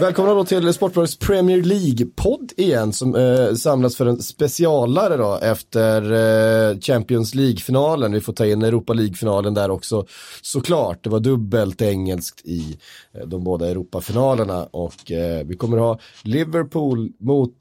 Välkomna 0.00 0.34
då 0.34 0.44
till 0.44 0.72
Sportbladets 0.72 1.18
Premier 1.18 1.62
League-podd 1.62 2.52
igen 2.56 2.92
som 2.92 3.14
eh, 3.14 3.54
samlas 3.54 3.96
för 3.96 4.06
en 4.06 4.22
specialare 4.22 5.16
då 5.16 5.38
efter 5.42 6.12
eh, 6.12 6.78
Champions 6.80 7.34
League-finalen. 7.34 8.12
Vi 8.12 8.20
får 8.20 8.32
ta 8.32 8.46
in 8.46 8.62
Europa 8.62 8.92
League-finalen 8.92 9.54
där 9.54 9.70
också 9.70 10.06
såklart. 10.42 11.04
Det 11.04 11.10
var 11.10 11.20
dubbelt 11.20 11.82
engelskt 11.82 12.46
i 12.46 12.78
eh, 13.12 13.26
de 13.26 13.44
båda 13.44 13.68
Europafinalerna 13.70 14.64
och 14.64 15.10
eh, 15.10 15.46
vi 15.46 15.56
kommer 15.56 15.78
ha 15.78 15.98
Liverpool 16.22 17.12
mot 17.18 17.54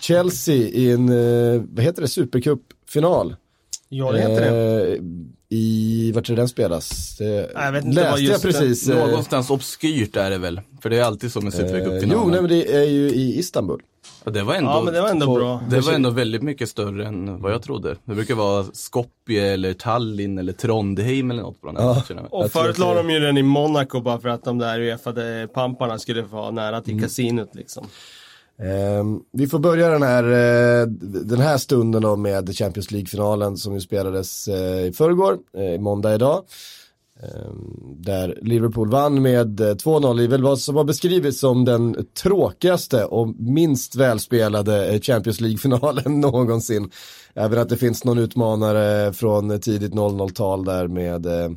Chelsea 0.00 0.54
i 0.54 0.90
en, 0.90 1.08
eh, 1.08 1.62
vad 1.68 1.84
heter 1.84 2.02
det, 2.02 2.08
supercup-final. 2.08 3.36
Ja, 3.94 4.12
det 4.12 4.18
heter 4.20 4.40
det. 4.40 4.92
Eh, 4.92 4.98
I, 5.48 6.12
vart 6.14 6.28
är 6.30 6.34
det 6.34 6.40
den 6.42 6.48
spelas? 6.48 7.16
Det 7.18 7.50
jag 7.54 7.72
vet 7.72 7.84
inte 7.84 8.00
läste 8.02 8.20
jag 8.22 8.32
den- 8.32 8.40
precis. 8.40 8.88
eh, 8.88 9.06
Någonstans 9.06 9.50
obskyrt 9.50 10.16
är 10.16 10.30
det 10.30 10.38
väl? 10.38 10.60
För 10.82 10.90
det 10.90 10.98
är 10.98 11.02
alltid 11.02 11.32
så 11.32 11.40
med 11.40 11.54
eh, 11.54 11.58
Supercup-finalen. 11.60 12.10
jo, 12.24 12.30
nej, 12.30 12.40
men 12.40 12.50
det 12.50 12.76
är 12.76 12.84
ju 12.88 13.08
i 13.10 13.38
Istanbul. 13.38 13.80
Och 14.24 14.32
det 14.32 14.42
var 14.42 14.54
ändå, 14.54 14.70
Ja, 14.70 14.82
men 14.84 14.94
det 14.94 15.00
var 15.00 15.08
ändå 15.08 15.26
på- 15.26 15.34
bra. 15.34 15.62
det 15.70 15.80
var 15.80 15.92
ändå 15.92 16.10
väldigt 16.10 16.42
mycket 16.42 16.68
större 16.68 17.06
än 17.06 17.42
vad 17.42 17.52
jag 17.52 17.62
trodde. 17.62 17.96
Det 18.04 18.14
brukar 18.14 18.34
vara 18.34 18.64
Skopje 18.72 19.52
eller 19.52 19.72
Tallinn 19.72 20.38
eller 20.38 20.52
Trondheim 20.52 21.30
eller 21.30 21.42
något 21.42 21.60
på 21.60 21.66
de 21.66 21.76
här 21.76 21.82
Ja. 21.84 22.02
matcherna. 22.08 22.28
Och 22.30 22.50
förut 22.52 22.78
la 22.78 22.94
det- 22.94 23.02
de 23.02 23.10
ju 23.10 23.20
den 23.20 23.38
i 23.38 23.42
Monaco 23.42 24.00
bara 24.00 24.20
för 24.20 24.28
att 24.28 24.44
de 24.44 24.58
där 24.58 24.80
Uefa-pamparna 24.80 25.98
skulle 25.98 26.24
få 26.24 26.36
vara 26.36 26.50
nära 26.50 26.80
till 26.80 26.92
Mm. 26.92 27.02
kasinot 27.02 27.54
liksom. 27.54 27.86
Ehm, 28.58 29.20
vi 29.32 29.46
får 29.46 29.58
börja 29.58 29.90
den 29.90 30.02
här, 30.02 30.24
eh, 30.24 30.86
den 31.24 31.40
här 31.40 31.58
stunden 31.58 32.02
då 32.02 32.16
med 32.16 32.56
Champions 32.56 32.90
League-finalen 32.90 33.56
som 33.56 33.74
ju 33.74 33.80
spelades 33.80 34.48
eh, 34.48 34.86
i 34.86 34.92
förrgår, 34.92 35.38
eh, 35.56 35.80
måndag 35.80 36.14
idag. 36.14 36.44
Ehm, 37.22 38.02
där 38.02 38.38
Liverpool 38.42 38.90
vann 38.90 39.22
med 39.22 39.60
eh, 39.60 39.74
2-0 39.74 40.20
i 40.20 40.26
väl 40.26 40.42
vad 40.42 40.58
som 40.58 40.76
har 40.76 40.84
beskrivits 40.84 41.40
som 41.40 41.64
den 41.64 42.06
tråkigaste 42.22 43.04
och 43.04 43.28
minst 43.38 43.96
välspelade 43.96 44.86
eh, 44.86 45.00
Champions 45.00 45.40
League-finalen 45.40 46.20
någonsin. 46.20 46.90
Även 47.34 47.58
att 47.58 47.68
det 47.68 47.76
finns 47.76 48.04
någon 48.04 48.18
utmanare 48.18 49.12
från 49.12 49.60
tidigt 49.60 49.92
00-tal 49.92 50.64
där 50.64 50.88
med, 50.88 51.26
eh, 51.26 51.50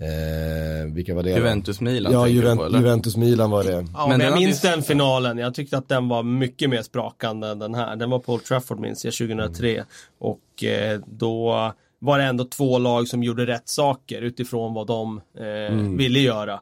eh, 0.00 0.92
vilka 0.92 1.14
var 1.14 1.22
det? 1.22 1.30
Juventus-Milan 1.30 2.12
Ja, 2.12 2.26
Juvent-? 2.28 2.76
Juventus-Milan 2.78 3.50
var 3.50 3.64
det. 3.64 3.86
Ja, 3.94 4.06
men, 4.08 4.18
den 4.18 4.28
jag 4.28 4.38
minns 4.38 4.60
den 4.60 4.82
finalen. 4.82 5.38
Jag 5.38 5.54
tyckte 5.54 5.78
att 5.78 5.88
den 5.88 6.08
var 6.08 6.22
mycket 6.22 6.70
mer 6.70 6.82
sprakande 6.82 7.48
än 7.48 7.58
den 7.58 7.74
här. 7.74 7.96
Den 7.96 8.10
var 8.10 8.18
på 8.18 8.32
Old 8.32 8.44
Trafford 8.44 8.78
minns 8.80 9.04
jag 9.04 9.14
2003. 9.14 9.84
Och 10.18 10.64
eh, 10.64 11.00
då 11.06 11.72
var 11.98 12.18
det 12.18 12.24
ändå 12.24 12.44
två 12.44 12.78
lag 12.78 13.08
som 13.08 13.22
gjorde 13.22 13.46
rätt 13.46 13.68
saker 13.68 14.22
utifrån 14.22 14.74
vad 14.74 14.86
de 14.86 15.20
eh, 15.38 15.76
ville 15.96 16.18
göra. 16.18 16.60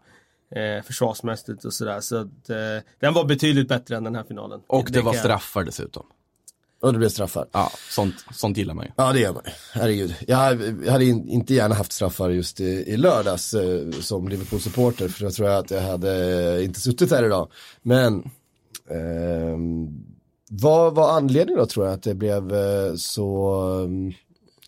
Eh, 0.54 0.84
försvarsmässigt 0.84 1.64
och 1.64 1.72
sådär. 1.72 2.00
Så 2.00 2.16
att, 2.16 2.50
eh, 2.50 2.56
den 3.00 3.14
var 3.14 3.24
betydligt 3.24 3.68
bättre 3.68 3.96
än 3.96 4.04
den 4.04 4.14
här 4.14 4.24
finalen. 4.24 4.60
Och 4.66 4.88
det 4.92 4.98
var 5.00 5.12
kan 5.12 5.16
jag- 5.16 5.24
straffar 5.24 5.64
dessutom. 5.64 6.06
Och 6.80 6.92
det 6.92 6.98
blev 6.98 7.08
straffar. 7.08 7.46
Ja, 7.52 7.72
sånt, 7.90 8.14
sånt 8.32 8.56
gillar 8.56 8.74
man 8.74 8.84
ju. 8.84 8.90
Ja 8.96 9.12
det 9.12 9.20
gör 9.20 9.32
man 9.32 9.42
Herregud. 9.72 10.14
Jag 10.26 10.36
hade 10.90 11.04
in, 11.04 11.28
inte 11.28 11.54
gärna 11.54 11.74
haft 11.74 11.92
straffar 11.92 12.30
just 12.30 12.60
i, 12.60 12.64
i 12.64 12.96
lördags 12.96 13.54
eh, 13.54 13.90
som 13.90 14.28
Liverpool-supporter 14.28 15.08
för 15.08 15.24
jag 15.24 15.34
tror 15.34 15.48
jag 15.48 15.58
att 15.58 15.70
jag 15.70 15.80
hade 15.80 16.42
eh, 16.56 16.64
inte 16.64 16.80
suttit 16.80 17.10
här 17.10 17.24
idag. 17.24 17.48
Men 17.82 18.30
ehm, 18.90 19.88
vad 20.50 20.94
var 20.94 21.16
anledningen 21.16 21.60
då 21.60 21.66
tror 21.66 21.86
jag 21.86 21.94
att 21.94 22.02
det 22.02 22.14
blev 22.14 22.54
eh, 22.54 22.94
så 22.94 23.60
um, 23.62 24.12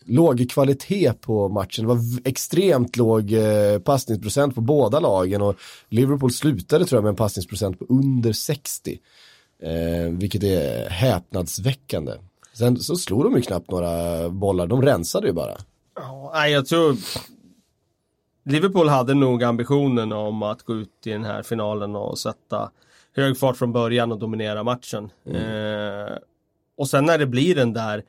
låg 0.04 0.50
kvalitet 0.50 1.12
på 1.20 1.48
matchen? 1.48 1.84
Det 1.84 1.94
var 1.94 2.00
extremt 2.24 2.96
låg 2.96 3.32
eh, 3.32 3.78
passningsprocent 3.78 4.54
på 4.54 4.60
båda 4.60 5.00
lagen 5.00 5.42
och 5.42 5.56
Liverpool 5.88 6.32
slutade 6.32 6.84
tror 6.84 6.96
jag 6.96 7.02
med 7.02 7.10
en 7.10 7.16
passningsprocent 7.16 7.78
på 7.78 7.86
under 7.88 8.32
60. 8.32 8.98
Eh, 9.62 10.10
vilket 10.10 10.42
är 10.42 10.88
häpnadsväckande. 10.90 12.12
Sen 12.52 12.76
så 12.76 12.96
slog 12.96 13.24
de 13.24 13.36
ju 13.36 13.42
knappt 13.42 13.70
några 13.70 14.28
bollar, 14.28 14.66
de 14.66 14.82
rensade 14.82 15.26
ju 15.26 15.32
bara. 15.32 15.56
Ja, 15.94 16.48
jag 16.48 16.66
tror 16.66 16.96
Liverpool 18.44 18.88
hade 18.88 19.14
nog 19.14 19.44
ambitionen 19.44 20.12
om 20.12 20.42
att 20.42 20.62
gå 20.62 20.74
ut 20.74 21.06
i 21.06 21.10
den 21.10 21.24
här 21.24 21.42
finalen 21.42 21.96
och 21.96 22.18
sätta 22.18 22.70
hög 23.16 23.38
fart 23.38 23.56
från 23.56 23.72
början 23.72 24.12
och 24.12 24.18
dominera 24.18 24.62
matchen. 24.62 25.10
Eh, 25.24 26.16
och 26.76 26.88
sen 26.88 27.04
när 27.04 27.18
det 27.18 27.26
blir 27.26 27.54
den 27.54 27.72
där 27.72 28.04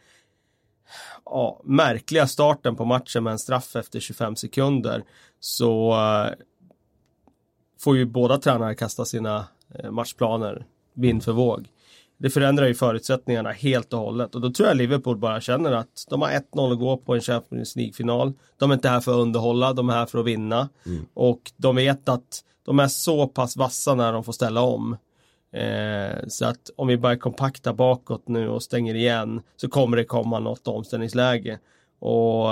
ja, 1.25 1.61
märkliga 1.63 2.27
starten 2.27 2.75
på 2.75 2.85
matchen 2.85 3.23
med 3.23 3.31
en 3.31 3.39
straff 3.39 3.75
efter 3.75 3.99
25 3.99 4.35
sekunder 4.35 5.03
så 5.39 5.91
eh, 5.91 6.33
får 7.79 7.97
ju 7.97 8.05
båda 8.05 8.37
tränare 8.37 8.75
kasta 8.75 9.05
sina 9.05 9.47
eh, 9.75 9.91
matchplaner 9.91 10.65
vind 10.93 11.23
för 11.23 11.31
våg. 11.31 11.67
Det 12.17 12.29
förändrar 12.29 12.67
ju 12.67 12.73
förutsättningarna 12.73 13.51
helt 13.51 13.93
och 13.93 13.99
hållet 13.99 14.35
och 14.35 14.41
då 14.41 14.51
tror 14.51 14.67
jag 14.67 14.77
Liverpool 14.77 15.17
bara 15.17 15.41
känner 15.41 15.71
att 15.71 16.05
de 16.09 16.21
har 16.21 16.29
1-0 16.29 16.71
att 16.71 16.79
gå 16.79 16.97
på 16.97 17.15
en 17.15 17.21
Champions 17.21 17.75
League-final. 17.75 18.33
De 18.57 18.71
är 18.71 18.75
inte 18.75 18.89
här 18.89 18.99
för 18.99 19.11
att 19.11 19.17
underhålla, 19.17 19.73
de 19.73 19.89
är 19.89 19.93
här 19.93 20.05
för 20.05 20.19
att 20.19 20.25
vinna. 20.25 20.69
Och 21.13 21.51
de 21.57 21.75
vet 21.75 22.09
att 22.09 22.43
de 22.65 22.79
är 22.79 22.87
så 22.87 23.27
pass 23.27 23.57
vassa 23.57 23.95
när 23.95 24.13
de 24.13 24.23
får 24.23 24.33
ställa 24.33 24.61
om. 24.61 24.97
Eh, 25.53 26.17
så 26.27 26.45
att 26.45 26.69
om 26.75 26.87
vi 26.87 26.97
bara 26.97 27.17
kompakta 27.17 27.73
bakåt 27.73 28.27
nu 28.27 28.49
och 28.49 28.63
stänger 28.63 28.95
igen 28.95 29.41
så 29.55 29.69
kommer 29.69 29.97
det 29.97 30.03
komma 30.03 30.39
något 30.39 30.67
omställningsläge. 30.67 31.59
Och 31.99 32.47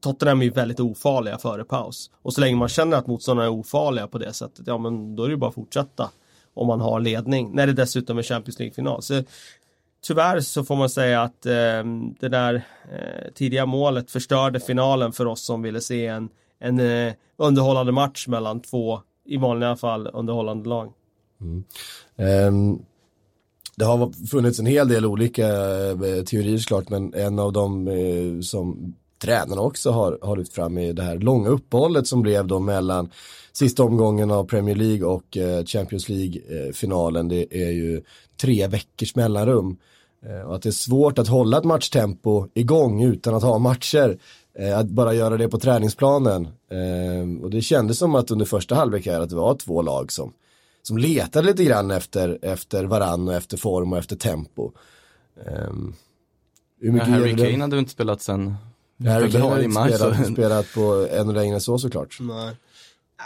Tottenham 0.00 0.40
är 0.40 0.44
ju 0.44 0.50
väldigt 0.50 0.80
ofarliga 0.80 1.38
före 1.38 1.64
paus. 1.64 2.10
Och 2.22 2.34
så 2.34 2.40
länge 2.40 2.56
man 2.56 2.68
känner 2.68 2.96
att 2.96 3.06
motståndarna 3.06 3.46
är 3.46 3.52
ofarliga 3.52 4.06
på 4.06 4.18
det 4.18 4.32
sättet, 4.32 4.66
ja 4.66 4.78
men 4.78 5.16
då 5.16 5.22
är 5.22 5.28
det 5.28 5.32
ju 5.32 5.38
bara 5.38 5.48
att 5.48 5.54
fortsätta. 5.54 6.10
Om 6.54 6.66
man 6.66 6.80
har 6.80 7.00
ledning, 7.00 7.50
när 7.52 7.66
det 7.66 7.72
dessutom 7.72 8.18
är 8.18 8.22
Champions 8.22 8.58
League-final. 8.58 9.02
Så 9.02 9.22
tyvärr 10.06 10.40
så 10.40 10.64
får 10.64 10.76
man 10.76 10.90
säga 10.90 11.22
att 11.22 11.46
eh, 11.46 11.84
det 12.20 12.28
där 12.28 12.54
eh, 12.92 13.32
tidiga 13.34 13.66
målet 13.66 14.10
förstörde 14.10 14.60
finalen 14.60 15.12
för 15.12 15.26
oss 15.26 15.44
som 15.44 15.62
ville 15.62 15.80
se 15.80 16.06
en, 16.06 16.28
en 16.58 16.80
eh, 16.80 17.12
underhållande 17.36 17.92
match 17.92 18.28
mellan 18.28 18.60
två, 18.60 19.00
i 19.24 19.36
vanliga 19.36 19.76
fall, 19.76 20.10
underhållande 20.12 20.68
lag. 20.68 20.92
Mm. 21.40 21.64
Ehm, 22.16 22.78
det 23.76 23.84
har 23.84 24.26
funnits 24.26 24.58
en 24.58 24.66
hel 24.66 24.88
del 24.88 25.06
olika 25.06 25.48
eh, 25.90 26.24
teorier 26.24 26.58
såklart, 26.58 26.88
men 26.88 27.14
en 27.14 27.38
av 27.38 27.52
dem 27.52 27.88
eh, 27.88 28.40
som 28.40 28.94
tränarna 29.18 29.60
också 29.60 29.90
har, 29.90 30.18
har 30.22 30.36
lyft 30.36 30.52
fram 30.52 30.78
är 30.78 30.92
det 30.92 31.02
här 31.02 31.18
långa 31.18 31.48
uppehållet 31.48 32.06
som 32.06 32.22
blev 32.22 32.46
då 32.46 32.58
mellan 32.58 33.10
sista 33.52 33.82
omgången 33.82 34.30
av 34.30 34.44
Premier 34.44 34.76
League 34.76 35.06
och 35.06 35.36
eh, 35.36 35.64
Champions 35.64 36.08
League-finalen. 36.08 37.28
Det 37.28 37.64
är 37.64 37.70
ju 37.70 38.02
tre 38.40 38.66
veckors 38.66 39.14
mellanrum. 39.14 39.76
Eh, 40.26 40.40
och 40.40 40.54
att 40.54 40.62
det 40.62 40.68
är 40.68 40.70
svårt 40.70 41.18
att 41.18 41.28
hålla 41.28 41.58
ett 41.58 41.64
matchtempo 41.64 42.46
igång 42.54 43.02
utan 43.02 43.34
att 43.34 43.42
ha 43.42 43.58
matcher. 43.58 44.18
Eh, 44.58 44.78
att 44.78 44.86
bara 44.86 45.14
göra 45.14 45.36
det 45.36 45.48
på 45.48 45.58
träningsplanen. 45.58 46.48
Och 47.42 47.50
det 47.50 47.62
kändes 47.62 47.98
som 47.98 48.14
att 48.14 48.30
under 48.30 48.44
första 48.44 48.74
halvlek 48.74 49.06
här 49.06 49.20
att 49.20 49.30
det 49.30 49.36
var 49.36 49.54
två 49.54 49.82
lag 49.82 50.12
som 50.12 50.32
som 50.86 50.98
letade 50.98 51.46
lite 51.46 51.64
grann 51.64 51.90
efter, 51.90 52.38
efter 52.42 52.84
varann 52.84 53.28
och 53.28 53.34
efter 53.34 53.56
form 53.56 53.92
och 53.92 53.98
efter 53.98 54.16
tempo. 54.16 54.72
Um, 55.68 55.94
hur 56.80 56.88
Ja, 56.88 56.92
mycket 56.92 57.08
Harry 57.08 57.36
Kane 57.36 57.60
hade 57.60 57.78
inte 57.78 57.90
spelat 57.90 58.22
sen 58.22 58.54
Harry 58.98 59.30
Kane 59.30 59.44
har 59.44 59.62
inte 59.62 59.96
spelat, 59.96 60.26
spelat 60.32 60.74
på 60.74 61.08
ännu 61.10 61.32
längre 61.32 61.54
än 61.54 61.60
så 61.60 61.78
såklart. 61.78 62.18
Nej. 62.20 62.56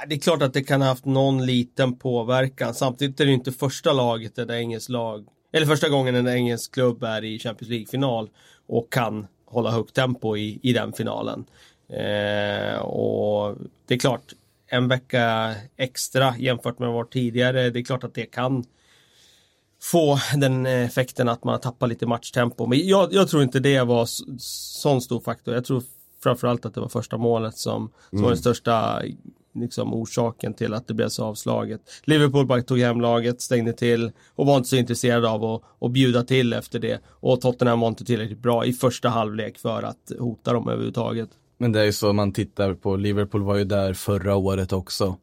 Det 0.08 0.14
är 0.14 0.18
klart 0.18 0.42
att 0.42 0.54
det 0.54 0.62
kan 0.62 0.80
ha 0.80 0.88
haft 0.88 1.04
någon 1.04 1.46
liten 1.46 1.98
påverkan. 1.98 2.74
Samtidigt 2.74 3.20
är 3.20 3.26
det 3.26 3.32
inte 3.32 3.52
första 3.52 3.92
laget, 3.92 4.38
ett 4.38 4.50
engelskt 4.50 4.88
lag, 4.88 5.26
eller 5.52 5.66
första 5.66 5.88
gången 5.88 6.14
en 6.14 6.28
engelsk 6.28 6.74
klubb 6.74 7.02
är 7.02 7.24
i 7.24 7.38
Champions 7.38 7.70
League-final 7.70 8.28
och 8.66 8.92
kan 8.92 9.26
hålla 9.46 9.70
högt 9.70 9.94
tempo 9.94 10.36
i, 10.36 10.60
i 10.62 10.72
den 10.72 10.92
finalen. 10.92 11.44
Eh, 11.88 12.78
och 12.78 13.56
det 13.86 13.94
är 13.94 13.98
klart, 13.98 14.32
en 14.66 14.88
vecka 14.88 15.54
extra 15.76 16.34
jämfört 16.38 16.78
med 16.78 16.88
vad 16.88 17.10
tidigare, 17.10 17.70
det 17.70 17.78
är 17.78 17.84
klart 17.84 18.04
att 18.04 18.14
det 18.14 18.26
kan 18.26 18.64
få 19.82 20.18
den 20.36 20.66
effekten 20.66 21.28
att 21.28 21.44
man 21.44 21.60
tappar 21.60 21.86
lite 21.86 22.06
matchtempo. 22.06 22.66
Men 22.66 22.88
jag, 22.88 23.12
jag 23.12 23.28
tror 23.28 23.42
inte 23.42 23.60
det 23.60 23.82
var 23.82 24.08
sån 24.38 25.00
stor 25.00 25.20
faktor. 25.20 25.54
Jag 25.54 25.64
tror 25.64 25.82
framförallt 26.22 26.66
att 26.66 26.74
det 26.74 26.80
var 26.80 26.88
första 26.88 27.16
målet 27.16 27.58
som, 27.58 27.90
som 28.10 28.22
var 28.22 28.28
den 28.28 28.38
största 28.38 29.02
liksom, 29.54 29.94
orsaken 29.94 30.54
till 30.54 30.74
att 30.74 30.88
det 30.88 30.94
blev 30.94 31.08
så 31.08 31.24
avslaget. 31.24 31.80
Liverpool 32.04 32.46
bara 32.46 32.62
tog 32.62 32.78
hem 32.78 33.00
laget, 33.00 33.40
stängde 33.40 33.72
till 33.72 34.12
och 34.34 34.46
var 34.46 34.56
inte 34.56 34.68
så 34.68 34.76
intresserade 34.76 35.28
av 35.28 35.44
att, 35.44 35.62
att 35.80 35.90
bjuda 35.90 36.22
till 36.22 36.52
efter 36.52 36.78
det. 36.78 37.00
Och 37.08 37.40
Tottenham 37.40 37.80
var 37.80 37.88
inte 37.88 38.04
tillräckligt 38.04 38.42
bra 38.42 38.64
i 38.64 38.72
första 38.72 39.08
halvlek 39.08 39.58
för 39.58 39.82
att 39.82 40.12
hota 40.18 40.52
dem 40.52 40.68
överhuvudtaget. 40.68 41.28
Men 41.58 41.72
det 41.72 41.80
är 41.80 41.84
ju 41.84 41.92
så 41.92 42.12
man 42.12 42.32
tittar 42.32 42.74
på, 42.74 42.96
Liverpool 42.96 43.42
var 43.42 43.56
ju 43.56 43.64
där 43.64 43.94
förra 43.94 44.36
året 44.36 44.72
också. 44.72 45.16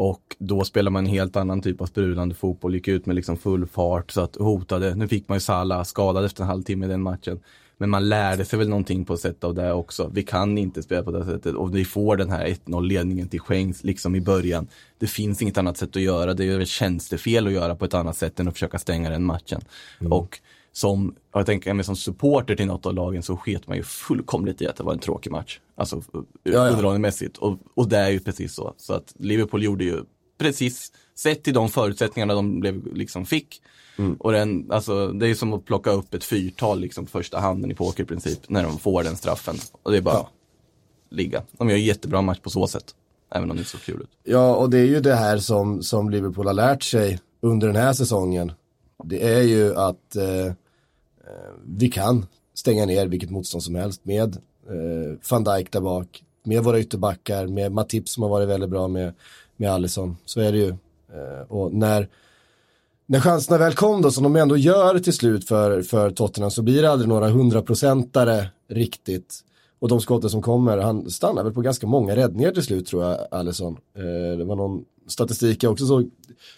Och 0.00 0.36
då 0.38 0.64
spelar 0.64 0.90
man 0.90 1.06
en 1.06 1.12
helt 1.12 1.36
annan 1.36 1.62
typ 1.62 1.80
av 1.80 1.86
sprudlande 1.86 2.34
fotboll, 2.34 2.74
gick 2.74 2.88
ut 2.88 3.06
med 3.06 3.16
liksom 3.16 3.36
full 3.36 3.66
fart 3.66 4.10
så 4.10 4.20
att 4.20 4.36
hotade. 4.36 4.94
Nu 4.94 5.08
fick 5.08 5.28
man 5.28 5.36
ju 5.36 5.40
Salah 5.40 5.82
skadad 5.82 6.24
efter 6.24 6.42
en 6.42 6.48
halvtimme 6.48 6.86
i 6.86 6.88
den 6.88 7.02
matchen. 7.02 7.40
Men 7.78 7.90
man 7.90 8.08
lärde 8.08 8.44
sig 8.44 8.58
väl 8.58 8.68
någonting 8.68 9.04
på 9.04 9.16
sätt 9.16 9.44
av 9.44 9.54
det 9.54 9.72
också. 9.72 10.10
Vi 10.14 10.22
kan 10.22 10.58
inte 10.58 10.82
spela 10.82 11.02
på 11.02 11.10
det 11.10 11.24
sättet 11.24 11.54
och 11.54 11.76
vi 11.76 11.84
får 11.84 12.16
den 12.16 12.30
här 12.30 12.46
1-0 12.46 12.82
ledningen 12.82 13.28
till 13.28 13.40
skänks 13.40 13.84
liksom 13.84 14.14
i 14.14 14.20
början. 14.20 14.68
Det 14.98 15.06
finns 15.06 15.42
inget 15.42 15.58
annat 15.58 15.76
sätt 15.76 15.96
att 15.96 16.02
göra. 16.02 16.34
Det 16.34 16.44
är 16.44 16.58
väl 16.58 16.66
tjänstefel 16.66 17.46
att 17.46 17.52
göra 17.52 17.74
på 17.74 17.84
ett 17.84 17.94
annat 17.94 18.16
sätt 18.16 18.40
än 18.40 18.48
att 18.48 18.54
försöka 18.54 18.78
stänga 18.78 19.10
den 19.10 19.24
matchen. 19.24 19.60
Mm. 20.00 20.12
Och 20.12 20.40
som, 20.72 21.14
jag 21.32 21.46
tänker 21.46 21.74
mig 21.74 21.84
som 21.84 21.96
supporter 21.96 22.56
till 22.56 22.66
något 22.66 22.86
av 22.86 22.94
lagen 22.94 23.22
så 23.22 23.36
sket 23.36 23.68
man 23.68 23.76
ju 23.76 23.82
fullkomligt 23.82 24.62
i 24.62 24.66
att 24.66 24.76
det 24.76 24.82
var 24.82 24.92
en 24.92 24.98
tråkig 24.98 25.30
match. 25.30 25.60
Alltså 25.76 26.02
underhållningsmässigt. 26.44 27.36
Och, 27.36 27.58
och 27.74 27.88
det 27.88 27.98
är 27.98 28.10
ju 28.10 28.20
precis 28.20 28.54
så. 28.54 28.74
Så 28.76 28.94
att 28.94 29.14
Liverpool 29.18 29.62
gjorde 29.62 29.84
ju 29.84 30.04
precis, 30.38 30.92
sett 31.14 31.42
till 31.42 31.54
de 31.54 31.68
förutsättningarna 31.68 32.34
de 32.34 32.60
blev, 32.60 32.94
liksom 32.94 33.26
fick. 33.26 33.62
Mm. 33.96 34.14
Och 34.14 34.32
den, 34.32 34.72
alltså, 34.72 35.08
det 35.08 35.28
är 35.28 35.34
som 35.34 35.52
att 35.52 35.64
plocka 35.64 35.90
upp 35.90 36.14
ett 36.14 36.24
fyrtal 36.24 36.80
liksom, 36.80 37.04
på 37.04 37.10
första 37.10 37.38
handen 37.38 37.70
i 37.70 37.74
poker 37.74 38.02
i 38.02 38.06
princip, 38.06 38.38
när 38.48 38.62
de 38.62 38.78
får 38.78 39.02
den 39.02 39.16
straffen. 39.16 39.56
Och 39.82 39.90
det 39.90 39.96
är 39.96 40.02
bara 40.02 40.14
ja. 40.14 40.30
ligga. 41.10 41.42
De 41.52 41.68
gör 41.68 41.76
en 41.76 41.84
jättebra 41.84 42.22
match 42.22 42.38
på 42.38 42.50
så 42.50 42.66
sätt. 42.66 42.94
Även 43.34 43.50
om 43.50 43.56
det 43.56 43.60
inte 43.60 43.70
så 43.70 43.78
kul 43.78 44.00
ut. 44.00 44.10
Ja, 44.24 44.54
och 44.54 44.70
det 44.70 44.78
är 44.78 44.86
ju 44.86 45.00
det 45.00 45.14
här 45.14 45.38
som, 45.38 45.82
som 45.82 46.10
Liverpool 46.10 46.46
har 46.46 46.54
lärt 46.54 46.82
sig 46.82 47.20
under 47.40 47.66
den 47.66 47.76
här 47.76 47.92
säsongen. 47.92 48.52
Det 49.04 49.34
är 49.34 49.42
ju 49.42 49.74
att 49.74 50.16
eh, 50.16 50.46
eh, 50.46 50.52
vi 51.64 51.88
kan 51.88 52.26
stänga 52.54 52.86
ner 52.86 53.06
vilket 53.06 53.30
motstånd 53.30 53.62
som 53.62 53.74
helst 53.74 54.04
med 54.04 54.36
eh, 54.68 55.18
van 55.30 55.44
Dijk 55.44 55.72
där 55.72 55.80
bak, 55.80 56.24
med 56.42 56.64
våra 56.64 56.80
ytterbackar, 56.80 57.46
med 57.46 57.72
Matip 57.72 58.08
som 58.08 58.22
har 58.22 58.30
varit 58.30 58.48
väldigt 58.48 58.70
bra 58.70 58.88
med, 58.88 59.14
med 59.56 59.70
Allison. 59.70 60.16
Så 60.24 60.40
är 60.40 60.52
det 60.52 60.58
ju. 60.58 60.68
Eh, 60.68 61.42
och 61.48 61.74
när, 61.74 62.08
när 63.06 63.20
chanserna 63.20 63.58
väl 63.58 63.74
kom 63.74 64.02
då, 64.02 64.10
som 64.10 64.22
de 64.22 64.36
ändå 64.36 64.56
gör 64.56 64.98
till 64.98 65.12
slut 65.12 65.48
för, 65.48 65.82
för 65.82 66.10
Tottenham, 66.10 66.50
så 66.50 66.62
blir 66.62 66.82
det 66.82 66.90
aldrig 66.90 67.08
några 67.08 67.28
hundraprocentare 67.28 68.48
riktigt. 68.68 69.44
Och 69.78 69.88
de 69.88 70.00
skotten 70.00 70.30
som 70.30 70.42
kommer, 70.42 70.78
han 70.78 71.10
stannar 71.10 71.44
väl 71.44 71.52
på 71.52 71.60
ganska 71.60 71.86
många 71.86 72.16
räddningar 72.16 72.50
till 72.52 72.62
slut 72.62 72.86
tror 72.86 73.04
jag, 73.04 73.18
Allison. 73.30 73.76
Eh, 73.96 74.38
det 74.38 74.44
var 74.44 74.56
någon 74.56 74.84
statistik 75.06 75.62
jag 75.62 75.72
också 75.72 75.86
såg, 75.86 76.10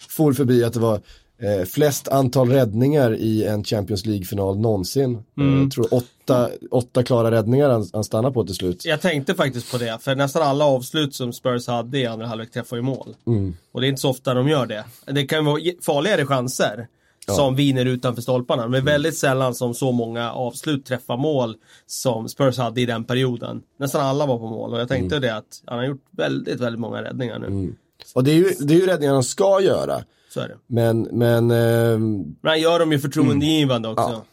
for 0.09 0.33
förbi 0.33 0.63
att 0.63 0.73
det 0.73 0.79
var 0.79 1.01
eh, 1.43 1.65
flest 1.65 2.07
antal 2.07 2.49
räddningar 2.49 3.15
i 3.15 3.45
en 3.45 3.63
Champions 3.63 4.05
League-final 4.05 4.59
någonsin. 4.59 5.15
Eh, 5.15 5.43
mm. 5.43 5.61
Jag 5.61 5.71
tror 5.71 5.93
åtta, 5.93 6.49
åtta 6.71 7.03
klara 7.03 7.31
räddningar 7.31 7.69
han, 7.69 7.89
han 7.93 8.03
stannar 8.03 8.31
på 8.31 8.43
till 8.45 8.55
slut. 8.55 8.85
Jag 8.85 9.01
tänkte 9.01 9.35
faktiskt 9.35 9.71
på 9.71 9.77
det, 9.77 9.97
för 10.01 10.15
nästan 10.15 10.43
alla 10.43 10.65
avslut 10.65 11.15
som 11.15 11.33
Spurs 11.33 11.67
hade 11.67 11.99
i 11.99 12.05
andra 12.05 12.27
halvlek 12.27 12.51
träffar 12.51 12.75
ju 12.75 12.81
mål. 12.81 13.15
Mm. 13.27 13.55
Och 13.71 13.81
det 13.81 13.87
är 13.87 13.89
inte 13.89 14.01
så 14.01 14.09
ofta 14.09 14.33
de 14.33 14.47
gör 14.47 14.65
det. 14.65 14.83
Det 15.05 15.23
kan 15.23 15.45
vara 15.45 15.61
farligare 15.81 16.25
chanser. 16.25 16.87
Ja. 17.27 17.33
Som 17.33 17.55
viner 17.55 17.85
utanför 17.85 18.21
stolparna. 18.21 18.61
Men 18.61 18.73
mm. 18.73 18.85
väldigt 18.85 19.17
sällan 19.17 19.55
som 19.55 19.73
så 19.73 19.91
många 19.91 20.31
avslut 20.31 20.85
träffar 20.85 21.17
mål 21.17 21.55
som 21.87 22.29
Spurs 22.29 22.57
hade 22.57 22.81
i 22.81 22.85
den 22.85 23.03
perioden. 23.03 23.61
Nästan 23.79 24.01
alla 24.01 24.25
var 24.25 24.37
på 24.37 24.47
mål 24.47 24.73
och 24.73 24.79
jag 24.79 24.87
tänkte 24.87 25.15
mm. 25.15 25.21
det 25.21 25.35
att 25.35 25.61
han 25.65 25.77
har 25.77 25.85
gjort 25.85 26.05
väldigt, 26.11 26.59
väldigt 26.59 26.79
många 26.79 27.01
räddningar 27.01 27.39
nu. 27.39 27.47
Mm. 27.47 27.75
Och 28.15 28.23
det 28.23 28.31
är, 28.31 28.35
ju, 28.35 28.51
det 28.59 28.73
är 28.73 28.77
ju 28.77 28.85
räddningar 28.85 29.13
han 29.13 29.23
ska 29.23 29.61
göra. 29.61 30.03
Så 30.33 30.39
är 30.39 30.47
det. 30.47 30.57
Men, 30.67 31.01
men... 31.01 31.51
Eh, 31.51 31.99
men 31.99 32.35
han 32.43 32.61
gör 32.61 32.79
dem 32.79 32.91
ju 32.91 32.99
förtroendeingivande 32.99 33.89
mm. 33.89 33.97
också. 33.97 34.13
Ja. 34.13 34.25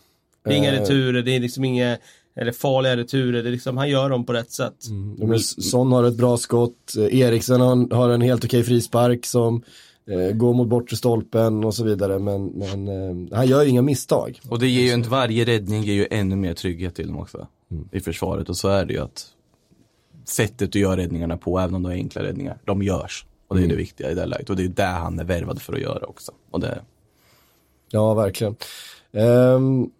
Det 0.44 0.50
är 0.50 0.56
inga 0.56 0.75
eh. 0.75 0.81
returer, 0.81 1.23
det 1.23 1.37
är 1.37 1.41
liksom 1.41 1.64
inga 1.64 1.99
eller 2.37 2.52
farliga 2.52 2.97
returer, 2.97 3.43
det 3.43 3.49
är 3.49 3.52
liksom, 3.52 3.76
han 3.76 3.88
gör 3.88 4.11
dem 4.11 4.26
på 4.26 4.32
rätt 4.32 4.50
sätt. 4.50 4.87
Mm. 4.88 5.38
Son 5.38 5.93
har 5.93 6.05
ett 6.05 6.17
bra 6.17 6.37
skott, 6.37 6.94
Eriksen 7.11 7.61
har, 7.91 8.11
en 8.11 8.20
helt 8.20 8.44
okej 8.44 8.62
frispark 8.62 9.26
som 9.26 9.62
eh, 10.11 10.37
går 10.37 10.55
mot 10.55 10.69
bortre 10.69 10.97
stolpen 10.97 11.64
och 11.64 11.75
så 11.75 11.85
vidare. 11.85 12.19
Men, 12.19 12.47
men 12.47 12.88
eh, 12.88 13.37
han 13.37 13.47
gör 13.47 13.62
ju 13.62 13.69
inga 13.69 13.82
misstag. 13.82 14.41
Och 14.49 14.58
det 14.58 14.69
ger 14.69 14.82
ju 14.82 14.93
inte, 14.93 15.08
varje 15.08 15.44
räddning 15.44 15.82
ger 15.82 15.94
ju 15.94 16.06
ännu 16.11 16.37
mer 16.37 16.55
trygghet 16.55 16.94
till 16.94 17.06
dem 17.06 17.19
också. 17.19 17.47
Mm. 17.70 17.88
I 17.93 18.00
försvaret 18.00 18.49
och 18.49 18.56
så 18.56 18.69
är 18.69 18.85
det 18.85 18.93
ju 18.93 19.00
att 19.00 19.26
sättet 20.25 20.73
du 20.73 20.79
gör 20.79 20.97
räddningarna 20.97 21.37
på, 21.37 21.58
även 21.58 21.75
om 21.75 21.82
de 21.82 21.93
är 21.93 21.97
enkla 21.97 22.23
räddningar, 22.23 22.58
de 22.64 22.82
görs. 22.82 23.25
Och 23.50 23.56
det 23.56 23.62
är 23.62 23.64
mm. 23.64 23.76
det 23.76 23.82
viktiga 23.82 24.11
i 24.11 24.14
det 24.14 24.26
läget. 24.26 24.50
Och 24.50 24.56
det 24.56 24.64
är 24.64 24.69
det 24.69 24.82
han 24.82 25.19
är 25.19 25.25
värvad 25.25 25.62
för 25.62 25.73
att 25.73 25.81
göra 25.81 26.06
också. 26.06 26.32
Och 26.50 26.61
det... 26.61 26.82
Ja, 27.91 28.14
verkligen. 28.14 28.56
Um, 29.12 29.91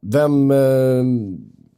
vem, 0.00 0.50
uh, 0.50 1.04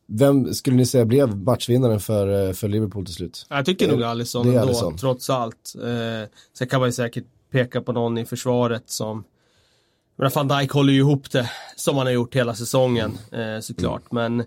vem 0.06 0.55
skulle 0.55 0.76
ni 0.76 0.87
säga 0.87 1.05
blev 1.05 1.37
matchvinnaren 1.37 2.00
för, 2.00 2.49
uh, 2.49 2.53
för 2.53 2.69
Liverpool 2.69 3.05
till 3.05 3.14
slut? 3.14 3.47
Jag 3.49 3.67
tycker 3.67 3.88
nog 3.88 4.03
Alisson 4.03 4.49
ändå, 4.49 4.61
Alisson. 4.61 4.97
trots 4.97 5.31
allt. 5.31 5.75
Uh, 5.76 6.29
sen 6.53 6.69
kan 6.69 6.81
man 6.81 6.88
ju 6.88 6.93
säkert 6.93 7.25
peka 7.50 7.81
på 7.81 7.93
någon 7.93 8.19
i 8.19 8.25
försvaret 8.25 8.91
som 8.91 9.25
men 10.17 10.31
van 10.35 10.49
Dijk 10.49 10.70
håller 10.70 10.93
ju 10.93 10.99
ihop 10.99 11.31
det 11.31 11.50
som 11.76 11.97
han 11.97 12.06
har 12.06 12.12
gjort 12.12 12.37
hela 12.37 12.55
säsongen 12.55 13.19
eh, 13.32 13.61
såklart. 13.61 14.12
Mm. 14.12 14.37
Men 14.37 14.47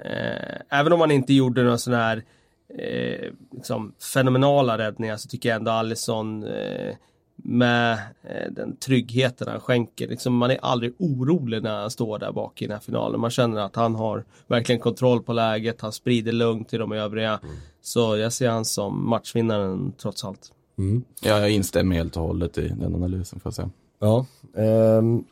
eh, 0.00 0.78
även 0.78 0.92
om 0.92 1.00
han 1.00 1.10
inte 1.10 1.34
gjorde 1.34 1.62
någon 1.62 1.78
sån 1.78 1.94
här 1.94 2.24
eh, 2.68 3.32
liksom 3.52 3.92
fenomenala 4.14 4.78
räddningar 4.78 5.16
så 5.16 5.28
tycker 5.28 5.48
jag 5.48 5.56
ändå 5.56 5.70
Alisson 5.70 6.44
eh, 6.44 6.94
med 7.36 7.92
eh, 8.22 8.50
den 8.50 8.76
tryggheten 8.76 9.48
han 9.48 9.60
skänker. 9.60 10.08
Liksom 10.08 10.36
man 10.36 10.50
är 10.50 10.58
aldrig 10.62 10.94
orolig 10.98 11.62
när 11.62 11.80
han 11.80 11.90
står 11.90 12.18
där 12.18 12.32
bak 12.32 12.62
i 12.62 12.66
den 12.66 12.72
här 12.72 12.80
finalen. 12.80 13.20
Man 13.20 13.30
känner 13.30 13.60
att 13.60 13.76
han 13.76 13.94
har 13.94 14.24
verkligen 14.46 14.80
kontroll 14.80 15.22
på 15.22 15.32
läget. 15.32 15.80
Han 15.80 15.92
sprider 15.92 16.32
lugn 16.32 16.64
till 16.64 16.78
de 16.78 16.92
övriga. 16.92 17.40
Mm. 17.42 17.54
Så 17.80 18.16
jag 18.16 18.32
ser 18.32 18.48
han 18.48 18.64
som 18.64 19.08
matchvinnaren 19.08 19.92
trots 19.98 20.24
allt. 20.24 20.52
Mm. 20.78 21.04
Ja, 21.22 21.38
jag 21.38 21.50
instämmer 21.50 21.96
helt 21.96 22.16
och 22.16 22.22
hållet 22.22 22.58
i 22.58 22.68
den 22.68 22.94
analysen 22.94 23.40
får 23.40 23.48
jag 23.48 23.54
säga. 23.54 23.70
Ja, 23.98 24.26
um, 24.52 25.24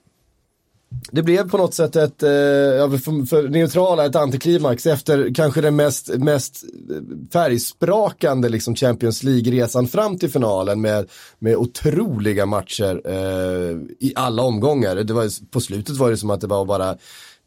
det 1.10 1.22
blev 1.22 1.50
på 1.50 1.56
något 1.58 1.74
sätt 1.74 1.96
ett, 1.96 2.22
eh, 2.22 2.28
för, 2.28 3.26
för 3.26 3.48
neutrala, 3.48 4.06
ett 4.06 4.16
antiklimax 4.16 4.86
efter 4.86 5.34
kanske 5.34 5.60
den 5.60 5.76
mest, 5.76 6.08
mest 6.08 6.64
eh, 6.90 6.96
färgsprakande 7.32 8.48
liksom 8.48 8.74
Champions 8.74 9.22
League-resan 9.22 9.86
fram 9.86 10.18
till 10.18 10.30
finalen 10.30 10.80
med, 10.80 11.10
med 11.38 11.56
otroliga 11.56 12.46
matcher 12.46 13.00
eh, 13.04 13.76
i 14.00 14.12
alla 14.16 14.42
omgångar. 14.42 14.96
Det 14.96 15.14
var, 15.14 15.50
på 15.50 15.60
slutet 15.60 15.96
var 15.96 16.10
det 16.10 16.16
som 16.16 16.30
att 16.30 16.40
det 16.40 16.46
var 16.46 16.64
bara 16.64 16.90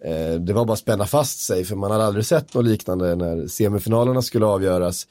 eh, 0.04 0.40
det 0.40 0.54
var 0.54 0.66
bara 0.66 0.74
att 0.74 0.80
spänna 0.80 1.06
fast 1.06 1.40
sig 1.40 1.66
för 1.66 1.76
man 1.76 1.92
hade 1.92 2.06
aldrig 2.06 2.26
sett 2.26 2.54
något 2.54 2.66
liknande 2.66 3.16
när 3.16 3.48
semifinalerna 3.48 4.22
skulle 4.22 4.46
avgöras. 4.46 5.08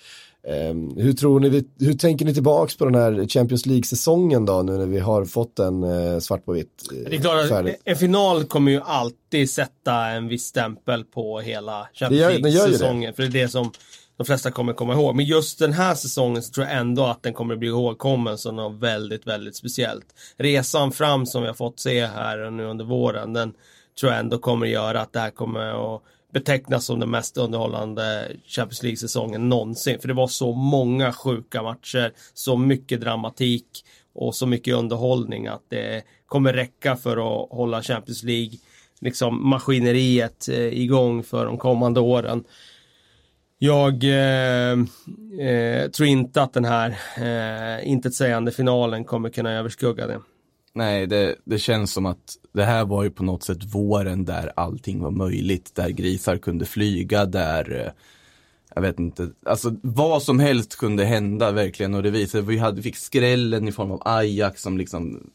Um, 0.46 0.96
hur 0.96 1.12
tror 1.12 1.40
ni, 1.40 1.64
hur 1.80 1.92
tänker 1.92 2.24
ni 2.24 2.34
tillbaks 2.34 2.76
på 2.76 2.84
den 2.84 2.94
här 2.94 3.28
Champions 3.28 3.66
League-säsongen 3.66 4.44
då 4.44 4.62
nu 4.62 4.78
när 4.78 4.86
vi 4.86 4.98
har 4.98 5.24
fått 5.24 5.58
en 5.58 5.84
uh, 5.84 6.18
svart 6.18 6.44
på 6.44 6.52
vitt? 6.52 6.88
Uh, 6.92 6.98
det 7.10 7.16
är 7.16 7.20
klart 7.20 7.66
att 7.66 7.76
en 7.84 7.96
final 7.96 8.44
kommer 8.44 8.72
ju 8.72 8.80
alltid 8.84 9.50
sätta 9.50 9.94
en 9.94 10.28
viss 10.28 10.44
stämpel 10.44 11.04
på 11.04 11.40
hela 11.40 11.88
Champions 11.94 12.42
League-säsongen. 12.42 13.14
För 13.14 13.22
det 13.22 13.28
är 13.28 13.42
det 13.42 13.48
som 13.48 13.70
de 14.16 14.24
flesta 14.24 14.50
kommer 14.50 14.72
komma 14.72 14.92
ihåg. 14.92 15.14
Men 15.14 15.24
just 15.24 15.58
den 15.58 15.72
här 15.72 15.94
säsongen 15.94 16.42
så 16.42 16.52
tror 16.52 16.66
jag 16.66 16.76
ändå 16.76 17.04
att 17.04 17.22
den 17.22 17.32
kommer 17.32 17.56
bli 17.56 17.68
ihågkommen 17.68 18.38
som 18.38 18.56
något 18.56 18.82
väldigt, 18.82 19.26
väldigt 19.26 19.56
speciellt. 19.56 20.06
Resan 20.36 20.92
fram 20.92 21.26
som 21.26 21.42
vi 21.42 21.48
har 21.48 21.54
fått 21.54 21.80
se 21.80 22.06
här 22.06 22.50
nu 22.50 22.64
under 22.64 22.84
våren, 22.84 23.32
den 23.32 23.52
tror 24.00 24.12
jag 24.12 24.20
ändå 24.20 24.38
kommer 24.38 24.66
göra 24.66 25.00
att 25.00 25.12
det 25.12 25.20
här 25.20 25.30
kommer 25.30 25.94
att 25.94 26.02
betecknas 26.34 26.84
som 26.84 27.00
den 27.00 27.10
mest 27.10 27.36
underhållande 27.36 28.32
Champions 28.46 28.82
League-säsongen 28.82 29.48
någonsin. 29.48 29.98
För 30.00 30.08
det 30.08 30.14
var 30.14 30.26
så 30.26 30.52
många 30.52 31.12
sjuka 31.12 31.62
matcher, 31.62 32.12
så 32.34 32.56
mycket 32.56 33.00
dramatik 33.00 33.66
och 34.14 34.34
så 34.34 34.46
mycket 34.46 34.74
underhållning 34.74 35.46
att 35.46 35.62
det 35.68 36.02
kommer 36.26 36.52
räcka 36.52 36.96
för 36.96 37.16
att 37.16 37.50
hålla 37.50 37.82
Champions 37.82 38.22
League 38.22 38.58
liksom 39.00 39.48
maskineriet 39.48 40.48
eh, 40.48 40.82
igång 40.82 41.22
för 41.22 41.46
de 41.46 41.58
kommande 41.58 42.00
åren. 42.00 42.44
Jag 43.58 44.04
eh, 44.04 44.72
eh, 45.48 45.90
tror 45.90 46.08
inte 46.08 46.42
att 46.42 46.52
den 46.52 46.64
här 46.64 46.96
eh, 47.16 47.88
intetsägande 47.88 48.52
finalen 48.52 49.04
kommer 49.04 49.30
kunna 49.30 49.52
överskugga 49.52 50.06
det. 50.06 50.20
Nej, 50.74 51.06
det, 51.06 51.36
det 51.44 51.58
känns 51.58 51.92
som 51.92 52.06
att 52.06 52.36
det 52.52 52.64
här 52.64 52.84
var 52.84 53.02
ju 53.02 53.10
på 53.10 53.24
något 53.24 53.42
sätt 53.42 53.64
våren 53.64 54.24
där 54.24 54.52
allting 54.56 55.00
var 55.00 55.10
möjligt, 55.10 55.74
där 55.74 55.88
grisar 55.88 56.36
kunde 56.36 56.64
flyga, 56.64 57.26
där 57.26 57.80
eh, 57.86 57.92
jag 58.74 58.82
vet 58.82 58.98
inte, 58.98 59.30
alltså 59.46 59.76
vad 59.82 60.22
som 60.22 60.40
helst 60.40 60.76
kunde 60.76 61.04
hända 61.04 61.52
verkligen 61.52 61.94
och 61.94 62.02
det 62.02 62.10
visade, 62.10 62.44
vi 62.44 62.58
hade, 62.58 62.82
fick 62.82 62.96
skrällen 62.96 63.68
i 63.68 63.72
form 63.72 63.90
av 63.90 64.02
Ajax 64.04 64.62
som 64.62 64.78
liksom 64.78 65.30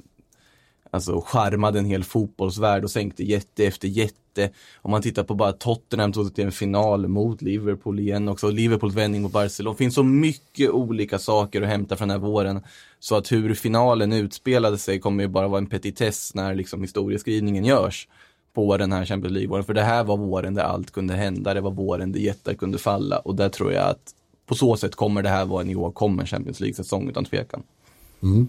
Alltså 0.91 1.21
charmade 1.25 1.79
en 1.79 1.85
hel 1.85 2.03
fotbollsvärld 2.03 2.83
och 2.83 2.91
sänkte 2.91 3.23
jätte 3.23 3.65
efter 3.65 3.87
jätte. 3.87 4.49
Om 4.75 4.91
man 4.91 5.01
tittar 5.01 5.23
på 5.23 5.35
bara 5.35 5.51
Tottenham 5.51 6.11
tog 6.11 6.35
till 6.35 6.45
en 6.45 6.51
final 6.51 7.07
mot 7.07 7.41
Liverpool 7.41 7.99
igen 7.99 8.29
också. 8.29 8.49
Liverpools 8.49 8.95
vändning 8.95 9.21
mot 9.21 9.31
Barcelona. 9.31 9.73
Det 9.73 9.77
finns 9.77 9.95
så 9.95 10.03
mycket 10.03 10.69
olika 10.69 11.19
saker 11.19 11.61
att 11.61 11.67
hämta 11.67 11.95
från 11.95 12.07
den 12.07 12.21
här 12.21 12.27
våren. 12.27 12.61
Så 12.99 13.15
att 13.15 13.31
hur 13.31 13.53
finalen 13.53 14.13
utspelade 14.13 14.77
sig 14.77 14.99
kommer 14.99 15.23
ju 15.23 15.27
bara 15.27 15.47
vara 15.47 15.57
en 15.57 15.67
petitess 15.67 16.35
när 16.35 16.55
liksom 16.55 16.81
historieskrivningen 16.81 17.65
görs 17.65 18.07
på 18.53 18.77
den 18.77 18.91
här 18.91 19.05
Champions 19.05 19.33
League-våren. 19.33 19.63
För 19.63 19.73
det 19.73 19.81
här 19.81 20.03
var 20.03 20.17
våren 20.17 20.53
där 20.53 20.63
allt 20.63 20.91
kunde 20.91 21.13
hända. 21.13 21.53
Det 21.53 21.61
var 21.61 21.71
våren 21.71 22.11
där 22.11 22.19
jättar 22.19 22.53
kunde 22.53 22.77
falla. 22.77 23.19
Och 23.19 23.35
där 23.35 23.49
tror 23.49 23.73
jag 23.73 23.89
att 23.89 24.13
på 24.45 24.55
så 24.55 24.77
sätt 24.77 24.95
kommer 24.95 25.21
det 25.21 25.29
här 25.29 25.45
vara 25.45 25.61
en 25.61 25.69
ihågkommen 25.69 26.25
Champions 26.25 26.59
League-säsong 26.59 27.09
utan 27.09 27.25
tvekan. 27.25 27.63
Mm. 28.23 28.47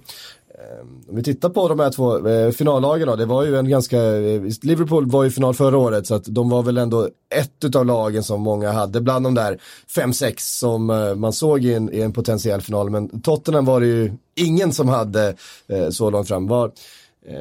Ehm, 0.61 1.03
om 1.09 1.17
vi 1.17 1.23
tittar 1.23 1.49
på 1.49 1.69
de 1.69 1.81
här 1.81 1.91
två 1.91 2.29
eh, 2.29 2.51
finallagen 2.51 3.09
då, 3.09 3.17
det 3.17 3.27
var 3.27 3.45
ju 3.45 3.57
en 3.57 3.69
ganska, 3.69 3.99
eh, 4.03 4.43
Liverpool 4.63 5.07
var 5.07 5.25
ju 5.25 5.31
final 5.31 5.55
förra 5.55 5.79
året 5.79 6.07
så 6.07 6.15
att 6.15 6.25
de 6.25 6.51
var 6.51 6.63
väl 6.63 6.79
ändå 6.79 7.09
ett 7.35 7.65
utav 7.65 7.87
lagen 7.87 8.23
som 8.23 8.41
många 8.43 8.73
hade 8.73 9.01
bland 9.01 9.27
de 9.27 9.35
där 9.35 9.59
5-6 9.97 10.35
som 10.39 10.91
eh, 10.91 11.15
man 11.15 11.33
såg 11.33 11.65
i 11.65 11.75
en, 11.75 11.93
i 11.93 12.01
en 12.01 12.13
potentiell 12.13 12.61
final. 12.61 12.91
Men 12.91 13.21
Tottenham 13.21 13.65
var 13.65 13.81
det 13.81 13.87
ju 13.87 14.13
ingen 14.37 14.73
som 14.73 14.89
hade 14.89 15.35
eh, 15.69 15.89
så 15.91 16.11
långt 16.11 16.29
fram. 16.29 16.47
Var, 16.47 16.73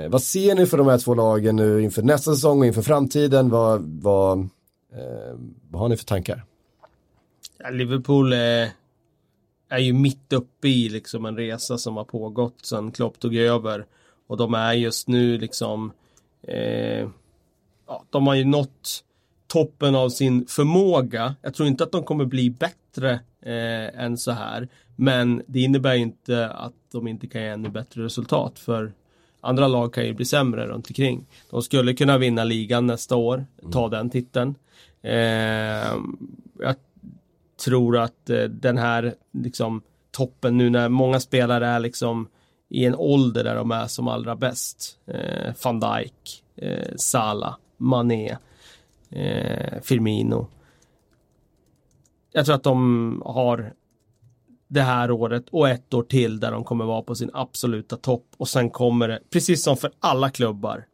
vad 0.09 0.23
ser 0.23 0.55
ni 0.55 0.65
för 0.65 0.77
de 0.77 0.87
här 0.87 0.97
två 0.97 1.13
lagen 1.13 1.55
nu 1.55 1.81
inför 1.81 2.01
nästa 2.01 2.33
säsong 2.33 2.59
och 2.59 2.65
inför 2.65 2.81
framtiden? 2.81 3.49
Vad, 3.49 3.81
vad, 4.01 4.49
vad 5.69 5.81
har 5.81 5.89
ni 5.89 5.97
för 5.97 6.05
tankar? 6.05 6.43
Ja, 7.57 7.69
Liverpool 7.69 8.33
är, 8.33 8.69
är 9.69 9.79
ju 9.79 9.93
mitt 9.93 10.33
uppe 10.33 10.67
i 10.67 10.89
liksom 10.89 11.25
en 11.25 11.37
resa 11.37 11.77
som 11.77 11.97
har 11.97 12.03
pågått 12.03 12.65
sedan 12.65 12.91
Klopp 12.91 13.19
tog 13.19 13.35
över. 13.35 13.85
Och 14.27 14.37
de 14.37 14.53
är 14.53 14.73
just 14.73 15.07
nu 15.07 15.37
liksom 15.37 15.91
eh, 16.41 17.09
ja, 17.87 18.03
De 18.09 18.27
har 18.27 18.35
ju 18.35 18.45
nått 18.45 19.03
toppen 19.47 19.95
av 19.95 20.09
sin 20.09 20.45
förmåga. 20.47 21.35
Jag 21.41 21.53
tror 21.53 21.67
inte 21.67 21.83
att 21.83 21.91
de 21.91 22.03
kommer 22.03 22.25
bli 22.25 22.49
bättre 22.49 23.11
eh, 23.41 24.03
än 24.03 24.17
så 24.17 24.31
här. 24.31 24.67
Men 24.95 25.43
det 25.47 25.59
innebär 25.59 25.95
inte 25.95 26.49
att 26.49 26.73
de 26.91 27.07
inte 27.07 27.27
kan 27.27 27.41
ge 27.41 27.47
ännu 27.47 27.69
bättre 27.69 28.03
resultat. 28.03 28.59
För 28.59 28.93
andra 29.41 29.67
lag 29.67 29.93
kan 29.93 30.05
ju 30.05 30.13
bli 30.13 30.25
sämre 30.25 30.67
runt 30.67 30.87
omkring. 30.87 31.25
De 31.49 31.61
skulle 31.61 31.93
kunna 31.93 32.17
vinna 32.17 32.43
ligan 32.43 32.87
nästa 32.87 33.15
år, 33.15 33.45
ta 33.71 33.89
den 33.89 34.09
titeln. 34.09 34.55
Eh, 35.01 35.95
jag 36.59 36.75
tror 37.65 37.97
att 37.97 38.29
eh, 38.29 38.43
den 38.43 38.77
här 38.77 39.15
liksom 39.31 39.81
toppen 40.11 40.57
nu 40.57 40.69
när 40.69 40.89
många 40.89 41.19
spelare 41.19 41.67
är 41.67 41.79
liksom 41.79 42.27
i 42.69 42.85
en 42.85 42.95
ålder 42.95 43.43
där 43.43 43.55
de 43.55 43.71
är 43.71 43.87
som 43.87 44.07
allra 44.07 44.35
bäst. 44.35 44.99
Eh, 45.05 45.53
van 45.63 45.79
Dijk, 45.79 46.43
eh, 46.55 46.95
Salah, 46.95 47.55
Mané, 47.77 48.37
eh, 49.09 49.81
Firmino. 49.81 50.47
Jag 52.31 52.45
tror 52.45 52.55
att 52.55 52.63
de 52.63 53.21
har 53.25 53.73
det 54.67 54.81
här 54.81 55.11
året 55.11 55.49
och 55.49 55.69
ett 55.69 55.93
år 55.93 56.03
till 56.03 56.39
där 56.39 56.51
de 56.51 56.63
kommer 56.63 56.85
vara 56.85 57.01
på 57.01 57.15
sin 57.15 57.29
absoluta 57.33 57.97
topp 57.97 58.25
och 58.37 58.49
sen 58.49 58.69
kommer 58.69 59.07
det, 59.07 59.19
precis 59.29 59.63
som 59.63 59.77
för 59.77 59.91
alla 59.99 60.29
klubbar, 60.29 60.85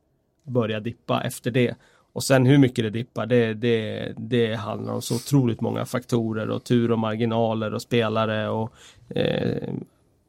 börja 0.43 0.79
dippa 0.79 1.21
efter 1.21 1.51
det. 1.51 1.75
Och 2.15 2.23
sen 2.23 2.45
hur 2.45 2.57
mycket 2.57 2.83
det 2.85 2.89
dippar, 2.89 3.25
det, 3.25 3.53
det, 3.53 4.13
det 4.17 4.55
handlar 4.55 4.93
om 4.93 5.01
så 5.01 5.15
otroligt 5.15 5.61
många 5.61 5.85
faktorer 5.85 6.49
och 6.49 6.63
tur 6.63 6.91
och 6.91 6.99
marginaler 6.99 7.73
och 7.73 7.81
spelare 7.81 8.49
och 8.49 8.73
eh, 9.09 9.73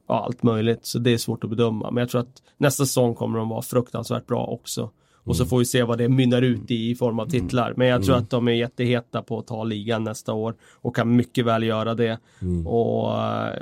ja, 0.09 0.25
allt 0.25 0.43
möjligt. 0.43 0.87
Så 0.87 0.99
det 0.99 1.11
är 1.11 1.19
svårt 1.19 1.45
att 1.45 1.51
bedöma. 1.51 1.91
Men 1.91 2.01
jag 2.01 2.09
tror 2.09 2.21
att 2.21 2.43
nästa 2.57 2.85
säsong 2.87 3.15
kommer 3.15 3.39
de 3.39 3.49
vara 3.49 3.63
fruktansvärt 3.63 4.27
bra 4.27 4.45
också. 4.47 4.91
Och 5.25 5.37
så 5.37 5.43
Mm. 5.43 5.49
får 5.49 5.59
vi 5.59 5.65
se 5.65 5.83
vad 5.83 5.99
det 5.99 6.09
mynnar 6.09 6.43
ut 6.43 6.71
i 6.71 6.91
i 6.91 6.95
form 6.95 7.19
av 7.19 7.27
titlar. 7.27 7.75
Men 7.77 7.89
jag 7.89 8.05
tror 8.05 8.17
att 8.17 8.31
de 8.31 8.49
är 8.49 8.53
jätteheta 8.53 9.23
på 9.23 9.39
att 9.39 9.47
ta 9.47 9.65
ligan 9.65 10.05
nästa 10.05 10.33
år 10.33 10.55
och 10.73 10.97
kan 10.97 11.17
mycket 11.17 11.45
väl 11.45 11.63
göra 11.63 11.95
det. 11.95 12.19
Mm. 12.43 12.67
Och 12.67 13.23
eh, 13.25 13.55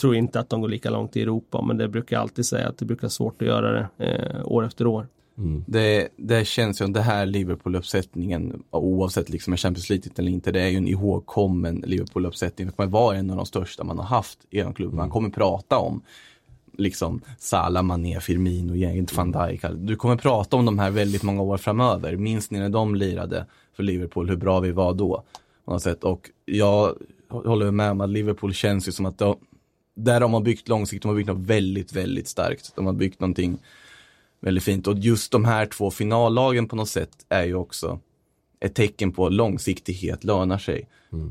tror 0.00 0.14
inte 0.16 0.40
att 0.40 0.48
de 0.48 0.60
går 0.60 0.68
lika 0.68 0.90
långt 0.90 1.16
i 1.16 1.22
Europa, 1.22 1.62
men 1.62 1.76
det 1.76 1.88
brukar 1.88 2.16
jag 2.16 2.22
alltid 2.22 2.46
säga 2.46 2.68
att 2.68 2.78
det 2.78 2.84
brukar 2.84 3.02
vara 3.02 3.10
svårt 3.10 3.42
att 3.42 3.48
göra 3.48 3.72
det 3.72 4.06
eh, 4.06 4.46
år 4.52 4.66
efter 4.66 4.86
år. 4.86 5.06
Det, 5.66 6.08
det 6.16 6.46
känns 6.46 6.80
ju, 6.80 6.86
det 6.86 7.00
här 7.00 7.26
Liverpool-uppsättningen, 7.26 8.62
oavsett 8.70 9.28
liksom 9.28 9.52
en 9.52 9.56
Champions 9.56 9.90
League 9.90 10.12
eller 10.16 10.30
inte, 10.30 10.52
det 10.52 10.60
är 10.60 10.68
ju 10.68 10.76
en 10.76 10.88
ihågkommen 10.88 11.84
Liverpool-uppsättning. 11.86 12.66
Det 12.66 12.72
kommer 12.72 12.90
vara 12.90 13.16
en 13.16 13.30
av 13.30 13.36
de 13.36 13.46
största 13.46 13.84
man 13.84 13.98
har 13.98 14.04
haft 14.04 14.38
genom 14.50 14.74
klubben. 14.74 14.96
Man 14.96 15.10
kommer 15.10 15.30
prata 15.30 15.78
om 15.78 16.02
liksom 16.78 17.20
Salah, 17.38 17.82
Mané, 17.82 18.20
Firmino, 18.20 18.74
gänget 18.74 19.16
van 19.16 19.32
Dijk. 19.32 19.64
Du 19.76 19.96
kommer 19.96 20.16
prata 20.16 20.56
om 20.56 20.64
de 20.64 20.78
här 20.78 20.90
väldigt 20.90 21.22
många 21.22 21.42
år 21.42 21.56
framöver. 21.56 22.16
Minns 22.16 22.50
ni 22.50 22.58
när 22.58 22.68
de 22.68 22.94
lirade 22.94 23.46
för 23.76 23.82
Liverpool, 23.82 24.28
hur 24.28 24.36
bra 24.36 24.60
vi 24.60 24.72
var 24.72 24.94
då? 24.94 25.24
På 25.64 25.72
något 25.72 25.82
sätt. 25.82 26.04
Och 26.04 26.30
jag 26.44 26.94
håller 27.28 27.70
med 27.70 27.90
om 27.90 28.00
att 28.00 28.10
Liverpool 28.10 28.54
känns 28.54 28.88
ju 28.88 28.92
som 28.92 29.06
att 29.06 29.18
de, 29.18 29.36
där 29.96 30.20
de 30.20 30.32
har 30.32 30.40
byggt 30.40 30.68
långsiktigt, 30.68 31.02
de 31.02 31.08
har 31.08 31.16
byggt 31.16 31.28
något 31.28 31.46
väldigt, 31.46 31.92
väldigt 31.92 32.28
starkt. 32.28 32.72
De 32.76 32.86
har 32.86 32.92
byggt 32.92 33.20
någonting 33.20 33.58
väldigt 34.46 34.64
fint. 34.64 34.86
Och 34.86 34.98
just 34.98 35.32
de 35.32 35.44
här 35.44 35.66
två 35.66 35.90
finallagen 35.90 36.68
på 36.68 36.76
något 36.76 36.88
sätt 36.88 37.10
är 37.28 37.44
ju 37.44 37.54
också 37.54 38.00
ett 38.60 38.74
tecken 38.74 39.12
på 39.12 39.28
långsiktighet 39.28 40.24
lönar 40.24 40.58
sig. 40.58 40.88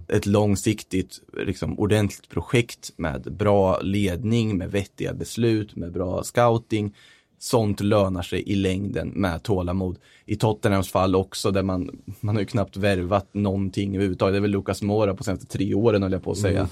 Ett 0.08 0.26
långsiktigt, 0.26 1.22
liksom, 1.46 1.80
ordentligt 1.80 2.30
projekt 2.30 2.94
med 2.98 3.22
bra 3.22 3.80
ledning, 3.80 4.58
med 4.58 4.72
vettiga 4.72 5.14
beslut, 5.14 5.76
med 5.76 5.92
bra 5.92 6.24
scouting. 6.24 6.96
Sånt 7.40 7.80
lönar 7.80 8.22
sig 8.22 8.50
i 8.50 8.56
längden 8.56 9.10
med 9.10 9.44
tålamod. 9.44 9.98
I 10.26 10.36
Tottenhams 10.36 10.90
fall 10.90 11.16
också 11.16 11.52
där 11.52 11.64
man, 11.64 12.00
man 12.20 12.36
har 12.36 12.42
ju 12.42 12.48
knappt 12.48 12.78
värvat 12.78 13.34
någonting 13.34 13.96
överhuvudtaget. 13.96 14.34
Det 14.34 14.38
är 14.38 14.42
väl 14.42 14.52
Lucas 14.52 14.82
Moura 14.82 15.16
på 15.16 15.24
senaste 15.24 15.46
tre 15.46 15.74
åren 15.74 16.04
höll 16.04 16.12
jag 16.12 16.24
på 16.24 16.32
att 16.32 16.38
säga. 16.38 16.68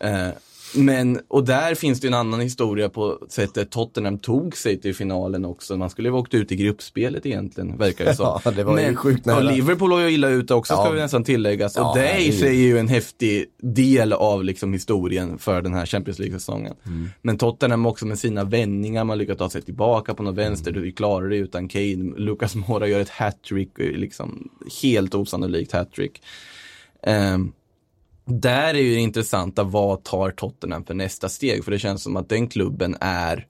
Eh, 0.00 0.28
men, 0.74 1.20
och 1.28 1.44
där 1.44 1.74
finns 1.74 2.00
det 2.00 2.04
ju 2.04 2.08
en 2.08 2.14
annan 2.14 2.40
historia 2.40 2.88
på 2.88 3.18
sättet 3.28 3.70
Tottenham 3.70 4.18
tog 4.18 4.56
sig 4.56 4.80
till 4.80 4.94
finalen 4.94 5.44
också. 5.44 5.76
Man 5.76 5.90
skulle 5.90 6.08
ju 6.08 6.12
ha 6.12 6.18
åkt 6.18 6.34
ut 6.34 6.52
i 6.52 6.56
gruppspelet 6.56 7.26
egentligen, 7.26 7.78
verkar 7.78 8.04
det 8.04 8.14
som. 8.16 8.40
Ja, 8.44 8.50
det 8.50 8.64
var 8.64 8.78
ju 8.78 8.84
Men, 8.86 8.96
sjukt 8.96 9.26
nära. 9.26 9.36
Och 9.36 9.44
Liverpool 9.44 9.90
var 9.90 10.00
ju 10.00 10.10
illa 10.10 10.28
ute 10.28 10.54
också, 10.54 10.74
ska 10.74 10.84
Ja. 10.84 10.90
vi 10.90 11.00
nästan 11.00 11.24
tilläggas. 11.24 11.76
Ja, 11.76 11.90
och 11.90 11.96
det 11.98 12.18
i 12.20 12.32
sig 12.32 12.48
är 12.48 12.66
ju 12.66 12.78
en 12.78 12.88
häftig 12.88 13.44
del 13.62 14.12
av 14.12 14.44
liksom 14.44 14.72
historien 14.72 15.38
för 15.38 15.62
den 15.62 15.74
här 15.74 15.86
Champions 15.86 16.18
League-säsongen. 16.18 16.74
Mm. 16.86 17.08
Men 17.22 17.38
Tottenham 17.38 17.86
också 17.86 18.06
med 18.06 18.18
sina 18.18 18.44
vändningar, 18.44 19.04
man 19.04 19.18
lyckas 19.18 19.38
ta 19.38 19.50
sig 19.50 19.62
tillbaka 19.62 20.14
på 20.14 20.22
något 20.22 20.34
vänster, 20.36 20.70
Mm. 20.70 20.82
du 20.82 20.92
klarar 20.92 21.28
det 21.28 21.36
utan 21.36 21.68
Kane. 21.68 22.14
Lucas 22.16 22.54
Moura 22.54 22.86
gör 22.88 23.00
ett 23.00 23.08
hattrick, 23.08 23.70
liksom 23.78 24.48
helt 24.82 25.14
osannolikt 25.14 25.72
hattrick. 25.72 26.22
Um, 27.06 27.52
där 28.28 28.74
är 28.74 28.78
ju 28.78 28.94
det 28.94 29.00
intressanta, 29.00 29.64
vad 29.64 30.04
tar 30.04 30.30
Tottenham 30.30 30.84
för 30.84 30.94
nästa 30.94 31.28
steg? 31.28 31.64
För 31.64 31.70
det 31.70 31.78
känns 31.78 32.02
som 32.02 32.16
att 32.16 32.28
den 32.28 32.48
klubben 32.48 32.96
är 33.00 33.46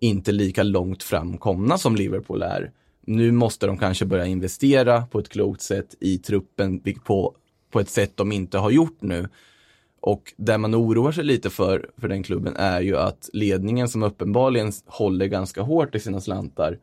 inte 0.00 0.32
lika 0.32 0.62
långt 0.62 1.02
framkomna 1.02 1.78
som 1.78 1.96
Liverpool 1.96 2.42
är. 2.42 2.72
Nu 3.06 3.32
måste 3.32 3.66
de 3.66 3.78
kanske 3.78 4.04
börja 4.04 4.26
investera 4.26 5.02
på 5.02 5.18
ett 5.18 5.28
klokt 5.28 5.60
sätt 5.60 5.94
i 6.00 6.18
truppen 6.18 6.80
på, 7.04 7.34
på 7.70 7.80
ett 7.80 7.90
sätt 7.90 8.12
de 8.14 8.32
inte 8.32 8.58
har 8.58 8.70
gjort 8.70 8.98
nu. 9.00 9.28
Och 10.00 10.34
där 10.36 10.58
man 10.58 10.74
oroar 10.74 11.12
sig 11.12 11.24
lite 11.24 11.50
för, 11.50 11.90
för 11.96 12.08
den 12.08 12.22
klubben 12.22 12.56
är 12.56 12.80
ju 12.80 12.96
att 12.96 13.30
ledningen 13.32 13.88
som 13.88 14.02
uppenbarligen 14.02 14.72
håller 14.86 15.26
ganska 15.26 15.62
hårt 15.62 15.94
i 15.94 16.00
sina 16.00 16.20
slantar 16.20 16.78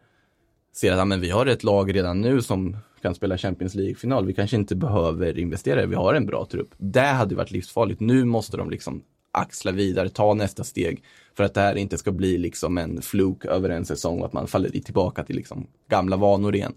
ser 0.77 0.91
att 0.91 0.97
ja, 0.97 1.05
men 1.05 1.21
vi 1.21 1.29
har 1.29 1.45
ett 1.45 1.63
lag 1.63 1.95
redan 1.95 2.21
nu 2.21 2.41
som 2.41 2.77
kan 3.01 3.15
spela 3.15 3.37
Champions 3.37 3.75
League-final. 3.75 4.25
Vi 4.25 4.33
kanske 4.33 4.55
inte 4.55 4.75
behöver 4.75 5.39
investera, 5.39 5.85
vi 5.85 5.95
har 5.95 6.13
en 6.13 6.25
bra 6.25 6.45
trupp. 6.45 6.69
Det 6.77 6.99
hade 6.99 7.35
varit 7.35 7.51
livsfarligt. 7.51 7.99
Nu 7.99 8.25
måste 8.25 8.57
de 8.57 8.69
liksom 8.69 9.03
axla 9.31 9.71
vidare, 9.71 10.09
ta 10.09 10.33
nästa 10.33 10.63
steg 10.63 11.03
för 11.37 11.43
att 11.43 11.53
det 11.53 11.61
här 11.61 11.75
inte 11.75 11.97
ska 11.97 12.11
bli 12.11 12.37
liksom 12.37 12.77
en 12.77 13.01
fluk 13.01 13.45
över 13.45 13.69
en 13.69 13.85
säsong 13.85 14.19
och 14.19 14.25
att 14.25 14.33
man 14.33 14.47
faller 14.47 14.69
tillbaka 14.69 15.23
till 15.23 15.35
liksom 15.35 15.67
gamla 15.89 16.17
vanor 16.17 16.55
igen. 16.55 16.73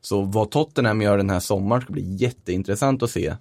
Så 0.00 0.22
vad 0.22 0.50
Tottenham 0.50 1.02
gör 1.02 1.16
den 1.16 1.30
här 1.30 1.40
sommaren 1.40 1.82
ska 1.82 1.92
bli 1.92 2.16
jätteintressant 2.16 3.02
att 3.02 3.10
se. 3.10 3.34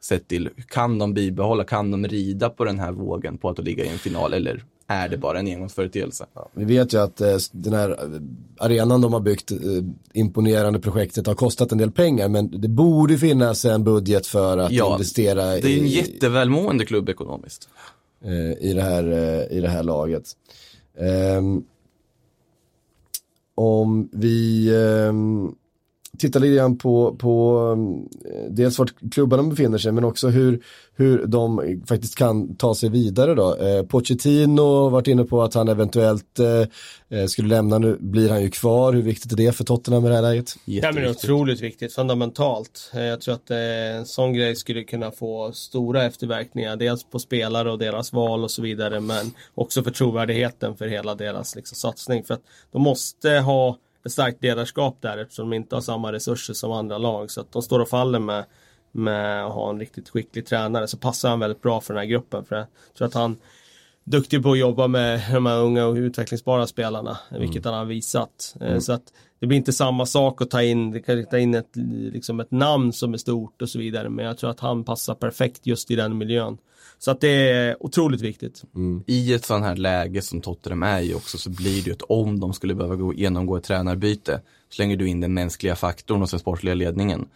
Sett 0.00 0.28
till, 0.28 0.50
kan 0.68 0.98
de 0.98 1.14
bibehålla, 1.14 1.64
kan 1.64 1.90
de 1.90 2.06
rida 2.06 2.50
på 2.50 2.64
den 2.64 2.78
här 2.78 2.92
vågen 2.92 3.38
på 3.38 3.48
att 3.48 3.58
ligga 3.58 3.84
i 3.84 3.88
en 3.88 3.98
final 3.98 4.34
eller 4.34 4.64
är 4.86 5.08
det 5.08 5.16
bara 5.18 5.38
en 5.38 5.46
engångsföreteelse? 5.46 6.26
Vi 6.52 6.64
vet 6.64 6.92
ju 6.94 6.98
att 7.02 7.20
eh, 7.20 7.36
den 7.52 7.72
här 7.72 7.90
eh, 7.90 8.20
arenan 8.58 9.00
de 9.00 9.12
har 9.12 9.20
byggt, 9.20 9.50
eh, 9.50 9.58
imponerande 10.12 10.78
projektet, 10.80 11.26
har 11.26 11.34
kostat 11.34 11.72
en 11.72 11.78
del 11.78 11.90
pengar 11.90 12.28
men 12.28 12.60
det 12.60 12.68
borde 12.68 13.18
finnas 13.18 13.64
en 13.64 13.84
budget 13.84 14.26
för 14.26 14.58
att 14.58 14.72
Ja, 14.72 14.92
investera 14.92 15.44
Det 15.44 15.56
är 15.58 15.78
en 15.78 15.84
i, 15.84 15.88
jättevälmående 15.88 16.84
klubb 16.84 17.08
ekonomiskt. 17.08 17.68
eh, 18.24 18.52
i, 18.70 18.72
det 18.74 18.82
här, 18.82 19.12
eh, 19.12 19.56
i 19.58 19.60
det 19.60 19.68
här 19.68 19.82
laget. 19.82 20.24
Ehm, 20.98 21.62
om 23.54 24.08
vi 24.12 24.68
tittar 26.18 26.40
lite 26.40 26.54
grann 26.54 26.78
på, 26.78 27.16
på 27.18 27.62
eh, 28.24 28.50
dels 28.50 28.78
vart 28.78 28.94
klubbarna 29.12 29.42
befinner 29.42 29.78
sig 29.78 29.92
men 29.92 30.04
också 30.04 30.28
hur, 30.28 30.62
hur 30.96 31.26
de 31.26 31.80
faktiskt 31.86 32.14
kan 32.14 32.56
ta 32.56 32.74
sig 32.74 32.90
vidare 32.90 33.34
då. 33.34 33.56
Eh, 33.56 33.82
Pochettino 33.82 34.62
har 34.62 34.90
varit 34.90 35.06
inne 35.06 35.24
på 35.24 35.42
att 35.42 35.54
han 35.54 35.68
eventuellt 35.68 36.38
eh, 36.38 37.18
eh, 37.18 37.26
skulle 37.26 37.48
lämna, 37.48 37.78
nu 37.78 37.96
blir 38.00 38.30
han 38.30 38.42
ju 38.42 38.50
kvar. 38.50 38.92
Hur 38.92 39.02
viktigt 39.02 39.32
är 39.32 39.36
det 39.36 39.52
för 39.52 39.64
Tottenham 39.64 40.06
i 40.06 40.08
det 40.08 40.14
här 40.14 40.22
läget? 40.22 40.56
Ja, 40.64 40.92
men 40.92 41.02
det 41.02 41.08
är 41.08 41.10
otroligt 41.10 41.60
viktigt, 41.60 41.92
fundamentalt. 41.92 42.90
Eh, 42.94 43.02
Jag 43.02 43.20
tror 43.20 43.34
att 43.34 43.50
eh, 43.50 43.96
en 43.96 44.06
sån 44.06 44.32
grej 44.32 44.56
skulle 44.56 44.84
kunna 44.84 45.10
få 45.10 45.52
stora 45.52 46.04
efterverkningar. 46.04 46.76
Dels 46.76 47.04
på 47.04 47.18
spelare 47.18 47.72
och 47.72 47.78
deras 47.78 48.12
val 48.12 48.44
och 48.44 48.50
så 48.50 48.62
vidare. 48.62 49.00
Men 49.00 49.30
också 49.54 49.82
för 49.82 49.90
trovärdigheten 49.90 50.76
för 50.76 50.86
hela 50.88 51.14
deras 51.14 51.56
liksom, 51.56 51.76
satsning. 51.76 52.24
För 52.24 52.34
att 52.34 52.42
de 52.72 52.82
måste 52.82 53.30
ha 53.30 53.76
ett 54.06 54.12
starkt 54.12 54.42
ledarskap 54.42 54.98
där 55.00 55.18
eftersom 55.18 55.50
de 55.50 55.56
inte 55.56 55.76
har 55.76 55.80
samma 55.80 56.12
resurser 56.12 56.54
som 56.54 56.72
andra 56.72 56.98
lag. 56.98 57.30
Så 57.30 57.40
att 57.40 57.52
de 57.52 57.62
står 57.62 57.80
och 57.80 57.88
faller 57.88 58.18
med, 58.18 58.44
med 58.92 59.46
att 59.46 59.52
ha 59.52 59.70
en 59.70 59.78
riktigt 59.78 60.08
skicklig 60.08 60.46
tränare. 60.46 60.88
Så 60.88 60.96
passar 60.96 61.28
han 61.30 61.40
väldigt 61.40 61.62
bra 61.62 61.80
för 61.80 61.94
den 61.94 62.00
här 62.00 62.06
gruppen. 62.06 62.44
För 62.44 62.56
jag 62.56 62.66
tror 62.98 63.08
att 63.08 63.14
han 63.14 63.36
duktig 64.04 64.42
på 64.42 64.52
att 64.52 64.58
jobba 64.58 64.86
med 64.86 65.20
de 65.32 65.46
här 65.46 65.58
unga 65.58 65.86
och 65.86 65.94
utvecklingsbara 65.94 66.66
spelarna, 66.66 67.18
Mm. 67.30 67.40
vilket 67.42 67.64
han 67.64 67.74
har 67.74 67.84
visat. 67.84 68.54
Eh, 68.60 68.78
Så 68.78 68.92
att 68.92 69.12
det 69.40 69.46
blir 69.46 69.58
inte 69.58 69.72
samma 69.72 70.06
sak 70.06 70.42
att 70.42 70.50
ta 70.50 70.62
in, 70.62 70.90
det 70.90 71.00
kan 71.00 71.26
ta 71.26 71.38
in 71.38 71.54
ett, 71.54 71.70
liksom 72.12 72.40
ett 72.40 72.50
namn 72.50 72.92
som 72.92 73.14
är 73.14 73.18
stort 73.18 73.62
och 73.62 73.68
så 73.68 73.78
vidare, 73.78 74.08
men 74.08 74.24
jag 74.24 74.38
tror 74.38 74.50
att 74.50 74.60
han 74.60 74.84
passar 74.84 75.14
perfekt 75.14 75.66
just 75.66 75.90
i 75.90 75.96
den 75.96 76.18
miljön. 76.18 76.58
Så 76.98 77.10
att 77.10 77.20
det 77.20 77.50
är 77.50 77.82
otroligt 77.82 78.20
viktigt. 78.20 78.62
I 79.06 79.34
ett 79.34 79.44
sånt 79.44 79.64
här 79.64 79.76
läge 79.76 80.22
som 80.22 80.40
Tottenham 80.40 80.82
är 80.82 81.00
i 81.00 81.14
också 81.14 81.38
så 81.38 81.50
blir 81.50 81.82
det 81.82 81.86
ju 81.86 81.92
att 81.92 82.02
om 82.02 82.40
de 82.40 82.52
skulle 82.52 82.74
behöva 82.74 82.96
gå, 82.96 83.14
genomgå 83.14 83.56
ett 83.56 83.64
tränarbyte 83.64 84.40
slänger 84.70 84.96
du 84.96 85.08
in 85.08 85.20
den 85.20 85.34
mänskliga 85.34 85.76
faktorn 85.76 86.20
hos 86.20 86.30
den 86.30 86.40
sportliga 86.40 86.74
ledningen 86.74 87.28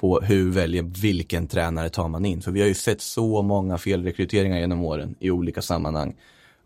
på 0.00 0.20
hur 0.20 0.50
väljer, 0.50 0.82
vilken 0.82 1.48
tränare 1.48 1.88
tar 1.88 2.08
man 2.08 2.24
in. 2.24 2.42
För 2.42 2.50
vi 2.50 2.60
har 2.60 2.68
ju 2.68 2.74
sett 2.74 3.00
så 3.00 3.42
många 3.42 3.78
felrekryteringar 3.78 4.58
genom 4.58 4.84
åren 4.84 5.14
i 5.20 5.30
olika 5.30 5.62
sammanhang. 5.62 6.14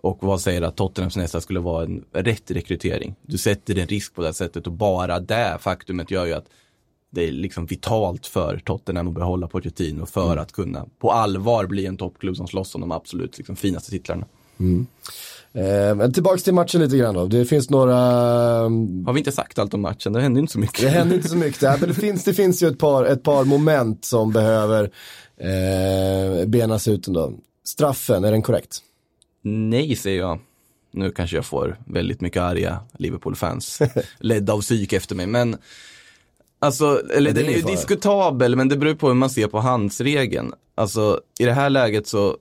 Och 0.09 0.19
vad 0.21 0.41
säger 0.41 0.63
att 0.63 0.77
Tottenhams 0.77 1.17
nästa 1.17 1.41
skulle 1.41 1.61
vara 1.61 1.85
en 1.85 2.05
rätt 2.13 2.51
rekrytering? 2.51 3.15
Du 3.23 3.39
sätter 3.39 3.79
en 3.79 3.87
risk 3.87 4.15
på 4.15 4.21
det 4.21 4.29
här 4.29 4.33
sättet 4.33 4.67
och 4.67 4.73
bara 4.73 5.21
det 5.21 5.57
faktumet 5.61 6.11
gör 6.11 6.27
ju 6.27 6.33
att 6.33 6.47
det 7.11 7.29
är 7.29 7.33
liksom 7.33 7.67
vitalt 7.67 8.27
för 8.27 8.61
Tottenham 8.65 9.09
att 9.09 9.15
behålla 9.15 9.47
Pochettino 9.47 10.07
för 10.07 10.37
att 10.37 10.53
kunna 10.53 10.87
på 10.99 11.13
allvar 11.13 11.67
bli 11.67 11.87
en 11.87 11.97
toppklubb 11.97 12.37
som 12.37 12.47
slåss 12.47 12.75
om 12.75 12.81
de 12.81 12.93
absolut 12.93 13.39
liksom, 13.39 13.57
finaste 13.57 13.91
titlarna. 13.91 14.25
Eh, 15.53 15.95
men 15.95 16.13
tillbaks 16.13 16.43
till 16.43 16.55
matchen 16.55 16.81
lite 16.81 16.97
grann 16.97 17.15
då. 17.15 17.27
Det 17.27 17.45
finns 17.45 17.71
några, 17.71 17.97
Har 19.07 19.13
vi 19.13 19.19
inte 19.19 19.33
sagt 19.33 19.59
allt 19.59 19.75
om 19.75 19.81
matchen? 19.81 20.13
Det 20.13 20.21
hände 20.21 20.41
inte 20.41 20.53
så 20.53 20.59
mycket. 20.59 20.81
det 20.81 20.89
händer 20.89 21.17
inte 21.17 21.29
så 21.29 21.37
mycket 21.37 21.61
där, 21.61 21.77
men 21.81 21.89
det 21.89 21.95
finns, 21.95 22.25
det 22.25 22.35
finns 22.35 22.63
ju 22.63 22.69
ett 22.69 22.79
par, 22.79 23.05
ett 23.05 23.23
par 23.23 23.45
moment 23.45 24.05
som 24.05 24.33
behöver 24.33 24.91
eh, 25.37 26.47
benas 26.47 26.89
ut 26.89 27.07
ändå. 27.07 27.33
Straffen, 27.65 28.25
är 28.25 28.31
den 28.31 28.43
korrekt? 28.43 28.83
Nej, 29.71 29.97
säger 29.97 30.19
jag. 30.19 30.39
Nu 30.91 31.11
kanske 31.11 31.37
jag 31.37 31.47
får 31.47 31.79
väldigt 31.87 32.21
mycket 32.21 32.43
arga 32.43 32.81
Liverpool-fans 32.99 33.83
ledda 34.19 34.53
av 34.53 34.61
psyk 34.61 34.93
efter 34.93 35.15
mig, 35.15 35.27
men 35.27 35.57
Alltså, 36.61 37.03
eller 37.15 37.31
Men 37.31 37.35
det 37.35 37.41
är 37.41 37.45
den 37.45 37.53
är 37.53 37.57
ju 37.57 37.63
diskutabel, 37.63 38.57
men 38.57 38.69
det 38.69 38.77
beror 38.77 38.95
på 38.95 39.09
hur 39.09 39.15
man 39.15 39.31
ser 39.31 39.47
på 39.47 39.59
handsregeln. 39.59 40.53
Alltså, 40.75 41.21
i 41.39 41.45
det 41.45 41.53
här 41.53 41.71
läget 41.71 42.07
så 42.07 42.37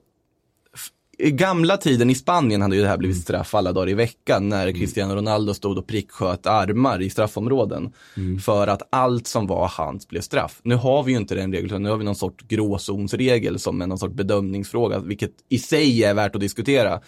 gamla 1.18 1.76
tiden 1.76 2.10
i 2.10 2.14
Spanien 2.14 2.62
hade 2.62 2.76
ju 2.76 2.82
det 2.82 2.88
här 2.88 2.96
blivit 2.96 3.22
straff 3.22 3.54
alla 3.54 3.72
dagar 3.72 3.88
i 3.88 3.94
veckan 3.94 4.48
när 4.48 4.72
Cristiano 4.72 5.14
Ronaldo 5.14 5.54
stod 5.54 5.78
och 5.78 5.86
pricksköt 5.86 6.46
armar 6.46 7.02
i 7.02 7.10
straffområden. 7.10 7.92
För 8.44 8.66
att 8.66 8.82
allt 8.90 9.26
som 9.26 9.46
var 9.46 9.68
hans 9.68 10.08
blev 10.08 10.20
straff. 10.20 10.60
Nu 10.62 10.74
har 10.74 11.02
vi 11.02 11.12
ju 11.12 11.18
inte 11.18 11.34
den 11.34 11.52
regeln, 11.52 11.66
utan 11.66 11.82
nu 11.82 11.90
har 11.90 11.96
vi 11.96 12.04
någon 12.04 12.14
sorts 12.14 12.44
gråzonsregel 12.48 13.58
som 13.58 13.82
är 13.82 13.86
någon 13.86 13.98
sorts 13.98 14.14
bedömningsfråga, 14.14 14.98
vilket 14.98 15.32
i 15.48 15.58
sig 15.58 16.04
är 16.04 16.14
värt 16.14 16.34
att 16.34 16.40
diskutera. 16.40 17.00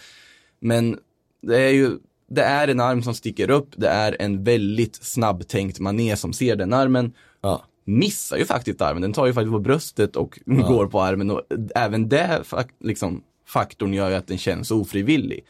Men 0.61 0.99
det 1.43 1.63
är 1.63 1.71
ju, 1.71 1.91
det 2.31 2.43
är 2.43 2.69
en 2.69 2.81
arm 2.81 3.03
som 3.03 3.15
sticker 3.15 3.51
upp, 3.51 3.69
det 3.77 3.89
är 3.89 4.17
en 4.21 4.45
väldigt 4.45 5.05
snabbtänkt 5.05 5.81
mané 5.81 6.17
som 6.17 6.33
ser 6.33 6.57
den 6.57 6.73
armen. 6.73 7.13
Ja. 7.41 7.65
Missar 7.85 8.37
ju 8.37 8.45
faktiskt 8.45 8.81
armen, 8.81 9.03
den 9.03 9.13
tar 9.13 9.27
ju 9.27 9.33
faktiskt 9.33 9.53
på 9.53 9.59
bröstet 9.59 10.17
och 10.17 10.39
går 10.45 10.87
på 10.87 11.03
armen 11.03 11.31
och 11.31 11.43
även 11.75 12.09
det 12.09 12.43
liksom, 12.81 13.23
faktorn 13.51 13.95
gör 13.95 14.11
ju 14.11 14.15
att 14.17 14.27
den 14.27 14.39
känns 14.39 14.71
ofrivillig. 14.71 15.45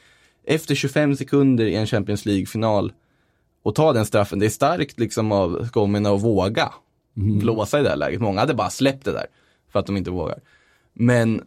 Efter 0.46 0.74
25 0.74 1.16
sekunder 1.16 1.64
i 1.64 1.74
en 1.74 1.86
Champions 1.86 2.26
League-final 2.26 2.92
och 3.62 3.74
ta 3.74 3.92
den 3.92 4.06
straffen, 4.06 4.38
det 4.38 4.46
är 4.46 4.50
starkt 4.50 4.98
liksom 5.00 5.32
av 5.32 5.66
Skomina 5.68 6.10
att 6.10 6.22
våga 6.22 6.72
blåsa 7.14 7.80
i 7.80 7.82
det 7.82 7.88
här 7.88 7.96
läget. 7.96 8.20
Många 8.20 8.40
hade 8.40 8.54
bara 8.54 8.70
släppt 8.70 9.04
det 9.04 9.12
där 9.12 9.26
för 9.72 9.78
att 9.78 9.86
de 9.86 9.96
inte 9.96 10.10
vågar. 10.10 10.38
Men 10.92 11.42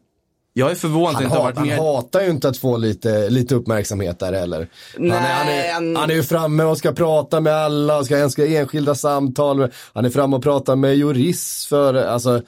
jag 0.54 0.72
är 0.72 0.76
förvånad 0.76 1.16
att 1.16 1.22
Han, 1.22 1.32
har 1.32 1.38
hat, 1.38 1.44
varit 1.46 1.58
han 1.58 1.68
mer... 1.68 1.78
hatar 1.78 2.22
ju 2.22 2.30
inte 2.30 2.50
att 2.50 2.58
få 2.58 2.78
lite, 2.78 3.30
lite 3.30 3.56
uppmärksamhet 3.56 4.20
där 4.20 4.34
heller. 4.34 4.68
Han 4.98 5.12
är, 5.12 5.20
han, 5.20 5.48
är, 5.48 5.74
han- 5.74 5.96
han 5.96 6.10
är 6.10 6.16
ju 6.16 6.24
framme 6.24 6.64
och 6.64 6.78
ska 6.78 6.92
prata 6.92 7.40
med 7.42 7.54
alla 7.54 7.98
och 8.00 8.06
ska, 8.06 8.46
enskilda 8.48 8.96
samtal. 8.96 9.72
Han 9.94 10.06
är 10.06 10.10
framme 10.10 10.36
och 10.36 10.44
pratar 10.44 10.76
med 10.76 10.96
Juris 10.96 11.66
för, 11.70 11.94
alltså. 11.94 12.42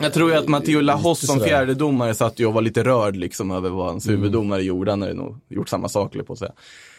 Jag 0.00 0.12
tror 0.12 0.30
ju 0.30 0.36
att 0.36 0.48
Matteo 0.48 0.80
Lahos 0.80 1.22
Lite 1.22 1.32
som 1.32 1.40
fjärde 1.40 1.74
domare 1.74 2.14
satt 2.14 2.40
ju 2.40 2.46
och 2.46 2.54
var 2.54 2.62
lite 2.62 2.84
rörd 2.84 3.16
liksom 3.16 3.50
över 3.50 3.70
vad 3.70 3.86
hans 3.86 4.08
huvuddomare 4.08 4.62
gjorde. 4.62 4.90
Han 4.92 5.02
hade 5.02 5.14
nog 5.14 5.38
gjort 5.48 5.68
samma 5.68 5.88
sak, 5.88 6.16
på 6.26 6.32
att 6.32 6.38
säga. 6.38 6.52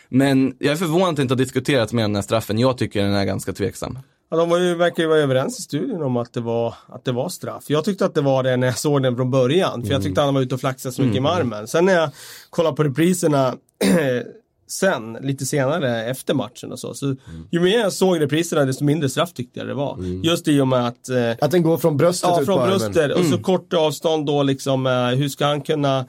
Men 0.09 0.55
jag 0.59 0.71
är 0.71 0.75
förvånad 0.75 1.09
att 1.09 1.15
det 1.15 1.21
inte 1.21 1.33
har 1.33 1.37
diskuterats 1.37 1.93
mer 1.93 2.05
om 2.05 2.11
den 2.11 2.15
här 2.15 2.23
straffen. 2.23 2.59
Jag 2.59 2.77
tycker 2.77 3.03
den 3.03 3.13
är 3.13 3.25
ganska 3.25 3.53
tveksam. 3.53 3.99
Ja, 4.31 4.37
de 4.37 4.49
var 4.49 4.57
ju, 4.57 4.75
verkar 4.75 5.03
ju 5.03 5.09
vara 5.09 5.19
överens 5.19 5.59
i 5.59 5.61
studion 5.61 6.03
om 6.03 6.17
att 6.17 6.33
det, 6.33 6.41
var, 6.41 6.73
att 6.87 7.05
det 7.05 7.11
var 7.11 7.29
straff. 7.29 7.63
Jag 7.67 7.85
tyckte 7.85 8.05
att 8.05 8.13
det 8.13 8.21
var 8.21 8.43
det 8.43 8.57
när 8.57 8.67
jag 8.67 8.77
såg 8.77 9.03
den 9.03 9.15
från 9.15 9.31
början. 9.31 9.83
För 9.83 9.91
jag 9.91 10.03
tyckte 10.03 10.21
han 10.21 10.33
var 10.33 10.41
ute 10.41 10.55
och 10.55 10.61
flaxade 10.61 10.95
så 10.95 11.01
mycket 11.01 11.23
med 11.23 11.31
armen. 11.31 11.67
Sen 11.67 11.85
när 11.85 11.93
jag 11.93 12.09
kollade 12.49 12.75
på 12.75 12.83
repriserna 12.83 13.55
sen, 14.67 15.13
lite 15.21 15.45
senare 15.45 16.03
efter 16.05 16.33
matchen 16.33 16.71
och 16.71 16.79
så. 16.79 16.93
så 16.93 17.15
Ju 17.51 17.59
mer 17.59 17.79
jag 17.79 17.93
såg 17.93 18.21
repriserna 18.21 18.65
desto 18.65 18.83
mindre 18.83 19.09
straff 19.09 19.33
tyckte 19.33 19.59
jag 19.59 19.67
det 19.67 19.73
var. 19.73 19.97
Just 20.23 20.47
i 20.47 20.59
och 20.61 20.67
med 20.67 20.87
att 20.87 21.09
eh, 21.09 21.31
Att 21.41 21.51
den 21.51 21.63
går 21.63 21.77
från 21.77 21.97
bröstet 21.97 22.29
Ja, 22.29 22.39
ut 22.39 22.45
från 22.45 22.67
bröstet 22.67 23.11
och 23.17 23.25
så 23.25 23.37
kort 23.37 23.73
avstånd 23.73 24.25
då 24.25 24.43
liksom. 24.43 24.87
eh, 24.87 25.07
Hur 25.07 25.29
ska 25.29 25.45
han 25.45 25.61
kunna 25.61 26.05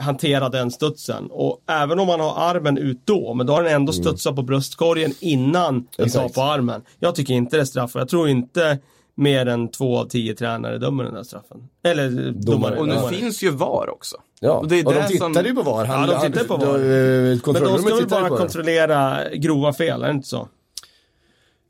hantera 0.00 0.48
den 0.48 0.70
studsen? 0.70 1.26
Och 1.30 1.60
även 1.68 1.98
om 1.98 2.08
han 2.08 2.20
har 2.20 2.34
armen 2.50 2.78
ut 2.78 3.00
då, 3.04 3.34
men 3.34 3.46
då 3.46 3.52
har 3.52 3.62
den 3.62 3.72
ändå 3.74 3.92
studsat 3.92 4.36
på 4.36 4.42
bröstkorgen 4.42 5.12
innan 5.20 5.86
den 5.96 6.10
tar 6.10 6.28
på 6.28 6.42
armen. 6.42 6.82
Jag 7.00 7.14
tycker 7.14 7.34
inte 7.34 7.56
det 7.56 7.60
är 7.60 7.64
straff 7.64 7.94
och 7.94 8.00
jag 8.00 8.08
tror 8.08 8.28
inte 8.28 8.78
mer 9.16 9.46
än 9.46 9.70
två 9.70 9.98
av 9.98 10.04
tio 10.08 10.34
tränare 10.34 10.78
dömer 10.78 11.04
den 11.04 11.14
där 11.14 11.22
straffen. 11.22 11.58
Eller 11.84 12.26
eh, 12.26 12.32
domare. 12.32 12.78
Och 12.78 12.88
nu 12.88 12.94
domare. 12.94 13.14
finns 13.14 13.42
ju 13.42 13.50
VAR 13.50 13.90
också. 13.90 14.16
Ja, 14.44 14.50
Och 14.52 14.62
och, 14.62 14.68
det 14.68 14.78
är 14.78 14.84
de 14.84 14.94
det 14.94 15.08
tittade 15.08 15.34
som- 15.34 15.44
ju 15.46 15.54
på 15.54 15.62
VAR. 15.62 15.84
Han, 15.84 16.08
Ja, 16.08 16.20
de 16.20 16.26
tittade 16.26 16.48
på 16.48 16.56
VAR. 16.56 16.66
Han, 16.66 16.74
eh, 16.74 16.80
Men 16.80 17.38
de 17.84 18.00
tittade 18.02 18.06
bara 18.08 18.22
det. 18.30 18.36
kontrollera 18.36 19.18
grova 19.34 19.72
fel, 19.72 20.02
är 20.02 20.06
det 20.06 20.12
inte 20.14 20.28
så? 20.28 20.48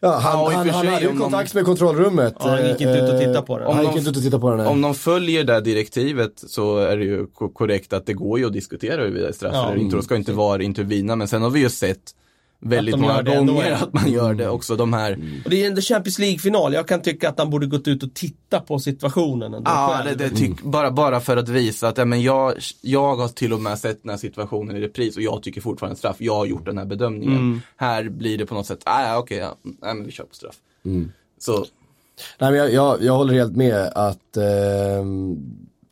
Ja, 0.00 0.12
han, 0.12 0.38
Ja, 0.38 0.44
och 0.46 0.52
han, 0.52 0.68
han 0.70 0.86
hade 0.86 1.00
ju 1.00 1.08
de- 1.08 1.18
kontakt 1.20 1.54
med 1.54 1.64
kontrollrummet. 1.64 2.34
Ja, 2.40 2.48
han 2.48 2.68
gick 2.68 2.80
inte 2.80 2.92
ut 2.98 3.12
och 3.12 3.18
tittade 3.18 3.42
på 3.42 3.58
den. 3.58 3.66
Han 3.66 3.76
Om 3.78 3.82
gick 3.84 3.92
de- 3.92 3.98
inte 3.98 4.10
ut 4.10 4.16
och 4.16 4.22
tittade 4.22 4.40
på 4.40 4.48
den. 4.50 4.58
nej. 4.58 4.66
Om 4.66 4.80
de 4.80 4.94
följer 4.94 5.44
det 5.44 5.52
här 5.52 5.60
direktivet 5.60 6.32
så 6.46 6.78
är 6.78 6.96
det 6.96 7.04
ju 7.04 7.26
ko- 7.26 7.48
korrekt 7.48 7.92
att 7.92 8.06
det 8.06 8.12
går 8.12 8.38
ju 8.38 8.46
att 8.46 8.52
diskutera 8.52 8.96
huruvida 9.00 9.22
det 9.22 9.28
är 9.28 9.32
straff 9.32 9.52
Ja. 9.54 9.68
eller 9.70 9.80
inte. 9.82 9.96
Då 9.96 10.02
ska 10.02 10.16
inte 10.16 10.32
VAR 10.32 10.62
intervina. 10.62 11.16
Men 11.16 11.28
sen 11.28 11.42
har 11.42 11.50
vi 11.50 11.60
ju 11.60 11.70
sett 11.70 12.02
väldigt 12.64 12.98
många 12.98 13.18
ändå, 13.18 13.34
gånger 13.34 13.72
att 13.72 13.92
man 13.92 14.12
gör 14.12 14.34
det 14.34 14.48
också. 14.48 14.76
De 14.76 14.92
här 14.92 15.12
Och 15.44 15.50
det 15.50 15.64
är 15.64 15.70
en 15.70 15.82
Champions 15.82 16.18
League-final. 16.18 16.72
Jag 16.72 16.88
kan 16.88 17.02
tycka 17.02 17.28
att 17.28 17.38
han 17.38 17.50
borde 17.50 17.66
gått 17.66 17.88
ut 17.88 18.02
och 18.02 18.14
titta 18.14 18.60
på 18.60 18.78
situationen 18.78 19.54
ändå 19.54 19.70
Ja, 19.70 20.00
själv. 20.04 20.18
det, 20.18 20.28
det 20.28 20.36
tyck, 20.36 20.62
bara, 20.62 20.90
bara 20.90 21.20
för 21.20 21.36
att 21.36 21.48
visa 21.48 21.88
att 21.88 21.98
ja, 21.98 22.04
men 22.04 22.22
jag, 22.22 22.54
jag 22.80 23.16
har 23.16 23.28
till 23.28 23.52
och 23.52 23.60
med 23.60 23.78
sett 23.78 24.02
den 24.02 24.10
här 24.10 24.16
situationen 24.16 24.76
i 24.76 24.80
repris 24.80 25.16
och 25.16 25.22
jag 25.22 25.42
tycker 25.42 25.60
fortfarande 25.60 25.98
straff. 25.98 26.16
Jag 26.18 26.34
har 26.34 26.46
gjort 26.46 26.64
den 26.64 26.78
här 26.78 26.84
bedömningen. 26.84 27.62
Här 27.76 28.08
blir 28.08 28.38
det 28.38 28.46
på 28.46 28.54
något 28.54 28.66
sätt, 28.66 28.80
ah, 28.84 29.18
okej, 29.18 29.38
ja, 29.38 29.56
nej, 29.62 29.94
men 29.94 30.04
vi 30.06 30.12
kör 30.12 30.24
på 30.24 30.34
straff. 30.34 30.56
Så, 31.38 31.66
Nej, 32.38 32.50
men 32.50 32.54
jag, 32.54 32.72
jag, 32.72 33.02
jag 33.02 33.12
håller 33.12 33.34
helt 33.34 33.56
med 33.56 33.92
att 33.94 34.36
ehm, 34.36 35.36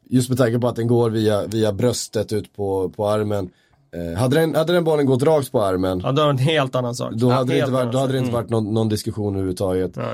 just 0.09 0.29
med 0.29 0.39
tanke 0.39 0.59
på 0.59 0.69
att 0.69 0.77
den 0.77 0.87
går 0.87 1.11
via, 1.11 1.47
via 1.47 1.73
bröstet 1.73 2.33
ut 2.33 2.57
på, 2.57 2.89
på 2.89 3.09
armen. 3.09 3.51
Eh, 3.96 4.18
hade, 4.18 4.40
den, 4.40 4.55
hade 4.55 4.72
den 4.72 4.85
bollen 4.85 5.07
gått 5.07 5.22
rakt 5.22 5.52
på 5.52 5.62
armen, 5.62 6.00
Ja, 6.05 6.12
det 6.12 6.22
var 6.22 6.31
en 6.31 6.38
helt 6.38 6.74
annan 6.74 6.94
sak. 6.94 7.12
då 7.14 7.28
Ja, 7.31 7.35
hade 7.35 7.52
det 7.52 7.59
inte 7.59 7.70
varit, 7.70 7.92
då 7.92 7.98
hade 7.98 8.12
det 8.12 8.18
inte 8.18 8.33
varit 8.33 8.50
någon, 8.50 8.74
någon 8.74 8.88
diskussion 8.88 9.35
överhuvudtaget. 9.35 9.96
Eh, 9.96 10.05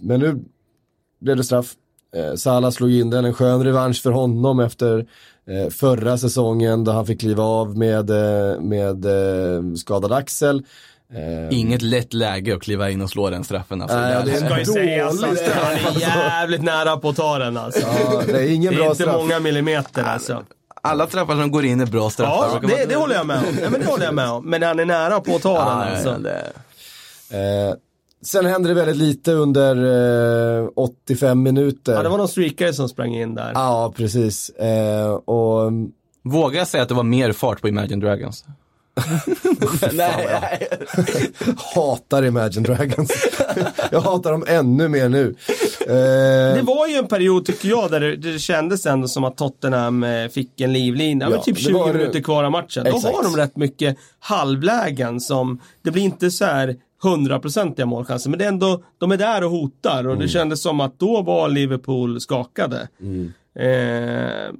men 0.00 0.20
nu 0.20 0.44
blev 1.20 1.36
det 1.36 1.44
straff. 1.44 1.72
Eh, 2.16 2.34
Salah 2.34 2.70
slog 2.70 2.92
in 2.92 3.10
den, 3.10 3.24
en 3.24 3.34
skön 3.34 3.64
revansch 3.64 4.02
för 4.02 4.10
honom 4.10 4.60
efter 4.60 5.06
eh, 5.48 5.70
förra 5.70 6.18
säsongen 6.18 6.84
då 6.84 6.92
han 6.92 7.06
fick 7.06 7.20
kliva 7.20 7.42
av 7.44 7.78
med, 7.78 8.10
eh, 8.10 8.60
med 8.60 9.04
eh, 9.04 9.74
skadad 9.76 10.12
axel. 10.12 10.62
Eh, 11.14 11.58
inget 11.58 11.82
lätt 11.82 12.12
läge 12.14 12.54
att 12.56 12.62
kliva 12.62 12.90
in 12.90 13.02
och 13.02 13.10
slå 13.10 13.30
den 13.30 13.44
straffen. 13.44 13.82
Alltså. 13.82 13.96
Nej, 13.96 14.22
det 14.24 14.30
är 14.32 14.36
Ska 14.36 14.44
ju 14.44 14.64
Dålig 14.64 14.66
sägas 14.66 15.22
att 15.22 15.54
han 15.54 15.96
är 15.96 16.00
jävligt 16.00 16.62
nära 16.62 16.96
på 16.96 17.08
att 17.08 17.16
ta 17.16 17.38
den 17.38 17.56
alltså. 17.56 17.80
ja, 17.80 18.22
det 18.26 18.32
är 18.42 18.52
ingen 18.54 18.72
Det 18.72 18.76
är 18.76 18.80
bra 18.80 18.86
inte 18.90 19.02
straff. 19.02 19.16
många 19.16 19.40
millimeter 19.40 20.02
alltså. 20.02 20.42
Alla 20.84 21.06
straffar 21.06 21.36
som 21.36 21.50
går 21.50 21.64
in 21.64 21.80
är 21.80 21.86
bra 21.86 22.10
straffar. 22.10 22.60
Ja, 22.62 22.68
det, 22.68 22.84
det 22.88 22.94
håller 22.94 23.14
jag 23.14 23.26
med 23.26 23.38
om. 23.38 23.58
Ja, 23.62 23.70
men 23.70 23.80
det 23.80 23.86
håller 23.86 24.04
jag 24.04 24.14
med 24.14 24.30
om. 24.30 24.44
Men 24.44 24.62
han 24.62 24.78
är 24.78 24.84
nära 24.84 25.20
på 25.20 25.36
att 25.36 25.42
ta 25.42 25.58
den 25.58 25.78
ja, 25.78 25.84
alltså. 25.84 26.18
det, 26.18 26.52
Eh, 27.30 27.74
sen 28.24 28.46
hände 28.46 28.68
det 28.68 28.74
väldigt 28.74 28.96
lite 28.96 29.32
under 29.32 29.76
eh, 30.62 30.68
85 30.76 31.42
minuter. 31.42 31.92
Ja, 31.92 32.02
det 32.02 32.08
var 32.08 32.18
någon 32.18 32.28
streakare 32.28 32.72
som 32.72 32.88
sprang 32.88 33.14
in 33.14 33.34
där. 33.34 33.50
Ja, 33.54 33.92
precis. 33.96 34.48
Eh, 34.50 35.10
och 35.10 35.72
Vågar 36.26 36.58
jag 36.58 36.68
säga 36.68 36.82
att 36.82 36.88
det 36.88 36.94
var 36.94 37.02
mer 37.02 37.32
fart 37.32 37.60
på 37.60 37.68
Imagine 37.68 38.00
Dragons? 38.00 38.44
Nej, 39.92 40.28
nej. 40.42 40.68
hatar 41.74 42.24
Imagine 42.24 42.62
Dragons. 42.62 43.12
jag 43.90 44.00
hatar 44.00 44.32
dem 44.32 44.44
ännu 44.48 44.88
mer 44.88 45.08
nu. 45.08 45.34
Eh, 45.80 46.54
Det 46.56 46.62
var 46.62 46.86
ju 46.88 46.94
en 46.94 47.06
period, 47.06 47.44
tycker 47.46 47.68
jag, 47.68 47.90
där 47.90 48.00
det, 48.00 48.16
det 48.16 48.38
kändes 48.38 48.86
ändå 48.86 49.08
som 49.08 49.24
att 49.24 49.36
Tottenham 49.36 50.04
eh, 50.04 50.28
fick 50.28 50.60
en 50.60 50.72
livlina. 50.72 51.24
Ja, 51.24 51.30
men 51.30 51.40
typ 51.40 51.56
det 51.56 51.60
20 51.62 51.72
var 51.72 51.92
minuter 51.92 52.20
kvar 52.20 52.44
av 52.44 52.50
matchen. 52.50 52.84
Då 52.84 52.96
Exakt. 52.96 53.16
har 53.16 53.22
de 53.22 53.36
rätt 53.36 53.56
mycket 53.56 53.96
halvlägen 54.18 55.20
som, 55.20 55.60
det 55.82 55.90
blir 55.90 56.02
inte 56.02 56.30
så 56.30 56.44
här 56.44 56.76
hundraprocentiga 57.02 57.86
målchanser, 57.86 58.30
men 58.30 58.38
det 58.38 58.44
är 58.44 58.48
ändå, 58.48 58.82
de 58.98 59.12
är 59.12 59.16
där 59.16 59.44
och 59.44 59.50
hotar 59.50 60.04
och 60.06 60.12
Mm. 60.12 60.18
det 60.18 60.28
kändes 60.28 60.62
som 60.62 60.80
att 60.80 60.98
då 60.98 61.22
var 61.22 61.48
Liverpool 61.48 62.20
skakade. 62.20 62.88
Mm. 63.00 63.32
Eh, 63.58 64.52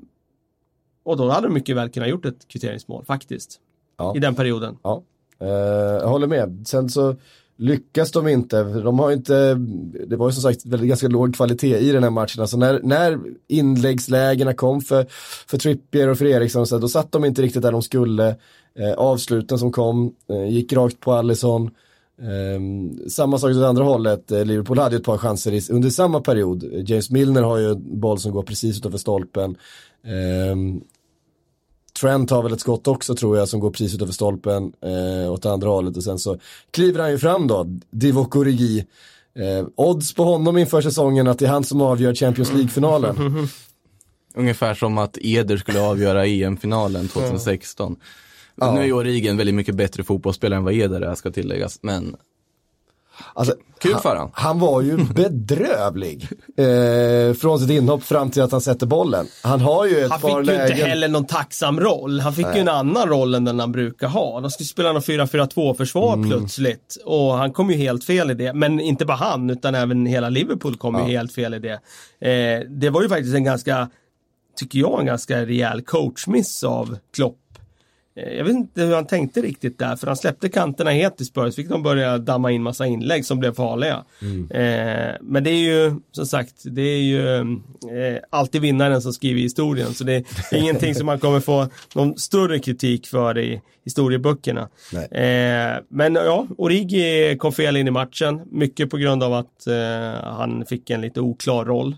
och 1.04 1.16
då 1.16 1.28
hade 1.30 1.46
de 1.46 1.54
mycket 1.54 1.76
väl 1.76 1.88
kunnat 1.90 2.08
gjort 2.08 2.24
ett 2.24 2.48
kvitteringsmål 2.48 3.04
faktiskt. 3.04 3.60
Ja. 3.96 4.16
I 4.16 4.18
den 4.18 4.34
perioden. 4.34 4.76
Ja, 4.82 5.02
eh, 5.40 5.48
jag 5.48 6.08
håller 6.08 6.26
med. 6.26 6.64
Sen 6.66 6.90
så 6.90 7.16
lyckas 7.56 8.10
de 8.10 8.28
inte. 8.28 8.62
De 8.62 8.98
har 8.98 9.12
inte, 9.12 9.54
det 10.06 10.16
var 10.16 10.28
ju 10.28 10.32
som 10.32 10.42
sagt 10.42 10.66
väldigt 10.66 10.88
ganska 10.88 11.08
låg 11.08 11.34
kvalitet 11.34 11.78
i 11.78 11.92
den 11.92 12.02
här 12.02 12.10
matchen. 12.10 12.40
Alltså 12.40 12.56
när, 12.56 12.80
när 12.82 13.20
inläggslägena 13.48 14.54
kom 14.54 14.80
för, 14.80 15.06
för 15.46 15.58
Trippier 15.58 16.08
och 16.08 16.18
för 16.18 16.26
Eriksson, 16.26 16.66
så 16.66 16.78
då 16.78 16.88
satt 16.88 17.12
de 17.12 17.24
inte 17.24 17.42
riktigt 17.42 17.62
där 17.62 17.72
de 17.72 17.82
skulle. 17.82 18.36
Eh, 18.78 18.92
avsluten 18.92 19.58
som 19.58 19.72
kom 19.72 20.14
eh, 20.30 20.48
gick 20.48 20.72
rakt 20.72 21.00
på 21.00 21.12
Allison. 21.12 21.70
Eh, 22.20 22.60
samma 23.08 23.38
sak 23.38 23.50
åt 23.50 23.64
andra 23.64 23.84
hållet, 23.84 24.30
Liverpool 24.30 24.78
hade 24.78 24.96
ett 24.96 25.04
par 25.04 25.18
chanser 25.18 25.52
i, 25.52 25.72
under 25.72 25.90
samma 25.90 26.20
period. 26.20 26.64
James 26.88 27.10
Milner 27.10 27.42
har 27.42 27.58
ju 27.58 27.70
en 27.70 28.00
boll 28.00 28.18
som 28.18 28.32
går 28.32 28.42
precis 28.42 28.78
utanför 28.78 28.98
stolpen. 28.98 29.56
Trent 32.00 32.30
har 32.30 32.42
väl 32.42 32.52
ett 32.52 32.60
skott 32.60 32.88
också 32.88 33.14
tror 33.14 33.38
jag 33.38 33.48
som 33.48 33.60
går 33.60 33.70
precis 33.70 33.94
utanför 33.94 34.14
stolpen 34.14 34.72
eh, 34.82 35.32
åt 35.32 35.46
andra 35.46 35.68
hållet 35.68 35.96
och 35.96 36.04
sen 36.04 36.18
så 36.18 36.38
kliver 36.70 37.00
han 37.00 37.10
ju 37.10 37.18
fram 37.18 37.46
då, 37.46 37.66
Divock 37.90 38.36
Origi. 38.36 38.86
Eh, 39.38 39.66
odds 39.74 40.14
på 40.14 40.24
honom 40.24 40.58
inför 40.58 40.82
säsongen 40.82 41.28
att 41.28 41.38
det 41.38 41.44
är 41.44 41.50
han 41.50 41.64
som 41.64 41.80
avgör 41.80 42.14
Champions 42.14 42.52
League-finalen. 42.52 43.48
Ungefär 44.34 44.74
som 44.74 44.98
att 44.98 45.18
Eder 45.20 45.56
skulle 45.56 45.80
avgöra 45.80 46.26
EM-finalen 46.26 47.08
2016. 47.08 47.96
Ja. 48.56 48.74
Nu 48.74 48.80
är 48.80 48.84
ju 48.84 48.92
Origi 48.92 49.28
en 49.28 49.36
väldigt 49.36 49.54
mycket 49.54 49.74
bättre 49.74 50.04
fotbollsspelare 50.04 50.58
än 50.58 50.64
vad 50.64 50.74
Eder 50.74 51.00
är, 51.00 51.14
ska 51.14 51.30
tilläggas. 51.30 51.78
Men 51.82 52.16
Alltså, 53.34 53.54
Kul 53.80 53.94
för 53.96 54.16
han. 54.16 54.30
Han 54.32 54.58
var 54.60 54.80
ju 54.82 54.96
bedrövlig. 55.14 56.28
Eh, 56.56 57.34
från 57.34 57.58
sitt 57.60 57.70
inhopp 57.70 58.02
fram 58.02 58.30
till 58.30 58.42
att 58.42 58.52
han 58.52 58.60
sätter 58.60 58.86
bollen. 58.86 59.26
Han 59.42 59.60
har 59.60 59.86
ju 59.86 60.00
ett 60.04 60.10
Han 60.10 60.20
par 60.20 60.42
fick 60.42 60.50
ju 60.52 60.62
inte 60.62 60.74
heller 60.74 61.08
någon 61.08 61.26
tacksam 61.26 61.80
roll. 61.80 62.20
Han 62.20 62.32
fick 62.32 62.46
ju 62.54 62.60
en 62.60 62.68
annan 62.68 63.08
roll 63.08 63.34
än 63.34 63.44
den 63.44 63.60
han 63.60 63.72
brukar 63.72 64.08
ha. 64.08 64.40
De 64.40 64.50
skulle 64.50 64.66
spela 64.66 64.92
någon 64.92 65.02
4-4-2 65.02 65.74
försvar 65.74 66.14
Mm. 66.14 66.30
plötsligt. 66.30 66.96
Och 67.04 67.32
han 67.34 67.52
kom 67.52 67.70
ju 67.70 67.76
helt 67.76 68.04
fel 68.04 68.30
i 68.30 68.34
det. 68.34 68.52
Men 68.52 68.80
inte 68.80 69.04
bara 69.04 69.16
han, 69.16 69.50
utan 69.50 69.74
även 69.74 70.06
hela 70.06 70.28
Liverpool 70.28 70.76
kom 70.76 70.94
ju 70.98 71.04
helt 71.16 71.32
fel 71.32 71.54
i 71.54 71.58
det. 71.58 71.72
Eh, 72.28 72.60
det 72.68 72.90
var 72.90 73.02
ju 73.02 73.08
faktiskt 73.08 73.34
en 73.34 73.44
ganska, 73.44 73.88
tycker 74.56 74.78
jag, 74.78 75.00
en 75.00 75.06
ganska 75.06 75.46
rejäl 75.46 75.82
coachmiss 75.82 76.64
av 76.64 76.96
Klopp. 77.14 77.38
Eh, 78.16 78.32
Jag 78.32 78.44
vet 78.44 78.54
inte 78.54 78.82
hur 78.82 78.94
han 78.94 79.06
tänkte 79.06 79.40
riktigt 79.42 79.78
där, 79.78 79.96
för 79.96 80.06
han 80.06 80.16
släppte 80.16 80.48
kanterna 80.48 80.90
helt 80.90 81.20
i 81.20 81.24
Spurs, 81.24 81.54
fick 81.54 81.68
de 81.68 81.82
börja 81.82 82.18
damma 82.18 82.50
in 82.50 82.62
massa 82.62 82.86
inlägg 82.86 83.24
som 83.26 83.38
blev 83.38 83.54
farliga. 83.54 84.04
Eh, 84.50 85.14
men 85.20 85.44
det 85.44 85.50
är 85.50 85.64
ju, 85.64 85.94
som 86.12 86.26
sagt, 86.26 86.54
det 86.64 86.82
är 86.82 87.02
ju 87.02 87.38
eh, 87.38 88.18
alltid 88.30 88.60
vinnaren 88.60 89.02
som 89.02 89.12
skriver 89.12 89.40
historien, 89.40 89.94
så 89.94 90.04
det 90.04 90.14
är 90.14 90.56
ingenting 90.56 90.94
som 90.94 91.06
man 91.06 91.18
kommer 91.18 91.40
få 91.40 91.68
någon 91.94 92.18
större 92.18 92.58
kritik 92.58 93.06
för 93.06 93.38
i 93.38 93.60
historieböckerna. 93.84 94.68
Eh, 95.10 95.82
men 95.88 96.14
ja, 96.14 96.46
Origi 96.58 97.36
kom 97.38 97.52
fel 97.52 97.76
in 97.76 97.88
i 97.88 97.90
matchen, 97.90 98.40
mycket 98.50 98.90
på 98.90 98.96
grund 98.96 99.22
av 99.22 99.32
att 99.34 99.66
eh, 99.66 100.24
han 100.24 100.64
fick 100.66 100.90
en 100.90 101.00
lite 101.00 101.20
oklar 101.20 101.64
roll. 101.64 101.96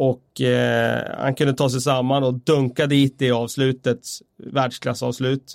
Och 0.00 0.40
eh, 0.40 1.02
han 1.18 1.34
kunde 1.34 1.52
ta 1.54 1.70
sig 1.70 1.80
samman 1.80 2.24
och 2.24 2.34
dunka 2.34 2.86
dit 2.86 3.18
det 3.18 3.26
i 3.26 3.30
avslutet, 3.30 4.00
världsklassavslut. 4.38 5.54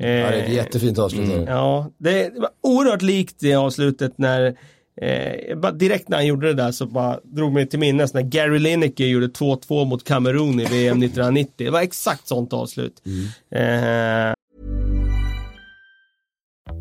Eh, 0.00 0.08
Ja, 0.08 0.30
det 0.30 0.36
är 0.36 0.44
ett 0.44 0.52
jättefint 0.52 0.98
avslut. 0.98 1.32
Mm. 1.32 1.44
Ja, 1.44 1.90
det, 1.98 2.28
det 2.34 2.40
var 2.40 2.50
oerhört 2.60 3.02
likt 3.02 3.36
det 3.38 3.54
avslutet 3.54 4.18
när 4.18 4.56
eh, 5.00 5.72
direkt 5.72 6.08
när 6.08 6.16
han 6.16 6.26
gjorde 6.26 6.46
det 6.46 6.54
där 6.54 6.72
så 6.72 6.86
bara 6.86 7.20
drog 7.22 7.52
mig 7.52 7.66
till 7.68 7.78
minnes 7.78 8.14
när 8.14 8.22
Gary 8.22 8.58
Lineker 8.58 9.06
gjorde 9.06 9.26
2-2 9.26 9.84
mot 9.84 10.04
Kamerun 10.04 10.60
i 10.60 10.64
VM 10.64 11.02
1990. 11.02 11.52
Det 11.56 11.70
var 11.70 11.80
exakt 11.80 12.28
sånt 12.28 12.52
avslut. 12.52 13.02
Eh, 13.50 14.32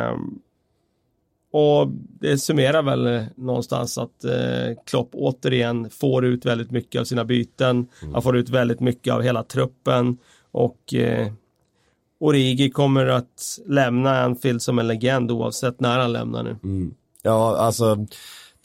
Ehm, 0.00 0.38
och 1.52 1.88
det 2.20 2.38
summerar 2.38 2.82
väl 2.82 3.06
eh, 3.06 3.22
någonstans 3.36 3.98
att 3.98 4.24
eh, 4.24 4.76
Klopp 4.86 5.10
återigen 5.12 5.90
får 5.90 6.24
ut 6.24 6.44
väldigt 6.46 6.70
mycket 6.70 7.00
av 7.00 7.04
sina 7.04 7.24
byten. 7.24 7.86
Han 8.12 8.22
får 8.22 8.36
ut 8.36 8.48
väldigt 8.48 8.80
mycket 8.80 9.14
av 9.14 9.22
hela 9.22 9.42
truppen 9.42 10.18
och 10.50 10.94
eh, 10.94 11.32
Origi 12.20 12.70
kommer 12.70 13.06
att 13.06 13.58
lämna 13.66 14.22
Anfield 14.22 14.62
som 14.62 14.78
en 14.78 14.86
legend 14.86 15.30
oavsett 15.30 15.80
när 15.80 15.98
han 15.98 16.12
lämnar 16.12 16.42
nu. 16.42 16.56
Ja, 17.22 17.56
alltså 17.56 18.06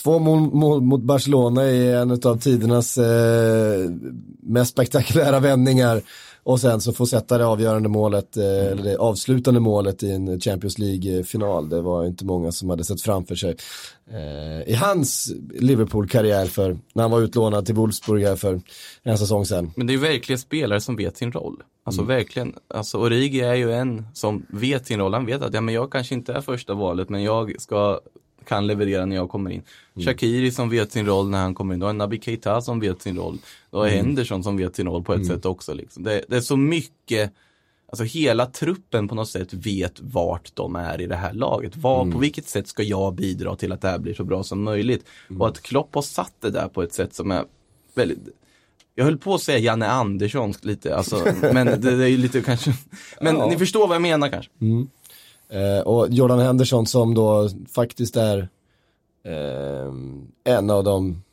två 0.03 0.19
mål, 0.19 0.39
mål 0.39 0.81
mot 0.81 1.01
Barcelona 1.01 1.63
är 1.63 1.95
en 1.95 2.11
av 2.11 2.39
tidernas 2.39 2.97
eh, 2.97 3.89
mest 4.41 4.71
spektakulära 4.71 5.39
vändningar. 5.39 6.01
Och 6.43 6.59
sen 6.59 6.81
så 6.81 6.93
få 6.93 7.05
sätta 7.05 7.37
det 7.37 7.45
avgörande 7.45 7.89
målet, 7.89 8.37
eh, 8.37 8.43
eller 8.43 8.83
det 8.83 8.97
avslutande 8.97 9.59
målet 9.59 10.03
i 10.03 10.11
en 10.11 10.39
Champions 10.39 10.77
League-final. 10.77 11.69
Det 11.69 11.81
var 11.81 12.05
inte 12.05 12.25
många 12.25 12.51
som 12.51 12.69
hade 12.69 12.83
sett 12.83 13.01
framför 13.01 13.35
sig. 13.35 13.55
Eh, 14.11 14.69
I 14.69 14.73
hans 14.73 15.33
Liverpool-karriär 15.53 16.45
för, 16.45 16.77
när 16.93 17.03
han 17.03 17.11
var 17.11 17.21
utlånad 17.21 17.65
till 17.65 17.75
Wolfsburg 17.75 18.23
här 18.23 18.35
för 18.35 18.61
en 19.03 19.17
säsong 19.17 19.45
sedan. 19.45 19.71
Men 19.75 19.87
det 19.87 19.91
är 19.91 19.95
ju 19.95 20.01
verkligen 20.01 20.39
spelare 20.39 20.81
som 20.81 20.95
vet 20.95 21.17
sin 21.17 21.31
roll. 21.31 21.63
Alltså 21.83 22.03
verkligen, 22.03 22.55
alltså 22.67 22.97
Origi 22.97 23.41
är 23.41 23.55
ju 23.55 23.73
en 23.73 24.05
som 24.13 24.45
vet 24.49 24.87
sin 24.87 24.99
roll. 24.99 25.13
Han 25.13 25.25
vet 25.25 25.41
att 25.41 25.53
ja, 25.53 25.61
men 25.61 25.73
jag 25.73 25.91
kanske 25.91 26.15
inte 26.15 26.33
är 26.33 26.41
första 26.41 26.73
valet 26.73 27.09
men 27.09 27.23
jag 27.23 27.61
ska, 27.61 27.99
kan 28.45 28.67
leverera 28.67 29.05
när 29.05 29.15
jag 29.15 29.29
kommer 29.29 29.51
in. 29.51 29.61
Shakiri 29.95 30.51
som 30.51 30.69
vet 30.69 30.91
sin 30.91 31.05
roll 31.05 31.29
när 31.29 31.41
han 31.41 31.55
kommer 31.55 31.73
in. 31.73 31.79
Du 31.79 31.85
har 31.85 31.93
Naby 31.93 32.19
Keita 32.19 32.61
som 32.61 32.79
vet 32.79 33.01
sin 33.01 33.17
roll. 33.17 33.37
Du 33.71 33.77
har 33.77 33.87
Henderson 33.87 34.43
som 34.43 34.57
vet 34.57 34.75
sin 34.75 34.87
roll 34.87 35.03
på 35.03 35.13
ett 35.13 35.27
sätt 35.27 35.45
också. 35.45 35.73
Liksom. 35.73 36.03
Det, 36.03 36.25
det 36.27 36.35
är 36.35 36.41
så 36.41 36.57
mycket 36.57 37.33
Alltså 37.91 38.03
hela 38.03 38.45
truppen 38.45 39.07
på 39.07 39.15
något 39.15 39.29
sätt 39.29 39.53
vet 39.53 39.99
vart 39.99 40.55
de 40.55 40.75
är 40.75 41.01
i 41.01 41.07
det 41.07 41.15
här 41.15 41.33
laget. 41.33 41.77
Var, 41.77 42.11
På 42.11 42.17
vilket 42.17 42.47
sätt 42.47 42.67
ska 42.67 42.83
jag 42.83 43.15
bidra 43.15 43.55
till 43.55 43.71
att 43.71 43.81
det 43.81 43.87
här 43.87 43.99
blir 43.99 44.13
så 44.13 44.23
bra 44.23 44.43
som 44.43 44.63
möjligt? 44.63 45.05
Och 45.39 45.47
att 45.47 45.61
Klopp 45.61 45.95
har 45.95 46.01
satt 46.01 46.33
det 46.39 46.49
där 46.49 46.67
på 46.67 46.83
ett 46.83 46.93
sätt 46.93 47.13
som 47.15 47.31
är 47.31 47.45
väldigt 47.93 48.19
jag 48.95 49.05
höll 49.05 49.17
på 49.17 49.35
att 49.35 49.41
säga 49.41 49.57
Janne 49.57 49.87
Andersson 49.87 50.53
lite, 50.61 50.95
alltså, 50.95 51.25
men 51.41 51.65
det, 51.67 51.77
det 51.77 52.03
är 52.03 52.07
ju 52.07 52.17
lite 52.17 52.41
kanske, 52.41 52.73
men 53.21 53.35
Ja. 53.35 53.47
ni 53.49 53.57
förstår 53.57 53.87
vad 53.87 53.95
jag 53.95 54.01
menar 54.01 54.29
kanske. 54.29 54.51
Eh, 55.51 55.79
och 55.79 56.07
Jordan 56.09 56.39
Henderson 56.39 56.85
som 56.87 57.13
då 57.13 57.49
faktiskt 57.75 58.15
är 58.15 58.49
eh, 59.23 59.93
en 60.43 60.69
av 60.69 60.83
de 60.83 61.23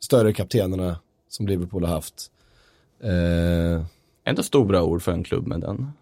större 0.00 0.32
kaptenerna 0.32 0.96
som 1.28 1.46
Liverpool 1.46 1.84
har 1.84 1.94
haft. 1.94 2.30
Eh, 3.02 3.84
Ändå 4.24 4.42
stora 4.42 4.82
ord 4.82 5.02
för 5.02 5.12
en 5.12 5.24
klubb 5.24 5.46
med 5.46 5.60
den. 5.60 5.92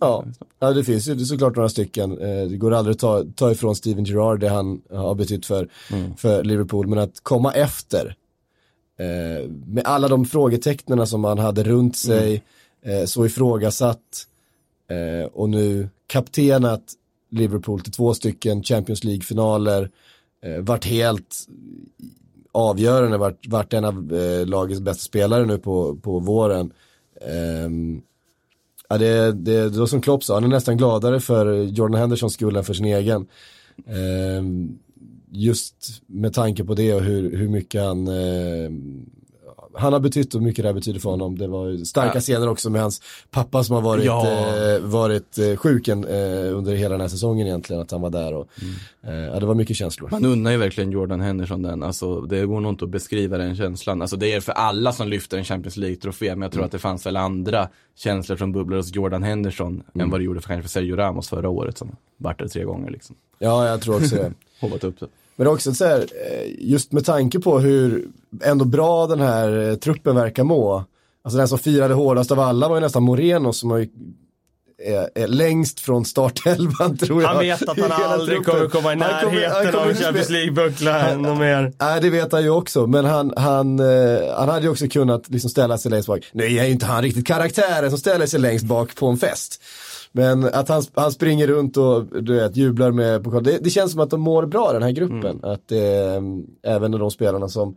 ja. 0.00 0.24
ja, 0.58 0.72
det 0.72 0.84
finns 0.84 1.08
ju 1.08 1.18
såklart 1.18 1.56
några 1.56 1.68
stycken. 1.68 2.18
Eh, 2.18 2.46
det 2.46 2.56
går 2.56 2.74
aldrig 2.74 2.94
att 2.94 3.00
ta, 3.00 3.24
ta 3.36 3.50
ifrån 3.50 3.76
Steven 3.76 4.04
Gerrard 4.04 4.40
det 4.40 4.48
han 4.48 4.82
har 4.90 5.14
betytt 5.14 5.46
för, 5.46 5.68
för 6.16 6.44
Liverpool. 6.44 6.86
Men 6.86 6.98
att 6.98 7.20
komma 7.22 7.52
efter 7.52 8.16
eh, 8.98 9.48
med 9.66 9.82
alla 9.84 10.08
de 10.08 10.24
frågetecknen 10.24 11.06
som 11.06 11.24
han 11.24 11.38
hade 11.38 11.62
runt 11.64 11.96
sig, 11.96 12.42
eh, 12.82 13.04
så 13.04 13.26
ifrågasatt 13.26 14.26
eh, 14.88 15.26
och 15.32 15.48
nu 15.48 15.88
kaptenat 16.06 16.82
Liverpool 17.30 17.80
till 17.80 17.92
två 17.92 18.14
stycken 18.14 18.62
Champions 18.62 19.04
League-finaler, 19.04 19.90
eh, 20.42 20.62
varit 20.62 20.84
helt 20.84 21.36
avgörande, 22.52 23.18
varit, 23.18 23.48
varit 23.48 23.72
en 23.72 23.84
av 23.84 24.14
eh, 24.14 24.46
lagets 24.46 24.80
bästa 24.80 25.02
spelare 25.02 25.46
nu 25.46 25.58
på, 25.58 25.96
på 25.96 26.18
våren. 26.18 26.72
Eh, 27.20 27.70
ja, 28.88 28.98
det, 28.98 29.32
det, 29.32 29.70
det 29.70 29.78
var 29.78 29.86
som 29.86 30.00
Klopp 30.00 30.24
sa, 30.24 30.34
han 30.34 30.44
är 30.44 30.48
nästan 30.48 30.76
gladare 30.76 31.20
för 31.20 31.62
Jordan 31.62 32.00
Hendersons 32.00 32.34
skull 32.34 32.56
än 32.56 32.64
för 32.64 32.74
sin 32.74 32.86
egen. 32.86 33.26
Eh, 33.86 34.42
just 35.30 36.02
med 36.06 36.32
tanke 36.32 36.64
på 36.64 36.74
det 36.74 36.94
och 36.94 37.02
hur, 37.02 37.36
hur 37.36 37.48
mycket 37.48 37.82
han, 37.82 38.08
eh, 38.08 38.70
han 39.78 39.92
har 39.92 40.00
betytt 40.00 40.34
och 40.34 40.42
mycket 40.42 40.62
det 40.62 40.68
här 40.68 40.74
betyder 40.74 41.00
för 41.00 41.10
honom. 41.10 41.38
Det 41.38 41.46
var 41.46 41.84
starka 41.84 42.10
ja. 42.14 42.20
scener 42.20 42.48
också 42.48 42.70
med 42.70 42.80
hans 42.82 43.02
pappa 43.30 43.64
som 43.64 43.74
har 43.74 43.82
varit, 43.82 44.04
ja. 44.04 44.26
eh, 44.26 44.80
varit 44.80 45.38
eh, 45.38 45.56
sjuken 45.56 46.04
eh, 46.04 46.56
under 46.56 46.74
hela 46.74 46.90
den 46.90 47.00
här 47.00 47.08
säsongen 47.08 47.46
egentligen, 47.46 47.82
att 47.82 47.90
han 47.90 48.00
var 48.00 48.10
där 48.10 48.34
och 48.34 48.48
mm. 48.62 49.24
eh, 49.24 49.34
ja, 49.34 49.40
det 49.40 49.46
var 49.46 49.54
mycket 49.54 49.76
känslor. 49.76 50.08
Man 50.10 50.24
unnar 50.24 50.50
ju 50.50 50.56
verkligen 50.56 50.90
Jordan 50.90 51.20
Henderson 51.20 51.62
den, 51.62 51.82
alltså 51.82 52.20
det 52.20 52.46
går 52.46 52.60
nog 52.60 52.72
inte 52.72 52.84
att 52.84 52.90
beskriva 52.90 53.38
den 53.38 53.56
känslan. 53.56 54.02
Alltså 54.02 54.16
det 54.16 54.32
är 54.32 54.40
för 54.40 54.52
alla 54.52 54.92
som 54.92 55.08
lyfter 55.08 55.38
en 55.38 55.44
Champions 55.44 55.76
League-trofé, 55.76 56.34
men 56.34 56.42
jag 56.42 56.52
tror 56.52 56.60
mm. 56.60 56.66
att 56.66 56.72
det 56.72 56.78
fanns 56.78 57.06
väl 57.06 57.16
andra 57.16 57.68
känslor 57.96 58.36
som 58.36 58.52
bubblar 58.52 58.76
hos 58.76 58.94
Jordan 58.94 59.22
Henderson 59.22 59.82
mm. 59.94 60.04
än 60.04 60.10
vad 60.10 60.20
det 60.20 60.24
gjorde 60.24 60.40
för 60.40 60.48
kanske 60.48 60.62
för 60.62 60.70
Sergio 60.70 60.96
Ramos 60.96 61.28
förra 61.28 61.48
året 61.48 61.78
som 61.78 61.96
vart 62.16 62.38
det 62.38 62.48
tre 62.48 62.64
gånger 62.64 62.90
liksom. 62.90 63.16
Ja, 63.38 63.68
jag 63.68 63.80
tror 63.80 63.96
också 63.96 64.16
det. 64.16 64.32
Hoppat 64.60 64.84
upp 64.84 65.00
det. 65.00 65.06
Men 65.36 65.46
också 65.46 65.74
så 65.74 65.84
här, 65.84 65.98
eh, 66.00 66.50
just 66.58 66.92
med 66.92 67.04
tanke 67.04 67.40
på 67.40 67.58
hur 67.58 68.08
ändå 68.44 68.64
bra 68.64 69.06
den 69.06 69.20
här 69.20 69.68
eh, 69.68 69.74
truppen 69.74 70.16
verkar 70.16 70.44
må. 70.44 70.84
Alltså 71.24 71.38
den 71.38 71.48
som 71.48 71.58
firade 71.58 71.94
hårdast 71.94 72.30
av 72.30 72.40
alla 72.40 72.68
var 72.68 72.76
ju 72.76 72.80
nästan 72.80 73.02
Moreno 73.02 73.52
som 73.52 73.70
har 73.70 73.78
ju 73.78 73.88
är, 74.84 75.10
är 75.14 75.28
längst 75.28 75.80
från 75.80 76.04
startelvan 76.04 76.96
tror 77.06 77.22
jag. 77.22 77.28
Han 77.28 77.38
vet 77.38 77.68
att 77.68 77.80
han 77.80 77.92
aldrig 78.12 78.44
truppen. 78.44 78.54
kommer 78.54 78.68
komma 78.68 78.92
i 78.92 78.96
närheten 78.96 79.74
av 79.74 79.94
Champions 79.94 80.30
League-buckla 80.30 81.08
ännu 81.08 81.34
mer. 81.34 81.72
Nej, 81.80 82.00
det 82.00 82.10
vet 82.10 82.32
han 82.32 82.42
ju 82.42 82.50
också, 82.50 82.86
men 82.86 83.04
han, 83.04 83.32
han, 83.36 83.78
eh, 83.78 84.34
han 84.36 84.48
hade 84.48 84.62
ju 84.62 84.68
också 84.68 84.88
kunnat 84.88 85.28
liksom 85.28 85.50
ställa 85.50 85.78
sig 85.78 85.90
längst 85.90 86.08
bak. 86.08 86.20
Nu 86.32 86.44
är 86.44 86.64
ju 86.64 86.70
inte 86.70 86.86
han 86.86 87.02
riktigt 87.02 87.26
karaktären 87.26 87.90
som 87.90 87.98
ställer 87.98 88.26
sig 88.26 88.40
längst 88.40 88.64
bak 88.64 88.94
på 88.94 89.06
en 89.06 89.16
fest. 89.16 89.62
Men 90.16 90.44
att 90.44 90.68
han, 90.68 90.82
han 90.94 91.12
springer 91.12 91.46
runt 91.46 91.76
och 91.76 92.22
du 92.22 92.34
vet, 92.34 92.56
jublar 92.56 92.90
med 92.90 93.24
pokal. 93.24 93.44
Det, 93.44 93.58
det 93.58 93.70
känns 93.70 93.92
som 93.92 94.00
att 94.00 94.10
de 94.10 94.20
mår 94.20 94.46
bra 94.46 94.72
den 94.72 94.82
här 94.82 94.90
gruppen. 94.90 95.24
Mm. 95.24 95.44
Att 95.50 95.72
eh, 95.72 96.72
även 96.72 96.90
de 96.90 97.10
spelarna 97.10 97.48
som 97.48 97.76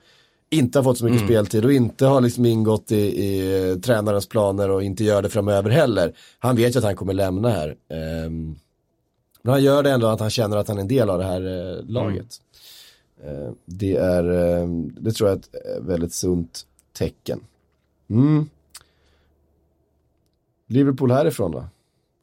inte 0.49 0.79
har 0.79 0.83
fått 0.83 0.97
så 0.97 1.05
mycket 1.05 1.21
mm. 1.21 1.27
speltid 1.27 1.65
och 1.65 1.73
inte 1.73 2.05
har 2.05 2.21
liksom 2.21 2.45
ingått 2.45 2.91
i, 2.91 3.25
i 3.25 3.79
tränarens 3.83 4.27
planer 4.29 4.69
och 4.69 4.83
inte 4.83 5.03
gör 5.03 5.21
det 5.21 5.29
framöver 5.29 5.69
heller. 5.69 6.13
Han 6.39 6.55
vet 6.55 6.75
ju 6.75 6.77
att 6.77 6.85
han 6.85 6.95
kommer 6.95 7.13
lämna 7.13 7.49
här. 7.49 7.67
Eh, 7.69 8.29
men 9.41 9.51
han 9.51 9.63
gör 9.63 9.83
det 9.83 9.91
ändå 9.91 10.07
att 10.07 10.19
han 10.19 10.29
känner 10.29 10.57
att 10.57 10.67
han 10.67 10.77
är 10.77 10.81
en 10.81 10.87
del 10.87 11.09
av 11.09 11.19
det 11.19 11.25
här 11.25 11.41
eh, 11.41 11.85
laget. 11.85 12.35
Mm. 13.23 13.45
Eh, 13.45 13.51
det 13.65 13.95
är, 13.95 14.23
ehm, 14.23 14.95
det 14.99 15.11
tror 15.11 15.29
jag 15.29 15.35
är 15.35 15.39
ett 15.39 15.49
eh, 15.77 15.83
väldigt 15.83 16.13
sunt 16.13 16.65
tecken. 16.93 17.39
Mm. 18.09 18.49
Liverpool 20.67 21.11
härifrån 21.11 21.51
då? 21.51 21.63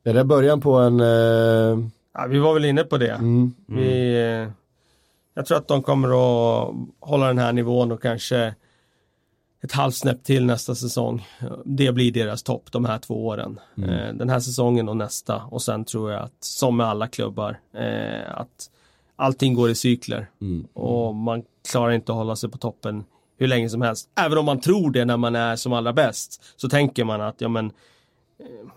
Är 0.06 0.14
det 0.14 0.24
början 0.24 0.60
på 0.60 0.74
en... 0.74 1.00
Eh... 1.00 1.88
Ja, 2.14 2.26
vi 2.28 2.38
var 2.38 2.54
väl 2.54 2.64
inne 2.64 2.84
på 2.84 2.98
det. 2.98 3.10
Mm. 3.10 3.54
Vi, 3.66 4.14
eh, 4.14 4.50
jag 5.34 5.46
tror 5.46 5.58
att 5.58 5.68
de 5.68 5.82
kommer 5.82 6.08
att 6.08 6.74
hålla 7.00 7.26
den 7.26 7.38
här 7.38 7.52
nivån 7.52 7.92
och 7.92 8.02
kanske 8.02 8.54
ett 9.62 9.72
halvsnäpp 9.72 10.24
till 10.24 10.46
nästa 10.46 10.74
säsong. 10.74 11.28
Det 11.64 11.92
blir 11.92 12.12
deras 12.12 12.42
topp 12.42 12.72
de 12.72 12.84
här 12.84 12.98
två 12.98 13.26
åren. 13.26 13.60
Mm. 13.76 13.90
Eh, 13.90 14.14
den 14.14 14.30
här 14.30 14.40
säsongen 14.40 14.88
och 14.88 14.96
nästa 14.96 15.42
och 15.42 15.62
sen 15.62 15.84
tror 15.84 16.12
jag 16.12 16.22
att 16.22 16.44
som 16.44 16.76
med 16.76 16.86
alla 16.86 17.06
klubbar 17.06 17.58
eh, 17.74 18.40
att 18.40 18.70
allting 19.16 19.54
går 19.54 19.70
i 19.70 19.74
cykler 19.74 20.26
mm. 20.40 20.66
och 20.72 21.14
man 21.14 21.42
klarar 21.70 21.92
inte 21.92 22.12
att 22.12 22.18
hålla 22.18 22.36
sig 22.36 22.50
på 22.50 22.58
toppen 22.58 23.04
hur 23.38 23.46
länge 23.46 23.68
som 23.68 23.82
helst. 23.82 24.08
Även 24.14 24.38
om 24.38 24.44
man 24.44 24.60
tror 24.60 24.90
det 24.90 25.04
när 25.04 25.16
man 25.16 25.36
är 25.36 25.56
som 25.56 25.72
allra 25.72 25.92
bäst 25.92 26.44
så 26.56 26.68
tänker 26.68 27.04
man 27.04 27.20
att 27.20 27.40
ja 27.40 27.48
men 27.48 27.66
eh, 27.66 28.68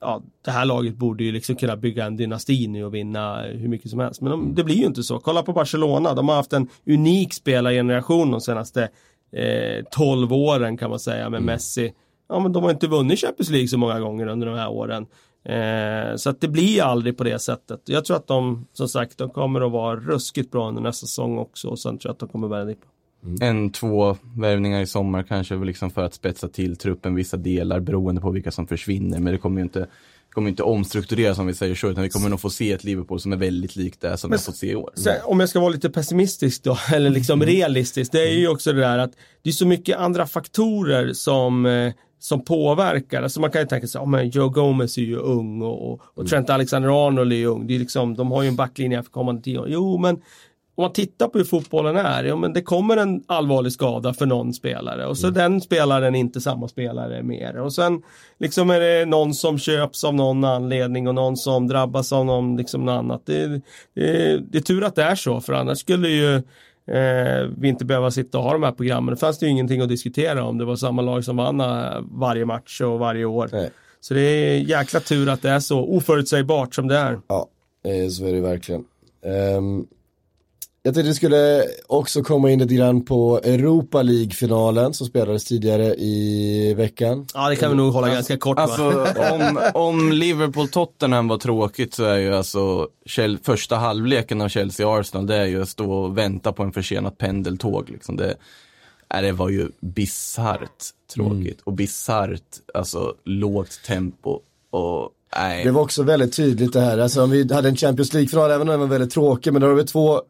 ja, 0.00 0.22
det 0.44 0.50
här 0.50 0.64
laget 0.64 0.96
borde 0.96 1.24
ju 1.24 1.32
liksom 1.32 1.56
kunna 1.56 1.76
bygga 1.76 2.04
en 2.04 2.16
dynasti 2.16 2.66
nu 2.66 2.84
och 2.84 2.94
vinna 2.94 3.42
hur 3.42 3.68
mycket 3.68 3.90
som 3.90 4.00
helst. 4.00 4.20
Men 4.20 4.30
de, 4.30 4.54
det 4.54 4.64
blir 4.64 4.76
ju 4.76 4.86
inte 4.86 5.02
så. 5.02 5.18
Kolla 5.18 5.42
på 5.42 5.52
Barcelona, 5.52 6.14
de 6.14 6.28
har 6.28 6.36
haft 6.36 6.52
en 6.52 6.68
unik 6.86 7.34
spelargeneration 7.34 8.30
de 8.30 8.40
senaste 8.40 8.88
eh, 9.32 9.84
12 9.90 10.32
åren 10.32 10.76
kan 10.76 10.90
man 10.90 11.00
säga 11.00 11.30
med 11.30 11.38
mm. 11.38 11.44
Messi. 11.44 11.92
Ja, 12.28 12.38
men 12.38 12.52
de 12.52 12.62
har 12.62 12.70
inte 12.70 12.86
vunnit 12.86 13.20
Champions 13.20 13.50
League 13.50 13.68
så 13.68 13.78
många 13.78 14.00
gånger 14.00 14.26
under 14.26 14.46
de 14.46 14.56
här 14.56 14.68
åren. 14.68 15.06
Eh, 15.44 16.16
så 16.16 16.30
att 16.30 16.40
det 16.40 16.48
blir 16.48 16.82
aldrig 16.82 17.18
på 17.18 17.24
det 17.24 17.38
sättet. 17.38 17.80
Jag 17.84 18.04
tror 18.04 18.16
att 18.16 18.26
de, 18.26 18.66
som 18.72 18.88
sagt, 18.88 19.18
de 19.18 19.30
kommer 19.30 19.60
att 19.60 19.72
vara 19.72 19.96
ruskigt 19.96 20.50
bra 20.50 20.68
under 20.68 20.82
nästa 20.82 21.06
säsong 21.06 21.38
också 21.38 21.68
och 21.68 21.78
sen 21.78 21.98
tror 21.98 22.08
jag 22.08 22.12
att 22.12 22.18
de 22.18 22.28
kommer 22.28 22.48
börja 22.48 22.64
dippa. 22.64 22.86
Mm. 23.26 23.38
En, 23.42 23.70
två 23.72 24.16
värvningar 24.36 24.80
i 24.80 24.86
sommar 24.86 25.22
kanske 25.22 25.54
liksom 25.54 25.90
för 25.90 26.02
att 26.02 26.14
spetsa 26.14 26.48
till 26.48 26.76
truppen 26.76 27.14
vissa 27.14 27.36
delar 27.36 27.80
beroende 27.80 28.20
på 28.20 28.30
vilka 28.30 28.50
som 28.50 28.66
försvinner. 28.66 29.18
Men 29.20 29.32
det 29.32 29.38
kommer 29.38 29.60
ju 29.60 29.62
inte, 29.62 29.86
kommer 30.30 30.48
inte 30.48 30.62
omstruktureras 30.62 31.38
om 31.38 31.46
vi 31.46 31.54
säger 31.54 31.74
så, 31.74 31.88
utan 31.88 32.02
vi 32.02 32.10
kommer 32.10 32.28
nog 32.28 32.40
få 32.40 32.50
se 32.50 32.72
ett 32.72 32.84
Liverpool 32.84 33.20
som 33.20 33.32
är 33.32 33.36
väldigt 33.36 33.76
likt 33.76 34.00
det 34.00 34.16
som 34.16 34.30
vi 34.30 34.36
har 34.36 34.42
fått 34.42 34.56
se 34.56 34.70
i 34.70 34.76
år. 34.76 34.90
Sen, 34.94 35.14
om 35.24 35.40
jag 35.40 35.48
ska 35.48 35.60
vara 35.60 35.70
lite 35.70 35.90
pessimistisk 35.90 36.62
då, 36.62 36.78
eller 36.94 37.10
liksom 37.10 37.42
mm. 37.42 37.54
realistisk, 37.54 38.12
det 38.12 38.28
är 38.28 38.32
ju 38.32 38.48
också 38.48 38.72
det 38.72 38.80
där 38.80 38.98
att 38.98 39.12
det 39.42 39.50
är 39.50 39.54
så 39.54 39.66
mycket 39.66 39.96
andra 39.96 40.26
faktorer 40.26 41.12
som 41.12 41.66
eh, 41.66 41.92
som 42.18 42.44
påverkar. 42.44 43.22
Alltså 43.22 43.40
man 43.40 43.50
kan 43.50 43.60
ju 43.60 43.66
tänka 43.66 43.86
sig, 43.86 44.00
oh, 44.00 44.08
men 44.08 44.30
Joe 44.30 44.48
Gomez 44.48 44.98
är 44.98 45.02
ju 45.02 45.16
ung 45.16 45.62
och, 45.62 45.92
och, 45.92 46.00
och 46.14 46.28
Trent 46.28 46.50
Alexander-Arnold 46.50 47.32
är 47.32 47.36
ju 47.36 47.46
ung. 47.46 47.66
Det 47.66 47.74
är 47.74 47.78
liksom, 47.78 48.14
de 48.14 48.30
har 48.30 48.42
ju 48.42 48.48
en 48.48 48.56
backlinje 48.56 49.02
för 49.02 49.10
kommande 49.10 49.42
tio 49.42 49.58
år. 49.58 49.66
Jo, 49.68 49.98
men 49.98 50.20
om 50.76 50.82
man 50.82 50.92
tittar 50.92 51.28
på 51.28 51.38
hur 51.38 51.44
fotbollen 51.44 51.96
är, 51.96 52.24
ja 52.24 52.36
men 52.36 52.52
det 52.52 52.62
kommer 52.62 52.96
en 52.96 53.22
allvarlig 53.26 53.72
skada 53.72 54.14
för 54.14 54.26
någon 54.26 54.52
spelare 54.52 55.06
och 55.06 55.18
så 55.18 55.26
mm. 55.26 55.34
den 55.34 55.60
spelaren 55.60 56.14
är 56.14 56.18
inte 56.18 56.40
samma 56.40 56.68
spelare 56.68 57.22
mer. 57.22 57.56
Och 57.58 57.72
sen 57.72 58.02
liksom 58.38 58.70
är 58.70 58.80
det 58.80 59.06
någon 59.06 59.34
som 59.34 59.58
köps 59.58 60.04
av 60.04 60.14
någon 60.14 60.44
anledning 60.44 61.08
och 61.08 61.14
någon 61.14 61.36
som 61.36 61.68
drabbas 61.68 62.12
av 62.12 62.26
någon, 62.26 62.56
liksom 62.56 62.84
något 62.84 62.98
annat. 62.98 63.22
Det, 63.26 63.46
det, 63.94 64.38
det 64.38 64.58
är 64.58 64.62
tur 64.62 64.84
att 64.84 64.94
det 64.94 65.02
är 65.02 65.14
så, 65.14 65.40
för 65.40 65.52
annars 65.52 65.78
skulle 65.78 66.08
ju 66.08 66.34
eh, 66.86 67.48
vi 67.58 67.68
inte 67.68 67.84
behöva 67.84 68.10
sitta 68.10 68.38
och 68.38 68.44
ha 68.44 68.52
de 68.52 68.62
här 68.62 68.72
programmen. 68.72 69.14
Det 69.14 69.20
fanns 69.20 69.38
det 69.38 69.46
ju 69.46 69.52
ingenting 69.52 69.80
att 69.80 69.88
diskutera 69.88 70.44
om 70.44 70.58
det 70.58 70.64
var 70.64 70.76
samma 70.76 71.02
lag 71.02 71.24
som 71.24 71.36
vann 71.36 71.60
eh, 71.60 72.00
varje 72.10 72.44
match 72.44 72.80
och 72.80 72.98
varje 72.98 73.24
år. 73.24 73.48
Nej. 73.52 73.70
Så 74.00 74.14
det 74.14 74.20
är 74.20 74.58
jäkla 74.58 75.00
tur 75.00 75.28
att 75.28 75.42
det 75.42 75.50
är 75.50 75.60
så 75.60 75.80
oförutsägbart 75.80 76.74
som 76.74 76.88
det 76.88 76.96
är. 76.96 77.20
Ja, 77.28 77.48
eh, 77.84 78.08
så 78.08 78.26
är 78.26 78.32
det 78.32 78.40
verkligen. 78.40 78.84
Um, 79.56 79.86
jag 80.86 80.94
tänkte 80.94 81.08
vi 81.08 81.14
skulle 81.14 81.64
också 81.86 82.22
komma 82.22 82.50
in 82.50 82.58
lite 82.58 82.74
grann 82.74 83.04
på 83.04 83.40
Europa 83.44 84.02
League-finalen 84.02 84.94
som 84.94 85.06
spelades 85.06 85.44
tidigare 85.44 85.94
i 85.94 86.74
veckan. 86.76 87.26
Ja, 87.34 87.48
det 87.48 87.56
kan 87.56 87.70
vi 87.70 87.76
nog 87.76 87.92
hålla 87.92 88.06
alltså, 88.06 88.16
ganska 88.16 88.38
kort 88.38 88.58
Alltså, 88.58 89.06
om, 89.32 89.60
om 89.74 90.12
Liverpool-Tottenham 90.12 91.28
var 91.28 91.38
tråkigt 91.38 91.94
så 91.94 92.04
är 92.04 92.16
ju 92.16 92.34
alltså 92.34 92.88
första 93.42 93.76
halvleken 93.76 94.40
av 94.40 94.48
Chelsea-Arsenal, 94.48 95.26
det 95.26 95.36
är 95.36 95.46
ju 95.46 95.62
att 95.62 95.68
stå 95.68 95.92
och 95.92 96.18
vänta 96.18 96.52
på 96.52 96.62
en 96.62 96.72
försenat 96.72 97.18
pendeltåg. 97.18 97.90
Liksom. 97.90 98.16
Det, 98.16 98.34
äh, 99.14 99.22
det 99.22 99.32
var 99.32 99.48
ju 99.48 99.68
bisarrt 99.80 100.84
tråkigt 101.14 101.36
mm. 101.36 101.62
och 101.64 101.72
bisarrt, 101.72 102.42
alltså 102.74 103.14
lågt 103.24 103.80
tempo 103.86 104.40
och 104.70 105.10
Nej. 105.36 105.64
Det 105.64 105.70
var 105.70 105.82
också 105.82 106.02
väldigt 106.02 106.36
tydligt 106.36 106.72
det 106.72 106.80
här, 106.80 106.98
alltså 106.98 107.22
om 107.22 107.30
vi 107.30 107.54
hade 107.54 107.68
en 107.68 107.76
Champions 107.76 108.12
League-final, 108.12 108.50
även 108.50 108.60
om 108.60 108.68
den 108.68 108.80
var 108.80 108.86
väldigt 108.86 109.10
tråkig, 109.10 109.52
men 109.52 109.62
då 109.62 109.68
har 109.68 109.74
vi 109.74 109.84
två 109.84 110.22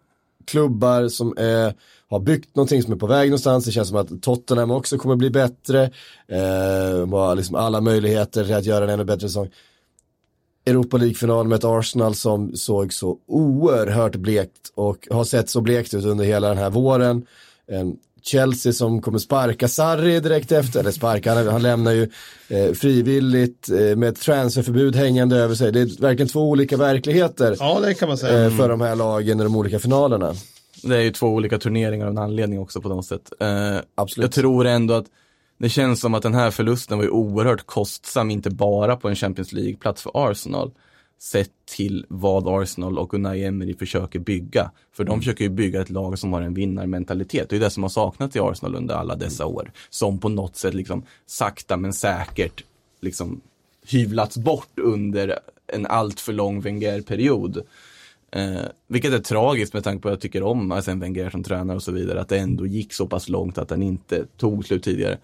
klubbar 0.47 1.09
som 1.09 1.35
är, 1.37 1.75
har 2.09 2.21
byggt 2.21 2.57
någonting 2.57 2.83
som 2.83 2.93
är 2.93 2.97
på 2.97 3.07
väg 3.07 3.29
någonstans. 3.31 3.65
Det 3.65 3.73
känns 3.73 3.89
som 3.89 3.97
att 3.97 4.23
Tottenham 4.23 4.71
också 4.71 4.99
kommer 4.99 5.17
bli 5.17 5.31
bättre. 5.31 5.91
Eh, 6.29 7.09
har 7.09 7.35
liksom 7.35 7.57
alla 7.57 7.81
möjligheter 7.81 8.45
till 8.45 8.55
att 8.55 8.65
göra 8.65 8.85
en 8.85 8.91
ännu 8.91 9.05
bättre 9.05 9.29
säsong. 9.29 9.51
Europa 10.67 10.97
League-final 10.97 11.49
med 11.49 11.57
ett 11.57 11.65
Arsenal 11.65 12.15
som 12.15 12.57
såg 12.57 12.93
så 12.93 13.19
oerhört 13.27 14.17
blekt 14.17 14.73
och 14.75 15.09
har 15.11 15.25
sett 15.25 15.51
så 15.51 15.61
blekt 15.61 15.95
ut 15.95 16.05
under 16.05 16.25
hela 16.25 16.49
den 16.49 16.59
här 16.59 16.71
våren. 16.71 17.27
En 17.67 17.97
Chelsea 18.27 18.73
som 18.73 19.03
kommer 19.03 19.19
sparka 19.19 19.69
Sarri 19.69 20.21
direkt 20.21 20.53
efter, 20.53 20.81
eller 20.81 20.91
sparka, 20.91 21.35
han, 21.35 21.49
han 21.49 21.63
lämnar 21.63 21.93
ju 21.93 22.09
eh, 22.49 22.73
frivilligt 22.73 23.71
eh, 23.71 23.97
med 23.97 24.09
ett 24.09 24.21
transferförbud 24.21 24.97
hängande 24.97 25.37
över 25.37 25.55
sig. 25.55 25.73
Det 25.73 25.81
är 25.81 26.01
verkligen 26.01 26.29
två 26.29 26.51
olika 26.51 26.77
verkligheter 26.77 27.57
ja, 27.59 27.81
det 27.81 27.95
kan 27.95 28.09
man 28.09 28.19
säga. 28.19 28.45
Eh, 28.45 28.57
för 28.57 28.69
de 28.69 28.81
här 28.81 28.97
lagen 28.97 29.41
i 29.41 29.43
de 29.43 29.57
olika 29.57 29.79
finalerna. 29.79 30.35
Det 30.83 30.97
är 30.97 31.01
ju 31.01 31.13
två 31.13 31.27
olika 31.27 31.59
turneringar 31.59 32.07
av 32.07 32.13
en 32.13 32.19
anledning 32.19 32.61
också 32.61 32.81
på 32.81 32.89
något 32.89 33.07
sätt. 33.07 33.33
Eh, 33.41 33.77
Absolut. 33.95 34.25
Jag 34.25 34.43
tror 34.43 34.67
ändå 34.67 34.95
att 34.95 35.07
det 35.59 35.69
känns 35.69 36.01
som 36.01 36.15
att 36.15 36.23
den 36.23 36.35
här 36.35 36.51
förlusten 36.51 36.99
var 36.99 37.05
ju 37.05 37.11
oerhört 37.11 37.67
kostsam, 37.67 38.31
inte 38.31 38.51
bara 38.51 38.97
på 38.97 39.09
en 39.09 39.17
Champions 39.17 39.53
League-plats 39.53 40.03
för 40.03 40.31
Arsenal 40.31 40.71
sett 41.19 41.51
till 41.65 42.07
vad 42.09 42.63
Arsenal 42.63 42.99
och 42.99 43.15
Unai 43.15 43.45
Emery 43.45 43.75
försöker 43.75 44.19
bygga. 44.19 44.71
För 44.93 45.05
de 45.05 45.11
mm. 45.11 45.21
försöker 45.21 45.45
ju 45.45 45.51
bygga 45.51 45.81
ett 45.81 45.91
lag 45.91 46.19
som 46.19 46.33
har 46.33 46.43
en 46.43 46.55
vinnarmentalitet. 46.55 47.49
Det 47.49 47.57
är 47.57 47.61
det 47.61 47.71
som 47.71 47.83
har 47.83 47.91
saknats 47.91 48.37
i 48.37 48.41
Arsenal 48.41 48.75
under 48.75 48.95
alla 48.95 49.17
dessa 49.17 49.45
mm. 49.45 49.57
år. 49.57 49.73
Som 49.91 50.19
på 50.19 50.29
något 50.29 50.57
sätt 50.57 50.75
liksom 50.75 51.03
sakta 51.27 51.77
men 51.77 51.93
säkert 51.93 52.65
liksom 53.01 53.41
hyvlats 53.87 54.37
bort 54.37 54.79
under 54.79 55.39
en 55.67 55.87
alltför 55.87 56.33
lång 56.33 56.61
Wenger-period. 56.61 57.63
Eh, 58.31 58.61
vilket 58.89 59.13
är 59.13 59.19
tragiskt 59.19 59.75
med 59.75 59.85
tanke 59.85 60.03
på 60.03 60.09
att 60.09 60.13
jag 60.13 60.21
tycker 60.21 60.43
om 60.43 60.73
Arsene 60.73 61.01
Wenger 61.01 61.31
som 61.31 61.43
tränare 61.43 61.77
och 61.77 61.83
så 61.83 61.93
vidare. 61.93 62.21
Att 62.21 62.29
det 62.29 62.39
ändå 62.39 62.67
gick 62.67 62.93
så 62.93 63.07
pass 63.07 63.29
långt 63.29 63.59
att 63.59 63.69
den 63.69 63.83
inte 63.83 64.27
tog 64.37 64.67
slut 64.67 64.85
tidigare. 64.85 65.19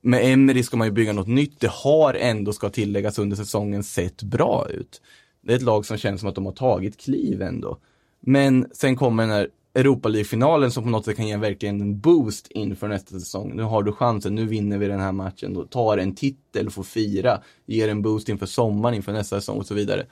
Med 0.00 0.32
Emery 0.32 0.62
ska 0.62 0.76
man 0.76 0.86
ju 0.86 0.92
bygga 0.92 1.12
något 1.12 1.28
nytt. 1.28 1.60
Det 1.60 1.70
har 1.70 2.14
ändå, 2.14 2.52
ska 2.52 2.68
tilläggas, 2.68 3.18
under 3.18 3.36
säsongen 3.36 3.82
sett 3.84 4.22
bra 4.22 4.66
ut. 4.70 5.00
Det 5.46 5.52
är 5.52 5.56
ett 5.56 5.62
lag 5.62 5.86
som 5.86 5.96
känns 5.96 6.20
som 6.20 6.28
att 6.28 6.34
de 6.34 6.46
har 6.46 6.52
tagit 6.52 6.96
kliv 6.96 7.42
ändå. 7.42 7.78
Men 8.20 8.66
sen 8.72 8.96
kommer 8.96 9.22
den 9.22 9.32
här 9.32 9.48
Europa 9.74 10.08
League-finalen 10.08 10.70
som 10.70 10.84
på 10.84 10.90
något 10.90 11.04
sätt 11.04 11.16
kan 11.16 11.28
ge 11.28 11.36
verkligen 11.36 11.80
en 11.80 12.00
boost 12.00 12.46
inför 12.50 12.88
nästa 12.88 13.20
säsong. 13.20 13.52
Nu 13.54 13.62
har 13.62 13.82
du 13.82 13.92
chansen, 13.92 14.34
nu 14.34 14.46
vinner 14.46 14.78
vi 14.78 14.86
den 14.86 15.00
här 15.00 15.12
matchen, 15.12 15.54
då 15.54 15.64
tar 15.64 15.98
en 15.98 16.14
titel, 16.14 16.70
får 16.70 16.82
fira, 16.82 17.40
ger 17.66 17.88
en 17.88 18.02
boost 18.02 18.28
inför 18.28 18.46
sommaren, 18.46 18.94
inför 18.94 19.12
nästa 19.12 19.40
säsong 19.40 19.58
och 19.58 19.66
så 19.66 19.74
vidare. 19.74 20.06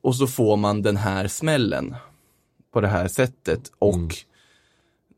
Och 0.00 0.16
så 0.16 0.26
får 0.26 0.56
man 0.56 0.82
den 0.82 0.96
här 0.96 1.28
smällen 1.28 1.94
på 2.72 2.80
det 2.80 2.88
här 2.88 3.08
sättet 3.08 3.72
och 3.78 3.94
mm. 3.94 4.08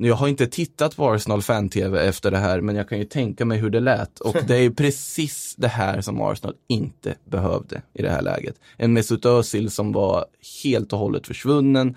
Jag 0.03 0.15
har 0.15 0.29
inte 0.29 0.47
tittat 0.47 0.97
på 0.97 1.11
Arsenal 1.11 1.43
fan-tv 1.43 2.09
efter 2.09 2.31
det 2.31 2.39
här, 2.39 2.61
men 2.61 2.77
jag 2.77 2.89
kan 2.89 2.99
ju 2.99 3.05
tänka 3.05 3.45
mig 3.45 3.59
hur 3.59 3.71
det 3.71 3.81
lät. 3.81 4.21
Och 4.21 4.37
det 4.47 4.55
är 4.55 4.61
ju 4.61 4.75
precis 4.75 5.55
det 5.59 5.69
här 5.69 6.01
som 6.01 6.23
Arsenal 6.23 6.55
inte 6.67 7.15
behövde 7.25 7.83
i 7.93 8.03
det 8.03 8.11
här 8.11 8.23
läget. 8.23 8.55
En 8.77 8.93
Mesut 8.93 9.27
Özil 9.27 9.71
som 9.71 9.93
var 9.93 10.25
helt 10.63 10.93
och 10.93 10.99
hållet 10.99 11.27
försvunnen. 11.27 11.97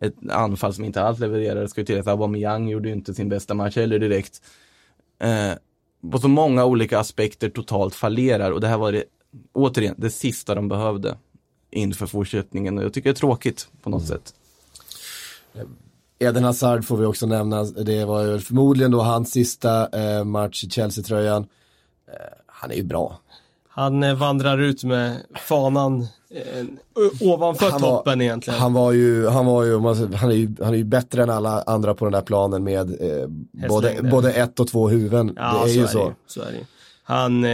Ett 0.00 0.14
anfall 0.30 0.74
som 0.74 0.84
inte 0.84 1.02
alls 1.02 1.18
levererade, 1.18 1.68
ska 1.68 1.80
ju 1.80 1.84
tilläggas. 1.84 2.06
Aubameyang 2.06 2.68
gjorde 2.68 2.88
ju 2.88 2.94
inte 2.94 3.14
sin 3.14 3.28
bästa 3.28 3.54
match 3.54 3.76
heller 3.76 3.98
direkt. 3.98 4.42
Eh, 5.20 5.52
på 6.12 6.18
så 6.18 6.28
många 6.28 6.64
olika 6.64 6.98
aspekter 6.98 7.48
totalt 7.48 7.94
fallerar 7.94 8.50
och 8.50 8.60
det 8.60 8.68
här 8.68 8.78
var 8.78 8.92
det, 8.92 9.04
återigen, 9.52 9.94
det 9.98 10.10
sista 10.10 10.54
de 10.54 10.68
behövde 10.68 11.18
inför 11.70 12.06
fortsättningen 12.06 12.78
och 12.78 12.84
jag 12.84 12.92
tycker 12.92 13.10
det 13.10 13.12
är 13.12 13.20
tråkigt 13.20 13.68
på 13.82 13.90
något 13.90 14.10
mm. 14.10 14.18
sätt. 14.18 14.34
Eden 16.18 16.44
Hazard 16.44 16.84
får 16.84 16.96
vi 16.96 17.06
också 17.06 17.26
nämna, 17.26 17.62
det 17.64 18.04
var 18.04 18.24
ju 18.24 18.38
förmodligen 18.38 18.90
då 18.90 19.00
hans 19.00 19.30
sista 19.30 19.88
eh, 19.88 20.24
match 20.24 20.64
i 20.64 20.70
Chelsea-tröjan. 20.70 21.46
Eh, 22.08 22.14
han 22.46 22.70
är 22.70 22.74
ju 22.74 22.82
bra. 22.82 23.20
Han 23.68 24.02
eh, 24.02 24.14
vandrar 24.14 24.58
ut 24.58 24.84
med 24.84 25.16
fanan 25.48 26.06
ovanför 27.20 27.70
han 27.70 27.80
toppen 27.80 28.18
var, 28.18 28.24
egentligen. 28.24 28.60
Han 28.60 28.72
var 28.72 28.92
ju, 28.92 29.26
han 29.26 29.46
var 29.46 29.64
ju, 29.64 29.78
han 30.14 30.30
är 30.30 30.34
ju, 30.34 30.54
han 30.62 30.74
är 30.74 30.78
ju 30.78 30.84
bättre 30.84 31.22
än 31.22 31.30
alla 31.30 31.62
andra 31.62 31.94
på 31.94 32.04
den 32.04 32.12
där 32.12 32.22
planen 32.22 32.64
med 32.64 32.90
eh, 33.00 33.28
både, 33.68 34.02
både 34.10 34.32
ett 34.32 34.60
och 34.60 34.68
två 34.68 34.88
huvuden. 34.88 35.32
Ja, 35.36 35.62
det 35.64 35.70
är 35.70 35.72
så 35.72 35.78
ju 35.78 35.82
är 35.82 35.86
så. 35.86 36.08
Det, 36.08 36.14
så 36.26 36.40
är 36.40 36.52
det. 36.52 36.66
Han, 37.02 37.44
eh, 37.44 37.50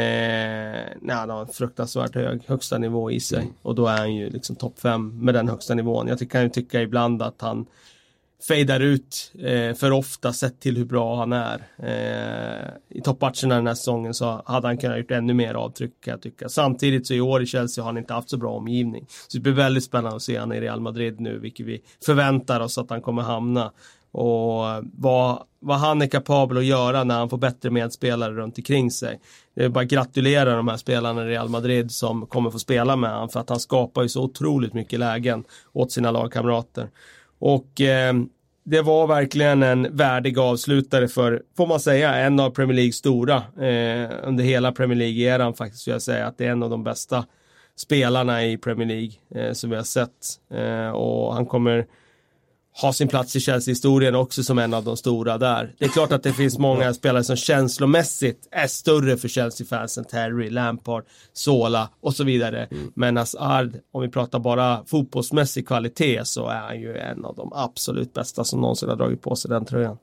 nej, 1.00 1.16
han 1.16 1.30
har 1.30 1.40
en 1.40 1.46
fruktansvärt 1.46 2.14
hög 2.14 2.42
högsta 2.46 2.78
nivå 2.78 3.10
i 3.10 3.20
sig. 3.20 3.38
Mm. 3.38 3.52
Och 3.62 3.74
då 3.74 3.86
är 3.86 3.98
han 3.98 4.14
ju 4.14 4.30
liksom 4.30 4.56
topp 4.56 4.80
fem 4.80 5.18
med 5.20 5.34
den 5.34 5.48
högsta 5.48 5.74
nivån. 5.74 6.08
Jag 6.08 6.30
kan 6.30 6.42
ju 6.42 6.48
tycka 6.48 6.82
ibland 6.82 7.22
att 7.22 7.40
han 7.40 7.66
fejdar 8.48 8.80
ut 8.80 9.32
eh, 9.38 9.74
för 9.74 9.90
ofta 9.90 10.32
sett 10.32 10.60
till 10.60 10.76
hur 10.76 10.84
bra 10.84 11.16
han 11.16 11.32
är. 11.32 11.62
Eh, 11.78 12.70
I 12.98 13.00
toppmatcherna 13.00 13.54
den 13.54 13.66
här 13.66 13.74
säsongen 13.74 14.14
så 14.14 14.42
hade 14.46 14.66
han 14.66 14.78
kunnat 14.78 14.98
gjort 14.98 15.10
ännu 15.10 15.34
mer 15.34 15.54
avtryck 15.54 16.00
kan 16.00 16.10
jag 16.10 16.22
tycka. 16.22 16.48
Samtidigt 16.48 17.06
så 17.06 17.14
i 17.14 17.20
år 17.20 17.42
i 17.42 17.46
Chelsea 17.46 17.84
har 17.84 17.88
han 17.88 17.98
inte 17.98 18.14
haft 18.14 18.30
så 18.30 18.36
bra 18.36 18.50
omgivning. 18.50 19.06
Så 19.28 19.38
det 19.38 19.42
blir 19.42 19.52
väldigt 19.52 19.84
spännande 19.84 20.16
att 20.16 20.22
se 20.22 20.36
han 20.36 20.52
i 20.52 20.60
Real 20.60 20.80
Madrid 20.80 21.20
nu, 21.20 21.38
vilket 21.38 21.66
vi 21.66 21.82
förväntar 22.06 22.60
oss 22.60 22.78
att 22.78 22.90
han 22.90 23.02
kommer 23.02 23.22
hamna. 23.22 23.72
Och 24.12 24.64
vad, 24.82 25.42
vad 25.60 25.78
han 25.78 26.02
är 26.02 26.06
kapabel 26.06 26.58
att 26.58 26.64
göra 26.64 27.04
när 27.04 27.18
han 27.18 27.30
får 27.30 27.38
bättre 27.38 27.70
medspelare 27.70 28.32
runt 28.32 28.58
omkring 28.58 28.90
sig. 28.90 29.20
Det 29.54 29.64
är 29.64 29.68
bara 29.68 29.84
att 29.84 29.90
gratulera 29.90 30.56
de 30.56 30.68
här 30.68 30.76
spelarna 30.76 31.22
i 31.22 31.26
Real 31.26 31.48
Madrid 31.48 31.90
som 31.90 32.26
kommer 32.26 32.50
få 32.50 32.58
spela 32.58 32.96
med 32.96 33.10
honom 33.10 33.28
för 33.28 33.40
att 33.40 33.48
han 33.48 33.60
skapar 33.60 34.02
ju 34.02 34.08
så 34.08 34.22
otroligt 34.22 34.74
mycket 34.74 34.98
lägen 34.98 35.44
åt 35.72 35.92
sina 35.92 36.10
lagkamrater. 36.10 36.88
Och 37.38 37.80
eh, 37.80 38.14
det 38.64 38.82
var 38.82 39.06
verkligen 39.06 39.62
en 39.62 39.96
värdig 39.96 40.38
avslutare 40.38 41.08
för, 41.08 41.42
får 41.56 41.66
man 41.66 41.80
säga, 41.80 42.14
en 42.14 42.40
av 42.40 42.50
Premier 42.50 42.76
Leagues 42.76 42.96
stora. 42.96 43.36
Eh, 43.36 44.10
under 44.22 44.44
hela 44.44 44.72
Premier 44.72 44.98
League-eran 44.98 45.54
faktiskt, 45.54 45.80
skulle 45.80 45.94
jag 45.94 46.02
säga 46.02 46.26
att 46.26 46.38
det 46.38 46.46
är 46.46 46.50
en 46.50 46.62
av 46.62 46.70
de 46.70 46.84
bästa 46.84 47.24
spelarna 47.76 48.44
i 48.44 48.58
Premier 48.58 48.88
League 48.88 49.12
eh, 49.34 49.52
som 49.52 49.70
vi 49.70 49.76
har 49.76 49.82
sett. 49.82 50.40
Eh, 50.54 50.88
och 50.88 51.34
han 51.34 51.46
kommer 51.46 51.86
ha 52.82 52.92
sin 52.92 53.08
plats 53.08 53.36
i 53.36 53.40
Chelsea-historien 53.40 54.14
också 54.14 54.42
som 54.42 54.58
en 54.58 54.74
av 54.74 54.84
de 54.84 54.96
stora 54.96 55.38
där. 55.38 55.74
Det 55.78 55.84
är 55.84 55.88
klart 55.88 56.12
att 56.12 56.22
det 56.22 56.32
finns 56.32 56.58
många 56.58 56.94
spelare 56.94 57.24
som 57.24 57.36
känslomässigt 57.36 58.48
är 58.50 58.66
större 58.66 59.16
för 59.16 59.28
Chelsea-fansen. 59.28 60.04
Terry, 60.04 60.50
Lampard, 60.50 61.04
Sola 61.32 61.88
och 62.00 62.14
så 62.14 62.24
vidare. 62.24 62.68
Mm. 62.70 62.92
Men 62.94 63.16
Hazard, 63.16 63.76
om 63.92 64.02
vi 64.02 64.08
pratar 64.08 64.38
bara 64.38 64.84
fotbollsmässig 64.86 65.66
kvalitet 65.66 66.24
så 66.24 66.46
är 66.46 66.60
han 66.60 66.80
ju 66.80 66.96
en 66.96 67.24
av 67.24 67.34
de 67.34 67.52
absolut 67.52 68.14
bästa 68.14 68.44
som 68.44 68.60
någonsin 68.60 68.88
har 68.88 68.96
dragit 68.96 69.22
på 69.22 69.36
sig 69.36 69.48
den 69.48 69.64
tröjan. 69.64 69.98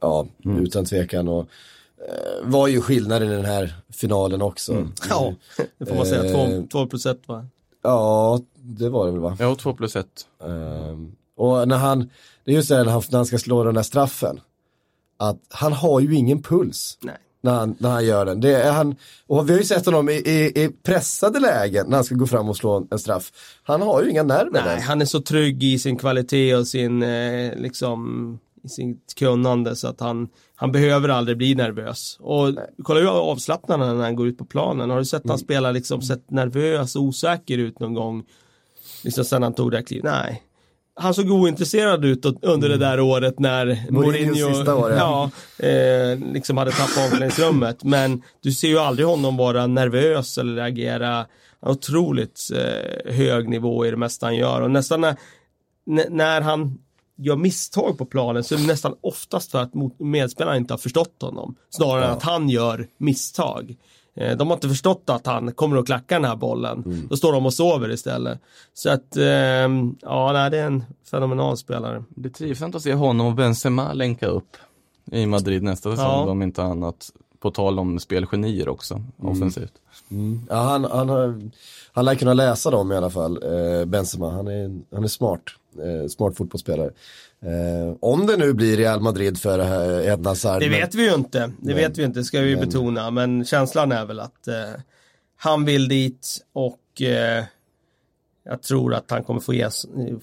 Ja, 0.00 0.26
mm. 0.44 0.64
utan 0.64 0.84
tvekan. 0.84 1.28
Och 1.28 1.48
eh, 2.08 2.48
var 2.48 2.68
ju 2.68 2.80
skillnaden 2.80 3.32
i 3.32 3.34
den 3.34 3.44
här 3.44 3.74
finalen 3.92 4.42
också. 4.42 4.72
Mm. 4.72 4.92
Ja, 5.10 5.34
det 5.78 5.86
får 5.86 5.96
man 5.96 6.06
säga. 6.06 6.32
Två, 6.32 6.66
två 6.72 6.86
plus 6.86 7.06
ett 7.06 7.28
va? 7.28 7.46
Ja, 7.82 8.40
det 8.54 8.88
var 8.88 9.06
det 9.06 9.12
väl 9.12 9.20
va? 9.20 9.36
Ja, 9.40 9.54
två 9.54 9.74
plus 9.74 9.96
ett. 9.96 10.26
Um, 10.38 11.16
och 11.36 11.68
när 11.68 11.76
han, 11.76 12.10
det 12.44 12.50
är 12.50 12.54
just 12.54 12.68
det 12.68 12.84
när 12.84 12.92
han, 12.92 13.02
när 13.10 13.18
han 13.18 13.26
ska 13.26 13.38
slå 13.38 13.64
den 13.64 13.74
där 13.74 13.82
straffen. 13.82 14.40
Att 15.18 15.40
han 15.48 15.72
har 15.72 16.00
ju 16.00 16.14
ingen 16.14 16.42
puls. 16.42 16.98
Nej. 17.00 17.16
När 17.40 17.54
han, 17.54 17.76
när 17.78 17.90
han 17.90 18.04
gör 18.04 18.24
den. 18.24 18.40
Det 18.40 18.62
är 18.62 18.72
han, 18.72 18.96
och 19.26 19.48
vi 19.48 19.52
har 19.52 19.58
ju 19.58 19.66
sett 19.66 19.86
honom 19.86 20.08
i, 20.08 20.12
i, 20.12 20.64
i 20.64 20.68
pressade 20.82 21.40
lägen 21.40 21.86
när 21.88 21.96
han 21.96 22.04
ska 22.04 22.14
gå 22.14 22.26
fram 22.26 22.48
och 22.48 22.56
slå 22.56 22.86
en 22.90 22.98
straff. 22.98 23.32
Han 23.62 23.82
har 23.82 24.02
ju 24.02 24.10
inga 24.10 24.22
nerver. 24.22 24.62
Nej, 24.64 24.80
han 24.80 25.00
är 25.00 25.04
så 25.04 25.20
trygg 25.20 25.64
i 25.64 25.78
sin 25.78 25.96
kvalitet 25.96 26.54
och 26.54 26.66
sin, 26.66 27.02
eh, 27.02 27.56
liksom, 27.56 28.38
i 28.62 28.68
sitt 28.68 29.14
kunnande 29.16 29.76
så 29.76 29.88
att 29.88 30.00
han, 30.00 30.28
han 30.54 30.72
behöver 30.72 31.08
aldrig 31.08 31.38
bli 31.38 31.54
nervös. 31.54 32.16
Och 32.20 32.54
Nej. 32.54 32.64
kolla 32.82 33.00
hur 33.00 33.08
avslappnad 33.08 33.80
han 33.80 33.88
är 33.88 33.94
när 33.94 34.04
han 34.04 34.16
går 34.16 34.28
ut 34.28 34.38
på 34.38 34.44
planen. 34.44 34.90
Har 34.90 34.98
du 34.98 35.04
sett 35.04 35.24
mm. 35.24 35.30
han 35.30 35.38
spela 35.38 35.70
liksom, 35.70 36.02
sett 36.02 36.30
nervös 36.30 36.96
och 36.96 37.02
osäker 37.02 37.58
ut 37.58 37.80
någon 37.80 37.94
gång? 37.94 38.24
Liksom 39.04 39.24
sen 39.24 39.42
han 39.42 39.54
tog 39.54 39.70
det 39.70 39.76
här 39.76 39.84
klivet? 39.84 40.04
Nej 40.04 40.42
han 40.98 41.14
såg 41.14 41.30
ointresserad 41.30 42.04
ut 42.04 42.24
under 42.24 42.68
mm. 42.68 42.78
det 42.78 42.86
där 42.86 43.00
året 43.00 43.38
när 43.38 43.90
Mourinho, 43.90 44.72
år, 44.72 44.92
ja. 44.92 45.30
ja 45.58 45.66
eh, 45.66 46.18
liksom 46.18 46.56
hade 46.56 46.70
tappat 46.70 47.04
omklädningsrummet. 47.04 47.84
Men 47.84 48.22
du 48.42 48.52
ser 48.52 48.68
ju 48.68 48.78
aldrig 48.78 49.08
honom 49.08 49.36
vara 49.36 49.66
nervös 49.66 50.38
eller 50.38 50.54
reagera 50.54 51.26
otroligt 51.60 52.40
eh, 52.54 53.12
hög 53.14 53.48
nivå 53.48 53.86
i 53.86 53.90
det 53.90 53.96
mesta 53.96 54.26
han 54.26 54.36
gör. 54.36 54.60
Och 54.60 54.70
nästan 54.70 55.00
när, 55.00 55.16
när 56.10 56.40
han 56.40 56.78
gör 57.16 57.36
misstag 57.36 57.98
på 57.98 58.06
planen 58.06 58.44
så 58.44 58.54
är 58.54 58.58
det 58.58 58.66
nästan 58.66 58.94
oftast 59.00 59.50
för 59.50 59.58
att 59.58 59.72
medspelarna 59.98 60.56
inte 60.56 60.72
har 60.72 60.78
förstått 60.78 61.22
honom. 61.22 61.56
Snarare 61.70 62.00
ja. 62.00 62.06
än 62.06 62.16
att 62.16 62.22
han 62.22 62.48
gör 62.48 62.88
misstag. 62.98 63.76
Eh, 64.16 64.36
de 64.36 64.48
har 64.48 64.54
inte 64.54 64.68
förstått 64.68 65.02
att 65.06 65.26
han 65.26 65.52
kommer 65.52 65.76
att 65.76 65.86
klacka 65.86 66.14
den 66.14 66.24
här 66.24 66.36
bollen. 66.36 66.82
Mm. 66.86 67.06
Då 67.10 67.16
står 67.16 67.32
de 67.32 67.46
och 67.46 67.54
sover 67.54 67.92
istället. 67.92 68.40
Så 68.74 68.90
att, 68.90 69.16
ehm, 69.16 69.96
ja, 70.02 70.32
nej, 70.32 70.50
det 70.50 70.58
är 70.58 70.66
en 70.66 70.84
fenomenal 71.10 71.56
spelare. 71.56 72.04
Det 72.08 72.28
är 72.28 72.32
trivsamt 72.32 72.74
att 72.74 72.82
se 72.82 72.94
honom 72.94 73.26
och 73.26 73.34
Benzema 73.34 73.92
länka 73.92 74.26
upp 74.26 74.56
i 75.12 75.26
Madrid 75.26 75.62
nästa 75.62 75.90
säsong, 75.90 76.06
ja. 76.26 76.30
om 76.30 76.42
inte 76.42 76.62
annat. 76.62 77.10
På 77.40 77.50
tal 77.50 77.78
om 77.78 77.98
spelgenier 77.98 78.68
också, 78.68 78.94
mm. 78.94 79.32
offensivt. 79.32 79.72
Mm. 80.10 80.40
Ja, 80.48 80.56
han, 80.56 80.84
han, 80.84 81.08
har, 81.08 81.50
han 81.92 82.04
lär 82.04 82.14
kunna 82.14 82.34
läsa 82.34 82.70
dem 82.70 82.92
i 82.92 82.96
alla 82.96 83.10
fall, 83.10 83.42
eh, 83.42 83.84
Benzema. 83.84 84.30
Han 84.30 84.48
är, 84.48 84.80
han 84.94 85.04
är 85.04 85.08
smart, 85.08 85.42
eh, 85.80 86.08
smart 86.08 86.36
fotbollsspelare. 86.36 86.90
Eh, 87.42 87.96
om 88.00 88.26
det 88.26 88.36
nu 88.36 88.52
blir 88.52 88.76
Real 88.76 89.00
Madrid 89.00 89.38
för 89.38 89.58
eh, 89.58 90.12
Edna 90.12 90.30
Hazard. 90.30 90.60
Det 90.60 90.68
vet 90.68 90.94
vi 90.94 91.08
ju 91.08 91.14
inte. 91.14 91.38
Det 91.38 91.52
men, 91.60 91.76
vet 91.76 91.98
vi 91.98 92.04
inte, 92.04 92.24
ska 92.24 92.40
vi 92.40 92.56
men, 92.56 92.64
betona. 92.64 93.10
Men 93.10 93.44
känslan 93.44 93.92
är 93.92 94.04
väl 94.04 94.20
att 94.20 94.48
eh, 94.48 94.80
han 95.36 95.64
vill 95.64 95.88
dit 95.88 96.38
och 96.52 97.02
eh, 97.02 97.44
jag 98.48 98.62
tror 98.62 98.94
att 98.94 99.10
han 99.10 99.24
kommer 99.24 99.40
få, 99.40 99.54
ge, 99.54 99.68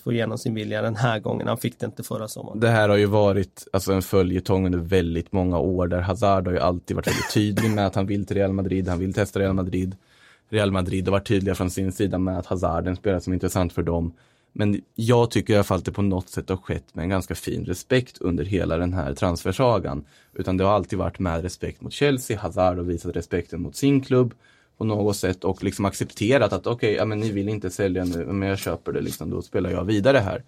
få 0.03 0.11
igenom 0.11 0.37
sin 0.37 0.53
vilja 0.53 0.81
den 0.81 0.95
här 0.95 1.19
gången. 1.19 1.47
Han 1.47 1.57
fick 1.57 1.79
det 1.79 1.85
inte 1.85 2.03
förra 2.03 2.27
sommaren. 2.27 2.59
Det 2.59 2.69
här 2.69 2.89
har 2.89 2.97
ju 2.97 3.05
varit 3.05 3.67
alltså, 3.73 3.93
en 3.93 4.01
följetong 4.01 4.65
under 4.65 4.79
väldigt 4.79 5.31
många 5.31 5.59
år 5.59 5.87
där 5.87 6.01
Hazard 6.01 6.47
har 6.47 6.53
ju 6.53 6.59
alltid 6.59 6.95
varit 6.95 7.07
väldigt 7.07 7.33
tydlig 7.33 7.71
med 7.71 7.87
att 7.87 7.95
han 7.95 8.05
vill 8.05 8.25
till 8.25 8.37
Real 8.37 8.53
Madrid, 8.53 8.87
han 8.87 8.99
vill 8.99 9.13
testa 9.13 9.39
Real 9.39 9.53
Madrid. 9.53 9.95
Real 10.49 10.71
Madrid 10.71 11.07
har 11.07 11.11
varit 11.11 11.27
tydliga 11.27 11.55
från 11.55 11.69
sin 11.69 11.91
sida 11.91 12.17
med 12.17 12.37
att 12.37 12.45
Hazard 12.45 12.85
är 12.85 12.89
en 12.89 12.95
spelare 12.95 13.21
som 13.21 13.33
är 13.33 13.35
intressant 13.35 13.73
för 13.73 13.83
dem. 13.83 14.13
Men 14.53 14.81
jag 14.95 15.31
tycker 15.31 15.53
i 15.53 15.55
alla 15.55 15.63
fall 15.63 15.77
att 15.77 15.85
det 15.85 15.91
på 15.91 16.01
något 16.01 16.29
sätt 16.29 16.49
har 16.49 16.57
skett 16.57 16.95
med 16.95 17.03
en 17.03 17.09
ganska 17.09 17.35
fin 17.35 17.65
respekt 17.65 18.17
under 18.17 18.45
hela 18.45 18.77
den 18.77 18.93
här 18.93 19.13
transfersagan. 19.13 20.05
Utan 20.33 20.57
det 20.57 20.63
har 20.63 20.71
alltid 20.71 20.99
varit 20.99 21.19
med 21.19 21.41
respekt 21.41 21.81
mot 21.81 21.93
Chelsea, 21.93 22.39
Hazard 22.39 22.77
har 22.77 22.83
visat 22.83 23.15
respekten 23.15 23.61
mot 23.61 23.75
sin 23.75 24.01
klubb 24.01 24.33
på 24.77 24.83
något 24.83 25.17
sätt 25.17 25.43
och 25.43 25.63
liksom 25.63 25.85
accepterat 25.85 26.53
att 26.53 26.67
okej, 26.67 26.75
okay, 26.75 26.95
ja 26.95 27.05
men 27.05 27.19
ni 27.19 27.31
vill 27.31 27.49
inte 27.49 27.69
sälja 27.69 28.05
nu, 28.05 28.25
men 28.25 28.49
jag 28.49 28.59
köper 28.59 28.91
det 28.91 29.01
liksom, 29.01 29.29
då 29.29 29.41
spelar 29.41 29.69
jag 29.69 29.85
vidare 29.85 30.17
här. 30.17 30.43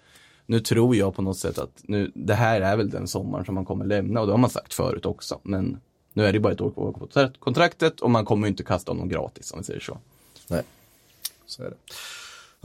Nu 0.45 0.59
tror 0.59 0.95
jag 0.95 1.15
på 1.15 1.21
något 1.21 1.37
sätt 1.37 1.57
att 1.57 1.81
nu, 1.81 2.11
det 2.15 2.33
här 2.33 2.61
är 2.61 2.77
väl 2.77 2.89
den 2.89 3.07
sommaren 3.07 3.45
som 3.45 3.55
man 3.55 3.65
kommer 3.65 3.85
lämna 3.85 4.21
och 4.21 4.27
det 4.27 4.33
har 4.33 4.37
man 4.37 4.49
sagt 4.49 4.73
förut 4.73 5.05
också. 5.05 5.39
Men 5.43 5.79
nu 6.13 6.25
är 6.25 6.33
det 6.33 6.39
bara 6.39 6.53
ett 6.53 6.61
år 6.61 6.71
kvar 6.71 6.91
på 6.91 7.29
kontraktet 7.39 7.99
och 7.99 8.11
man 8.11 8.25
kommer 8.25 8.47
inte 8.47 8.63
kasta 8.63 8.91
honom 8.91 9.09
gratis 9.09 9.51
om 9.51 9.59
vi 9.59 9.65
säger 9.65 9.79
så. 9.79 9.97
Nej, 10.47 10.63
så 11.45 11.63
är 11.63 11.69
det. 11.69 11.75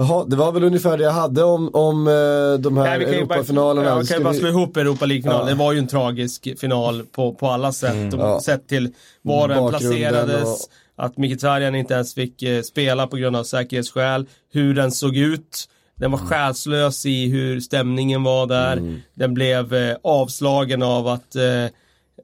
Jaha, 0.01 0.25
det 0.25 0.37
var 0.37 0.53
väl 0.53 0.65
ungefär 0.65 0.99
det 0.99 1.05
jag 1.05 1.13
hade 1.13 1.45
om, 1.45 1.71
om 1.75 2.09
eh, 2.09 2.61
de 2.61 2.77
här 2.77 3.01
Europafinalerna. 3.01 3.89
Jag 3.89 4.09
kan 4.09 4.19
ju 4.19 4.25
bara 4.25 4.35
slå 4.35 4.49
ihop 4.49 4.77
Europa 4.77 5.07
League-finalen. 5.07 5.49
Ja. 5.49 5.55
Det 5.55 5.59
var 5.59 5.73
ju 5.73 5.79
en 5.79 5.87
tragisk 5.87 6.49
final 6.61 7.03
på, 7.03 7.35
på 7.35 7.49
alla 7.49 7.73
sätt. 7.73 7.93
Mm, 7.93 8.21
ja. 8.21 8.41
Sett 8.41 8.69
till 8.69 8.93
var 9.23 9.49
den 9.49 9.69
placerades, 9.69 10.43
och... 10.43 11.05
att 11.05 11.17
Mkhitaryan 11.17 11.75
inte 11.75 11.95
ens 11.95 12.15
fick 12.15 12.43
eh, 12.43 12.63
spela 12.63 13.07
på 13.07 13.17
grund 13.17 13.37
av 13.37 13.45
säkerhetsskäl, 13.45 14.27
hur 14.53 14.75
den 14.75 14.93
såg 14.93 15.17
ut. 15.17 15.69
Den 15.97 16.11
var 16.11 16.19
själslös 16.19 17.07
i 17.07 17.29
hur 17.29 17.61
stämningen 17.61 18.23
var 18.23 18.47
där. 18.47 18.77
Mm. 18.77 19.01
Den 19.15 19.35
blev 19.35 19.75
eh, 19.75 19.97
avslagen 20.03 20.83
av 20.83 21.09
att 21.09 21.37
eh, 21.37 21.43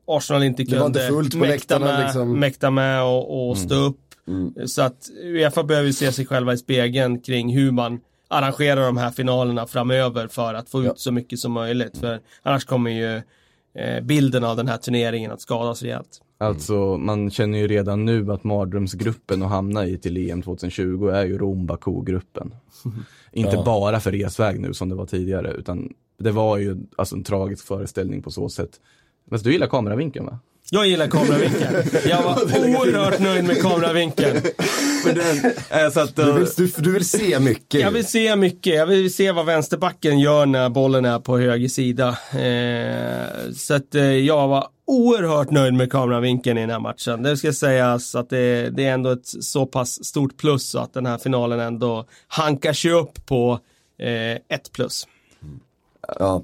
Arsenal 0.07 0.43
inte 0.43 0.65
kunde 0.65 1.11
mäkta, 1.35 1.79
med, 1.79 2.05
liksom. 2.05 2.41
mäkta 2.41 2.71
med 2.71 3.03
och, 3.03 3.51
och 3.51 3.59
stå 3.59 3.75
upp. 3.75 4.01
Så 4.67 4.83
att 4.83 5.11
Uefa 5.25 5.63
behöver 5.63 5.93
se 5.93 6.13
sig 6.13 6.27
själva 6.27 6.53
i 6.53 6.59
spegeln 6.59 7.21
kring 7.21 7.55
hur 7.55 7.71
man 7.73 8.01
arrangerar 8.29 8.87
de 8.87 8.97
här 8.97 9.11
finalerna 9.11 9.67
framöver 9.67 10.29
för 10.29 10.55
att 10.55 10.69
få 10.71 10.81
ut 10.81 10.87
Ja. 10.87 10.93
så 10.97 11.13
mycket 11.13 11.39
som 11.39 11.53
möjligt. 11.53 11.99
För 11.99 12.21
annars 12.43 12.65
kommer 12.65 12.91
ju 12.91 13.17
eh, 13.83 14.01
bilden 14.05 14.45
av 14.45 14.57
den 14.57 14.69
här 14.69 14.77
turneringen 14.77 15.31
att 15.31 15.41
skadas 15.41 15.83
rejält. 15.83 16.23
Alltså 16.39 16.97
man 16.97 17.31
känner 17.31 17.59
ju 17.59 17.69
redan 17.69 18.05
nu 18.05 18.33
att 18.33 18.45
mardrömsgruppen 18.45 19.43
att 19.43 19.49
hamna 19.49 19.87
i 19.87 19.99
till 19.99 20.31
EM 20.31 20.43
2020 20.43 21.07
är 21.09 21.25
ju 21.25 21.39
Rom 21.39 21.67
Baku-gruppen. 21.67 22.55
Inte 23.33 23.57
Ja. 23.57 23.65
bara 23.65 24.01
för 24.01 24.13
resväg 24.13 24.61
nu 24.61 24.75
som 24.75 24.89
det 24.89 24.95
var 24.95 25.07
tidigare 25.07 25.53
utan 25.53 25.93
det 26.19 26.31
var 26.31 26.57
ju 26.59 26.77
alltså 26.97 27.17
en 27.17 27.25
tragisk 27.25 27.67
föreställning 27.67 28.23
på 28.23 28.31
så 28.31 28.49
sätt. 28.49 28.71
Men 29.31 29.39
du 29.41 29.53
gillar 29.53 29.67
kameravinkeln 29.67 30.27
va? 30.27 30.39
Jag 30.71 30.87
gillar 30.87 31.07
kameravinkeln. 31.07 31.75
Jag 32.09 32.23
var 32.23 32.43
oerhört 32.43 33.19
nöjd 33.19 33.45
med 33.45 33.63
kameravinkeln. 33.63 34.37
Äh, 35.71 35.91
så 35.93 36.01
att, 36.01 36.17
Du 36.17 36.33
vill, 36.33 36.47
du, 36.57 36.67
du 36.79 36.93
vill 36.93 37.09
se 37.09 37.41
mycket. 37.41 37.81
Jag 37.81 37.91
vill 37.91 38.07
se 38.07 38.37
mycket. 38.37 38.75
Jag 38.75 38.87
vill 38.87 39.15
se 39.15 39.33
vad 39.33 39.47
vänsterbacken 39.47 40.21
gör 40.21 40.47
när 40.47 40.69
bollen 40.69 41.05
är 41.05 41.19
på 41.19 41.39
höger 41.39 41.69
sida. 41.69 42.09
Eh, 42.33 43.53
så 43.55 43.75
att 43.75 43.95
eh, 43.95 44.03
jag 44.05 44.49
var 44.49 44.69
oerhört 44.87 45.51
nöjd 45.51 45.75
med 45.75 45.93
kameravinkeln 45.93 46.59
i 46.59 46.61
den 46.61 46.71
här 46.71 46.81
matchen. 46.81 47.23
Det 47.23 47.37
ska 47.37 47.53
sägas 47.53 48.15
att 48.15 48.31
det, 48.31 48.71
det 48.71 48.85
är 48.85 48.93
ändå 48.93 49.11
ett 49.11 49.27
så 49.27 49.67
pass 49.67 50.05
stort 50.05 50.37
plus 50.37 50.75
att 50.75 50.95
den 50.95 51.07
här 51.07 51.19
finalen 51.19 51.61
ändå 51.61 52.07
hankar 52.29 52.73
sig 52.73 52.91
upp 52.91 53.27
på 53.27 53.61
eh, 53.99 54.57
ett 54.57 54.73
plus. 54.73 55.07
Ja. 56.19 56.43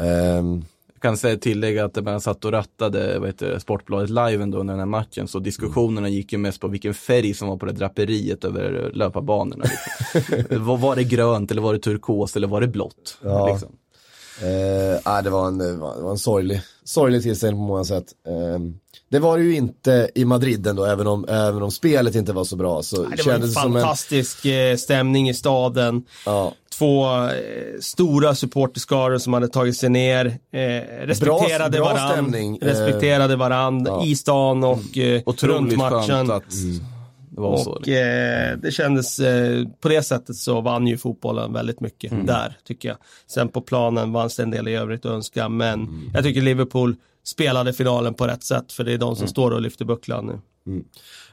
Ehm, 0.00 0.64
Jag 1.02 1.10
kan 1.10 1.16
säga 1.16 1.36
tillägga 1.36 1.84
att 1.84 1.96
när 1.96 2.12
jag 2.12 2.22
satt 2.22 2.44
och 2.44 2.52
rattade 2.52 3.18
vad 3.18 3.28
heter 3.28 3.46
det, 3.46 3.60
Sportbladet 3.60 4.10
live 4.10 4.42
ändå 4.42 4.58
under 4.58 4.74
den 4.74 4.78
här 4.78 4.86
matchen 4.86 5.28
så 5.28 5.38
diskussionerna 5.38 6.08
gick 6.08 6.32
ju 6.32 6.38
mest 6.38 6.60
på 6.60 6.68
vilken 6.68 6.94
färg 6.94 7.34
som 7.34 7.48
var 7.48 7.56
på 7.56 7.66
det 7.66 7.72
draperiet 7.72 8.44
över 8.44 8.90
löparbanorna. 8.94 9.64
Liksom. 9.64 10.64
var, 10.66 10.76
var 10.76 10.96
det 10.96 11.04
grönt 11.04 11.50
eller 11.50 11.62
var 11.62 11.72
det 11.72 11.78
turkos 11.78 12.36
eller 12.36 12.48
var 12.48 12.60
det 12.60 12.68
blått? 12.68 13.18
Ja. 13.22 13.52
Liksom. 13.52 13.68
Eh, 14.42 15.00
ah, 15.04 15.22
det 15.22 15.30
var 15.30 15.46
en, 15.46 15.58
det 15.58 15.76
var, 15.76 16.10
en 16.10 16.18
sorglig, 16.18 16.60
sorglig 16.84 17.22
tillställning 17.22 17.60
på 17.60 17.66
många 17.66 17.84
sätt. 17.84 18.06
Eh, 18.26 18.58
det 19.08 19.18
var 19.18 19.38
det 19.38 19.44
ju 19.44 19.56
inte 19.56 20.10
i 20.14 20.24
Madrid 20.24 20.66
ändå, 20.66 20.84
även 20.84 21.06
om, 21.06 21.24
även 21.28 21.62
om 21.62 21.70
spelet 21.70 22.14
inte 22.14 22.32
var 22.32 22.44
så 22.44 22.56
bra. 22.56 22.82
Så 22.82 23.02
Det 23.02 23.26
var 23.26 23.32
en 23.32 23.48
som 23.48 23.76
en, 23.76 23.82
fantastisk 23.82 24.44
eh, 24.44 24.76
stämning 24.76 25.28
i 25.28 25.34
staden. 25.34 26.04
ja, 26.26 26.54
Två 26.80 27.06
eh, 27.06 27.30
stora 27.80 28.34
supporterskaror 28.34 29.18
som 29.18 29.32
hade 29.32 29.48
tagit 29.48 29.76
sig 29.76 29.88
ner, 29.88 30.26
eh, 30.26 30.60
respekterade 31.06 31.78
bra 31.78 32.08
stämning, 32.10 32.58
eh, 32.62 32.66
respekterade 32.66 33.36
varann 33.36 33.84
ja. 33.86 34.04
i 34.04 34.16
stan 34.16 34.64
och 34.64 34.98
eh, 34.98 35.22
runt 35.42 35.76
matchen. 35.76 36.30
att 36.30 36.42
det 37.30 37.40
var 37.40 37.56
så. 37.56 37.70
Och 37.70 37.88
eh, 37.88 38.56
det 38.58 38.70
kändes, 38.70 39.18
eh, 39.18 39.66
på 39.80 39.88
det 39.88 40.02
sättet 40.02 40.36
så 40.36 40.60
vann 40.60 40.86
ju 40.86 40.96
fotbollen 40.98 41.52
väldigt 41.52 41.80
mycket 41.80 42.12
Mm. 42.12 42.26
där, 42.26 42.56
tycker 42.66 42.88
jag. 42.88 42.98
Sen 43.26 43.48
på 43.48 43.60
planen 43.60 44.12
vanns 44.12 44.36
det 44.36 44.42
en 44.42 44.50
del 44.50 44.68
i 44.68 44.74
övrigt 44.74 45.06
att 45.06 45.12
önska, 45.12 45.48
men 45.48 45.74
Mm. 45.80 46.10
jag 46.14 46.24
tycker 46.24 46.40
Liverpool 46.42 46.96
spelade 47.24 47.72
finalen 47.72 48.14
på 48.14 48.26
rätt 48.26 48.44
sätt, 48.44 48.72
för 48.72 48.84
det 48.84 48.92
är 48.92 48.98
de 48.98 49.04
Mm. 49.08 49.16
som 49.16 49.28
står 49.28 49.50
och 49.50 49.60
lyfter 49.60 49.84
bucklan 49.84 50.26
nu. 50.26 50.38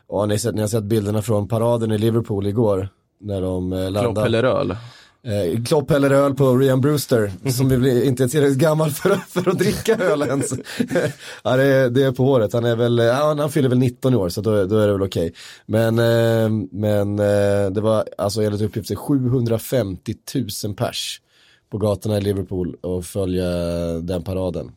ja, 0.10 0.26
ni, 0.26 0.34
har 0.34 0.38
sett, 0.38 0.56
ni 0.56 0.62
har 0.62 0.68
sett 0.68 0.84
bilderna 0.84 1.22
från 1.22 1.48
paraden 1.48 1.92
i 1.92 1.98
Liverpool 1.98 2.48
igår. 2.48 2.90
När 3.20 3.42
de 3.42 3.74
eh, 3.74 3.80
Klopp 3.90 3.94
landade. 4.04 4.26
eller 4.28 4.44
öl? 4.44 4.76
Eh, 5.24 5.64
Klopp 5.64 5.92
häller 5.92 6.12
öl 6.12 6.34
på 6.34 6.58
Rian 6.58 6.82
Brewster, 6.82 7.32
som 7.52 7.70
vi 7.70 7.78
blir 7.78 8.04
inte 8.04 8.24
är 8.24 8.28
tillräckligt 8.28 8.58
gammal 8.60 8.92
för, 8.92 9.16
för 9.16 9.50
att 9.50 9.60
dricka 9.60 9.96
öl 9.96 10.22
ens. 10.22 10.52
ja, 11.44 11.58
det, 11.58 11.64
är, 11.64 11.90
det 11.90 12.04
är 12.04 12.12
på 12.12 12.24
håret, 12.24 12.54
han 12.54 12.66
är 12.66 12.76
väl, 12.76 13.00
han- 13.00 13.40
han 13.40 13.52
fyller 13.52 13.70
väl 13.70 13.78
19 13.78 14.14
i 14.14 14.16
år 14.16 14.30
så 14.30 14.42
då, 14.42 14.66
då 14.66 14.78
är 14.78 14.88
det 14.88 14.94
väl 14.94 15.02
okej. 15.04 15.34
Men, 15.66 16.00
eh, 16.00 16.50
men 16.72 17.20
eh, 17.20 17.70
det 17.72 17.82
var 17.82 18.06
alltså 18.18 18.42
enligt 18.42 18.62
uppgifter 18.62 18.96
750 18.96 20.16
000 20.66 20.76
pers 20.76 21.22
på 21.70 21.78
gatorna 21.78 22.18
i 22.18 22.22
Liverpool 22.22 22.76
och 22.82 23.06
följa 23.06 23.46
den 24.02 24.24
paraden. 24.24 24.72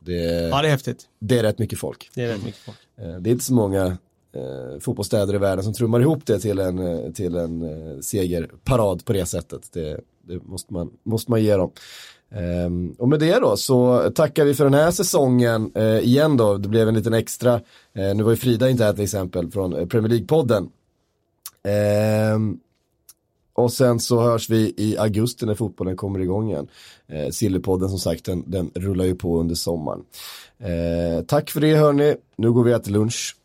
Det, 0.00 0.12
Ja, 0.48 0.62
det 0.62 0.68
är 0.68 0.70
häftigt. 0.72 1.02
det 1.20 1.38
är 1.38 1.42
rätt 1.42 1.58
mycket 1.58 1.78
folk. 1.78 2.10
Det 2.14 2.22
är 2.22 2.28
rätt 2.28 2.44
mycket 2.44 2.60
folk. 2.64 2.78
Det 3.20 3.30
är 3.30 3.32
inte 3.32 3.44
så 3.44 3.54
många 3.54 3.98
eh, 4.36 4.80
fotbollsstäder 4.80 5.34
i 5.34 5.38
världen 5.38 5.64
som 5.64 5.72
trummar 5.72 6.00
ihop 6.00 6.26
det 6.26 6.38
till 6.38 6.58
en, 6.58 6.78
eh, 6.78 7.12
till 7.12 7.36
en 7.36 7.62
eh, 7.62 8.00
segerparad 8.00 9.04
på 9.04 9.12
det 9.12 9.26
sättet. 9.26 9.72
Det, 9.72 10.00
det 10.22 10.44
måste, 10.44 10.72
man, 10.72 10.90
måste 11.04 11.30
man 11.30 11.42
ge 11.42 11.56
dem. 11.56 11.70
Ehm, 12.30 12.94
och 12.98 13.08
med 13.08 13.20
det 13.20 13.38
då 13.38 13.56
så 13.56 14.10
tackar 14.14 14.44
vi 14.44 14.54
för 14.54 14.64
den 14.64 14.74
här 14.74 14.90
säsongen 14.90 15.72
eh, 15.74 15.98
igen 15.98 16.36
då. 16.36 16.56
Det 16.56 16.68
blev 16.68 16.88
en 16.88 16.94
liten 16.94 17.14
extra, 17.14 17.54
eh, 17.94 18.14
nu 18.14 18.22
var 18.22 18.30
ju 18.30 18.36
Frida 18.36 18.70
inte 18.70 18.84
här 18.84 18.92
till 18.92 19.04
exempel 19.04 19.50
från 19.50 19.72
eh, 19.72 19.86
Premier 19.86 20.12
League-podden. 20.12 20.68
Ehm, 21.68 22.58
och 23.52 23.72
sen 23.72 24.00
så 24.00 24.20
hörs 24.20 24.50
vi 24.50 24.74
i 24.76 24.98
augusti 24.98 25.46
när 25.46 25.54
fotbollen 25.54 25.96
kommer 25.96 26.20
igång 26.20 26.50
igen. 26.50 26.68
Eh, 27.08 27.30
Sillypodden 27.30 27.88
som 27.88 27.98
sagt, 27.98 28.24
den, 28.24 28.44
den 28.46 28.70
rullar 28.74 29.04
ju 29.04 29.14
på 29.14 29.40
under 29.40 29.54
sommaren. 29.54 30.04
Eh, 30.58 31.24
tack 31.24 31.50
för 31.50 31.60
det 31.60 31.76
hörni, 31.76 32.16
nu 32.36 32.52
går 32.52 32.64
vi 32.64 32.72
och 32.72 32.76
äter 32.76 32.92
lunch. 32.92 33.35